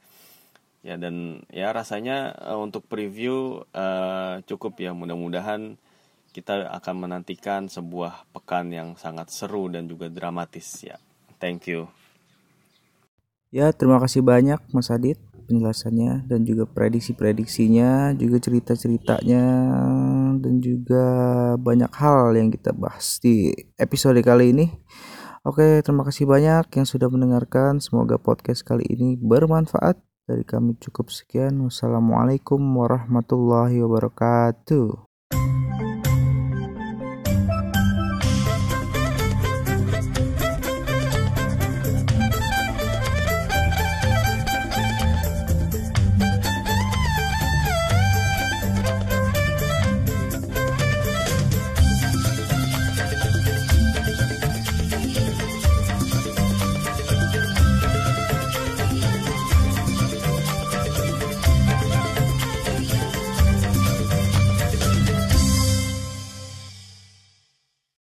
ya 0.81 0.97
dan 0.97 1.45
ya 1.53 1.69
rasanya 1.73 2.33
uh, 2.37 2.57
untuk 2.57 2.85
preview 2.89 3.61
uh, 3.73 4.41
cukup 4.45 4.77
ya. 4.81 4.91
Mudah-mudahan 4.93 5.77
kita 6.31 6.67
akan 6.81 6.95
menantikan 7.07 7.67
sebuah 7.67 8.29
pekan 8.31 8.71
yang 8.71 8.95
sangat 8.97 9.29
seru 9.29 9.69
dan 9.69 9.85
juga 9.85 10.09
dramatis 10.09 10.67
ya. 10.81 10.97
Thank 11.37 11.69
you. 11.69 11.89
Ya 13.51 13.69
terima 13.75 13.99
kasih 13.99 14.23
banyak 14.23 14.63
Mas 14.71 14.87
Adit 14.87 15.19
penjelasannya 15.51 16.23
dan 16.31 16.47
juga 16.47 16.63
prediksi-prediksinya 16.63 18.15
juga 18.15 18.39
cerita-ceritanya 18.39 19.45
dan 20.39 20.63
juga 20.63 21.05
banyak 21.59 21.91
hal 21.91 22.39
yang 22.39 22.47
kita 22.47 22.71
bahas 22.71 23.19
di 23.19 23.51
episode 23.75 24.23
kali 24.23 24.55
ini. 24.55 24.71
Oke, 25.43 25.83
terima 25.83 26.05
kasih 26.07 26.29
banyak 26.29 26.69
yang 26.71 26.87
sudah 26.87 27.09
mendengarkan. 27.11 27.83
Semoga 27.83 28.15
podcast 28.21 28.63
kali 28.63 28.85
ini 28.87 29.19
bermanfaat 29.19 29.99
dari 30.31 30.47
kami 30.47 30.79
cukup 30.79 31.11
sekian. 31.11 31.59
Wassalamualaikum 31.67 32.63
warahmatullahi 32.63 33.83
wabarakatuh. 33.83 35.10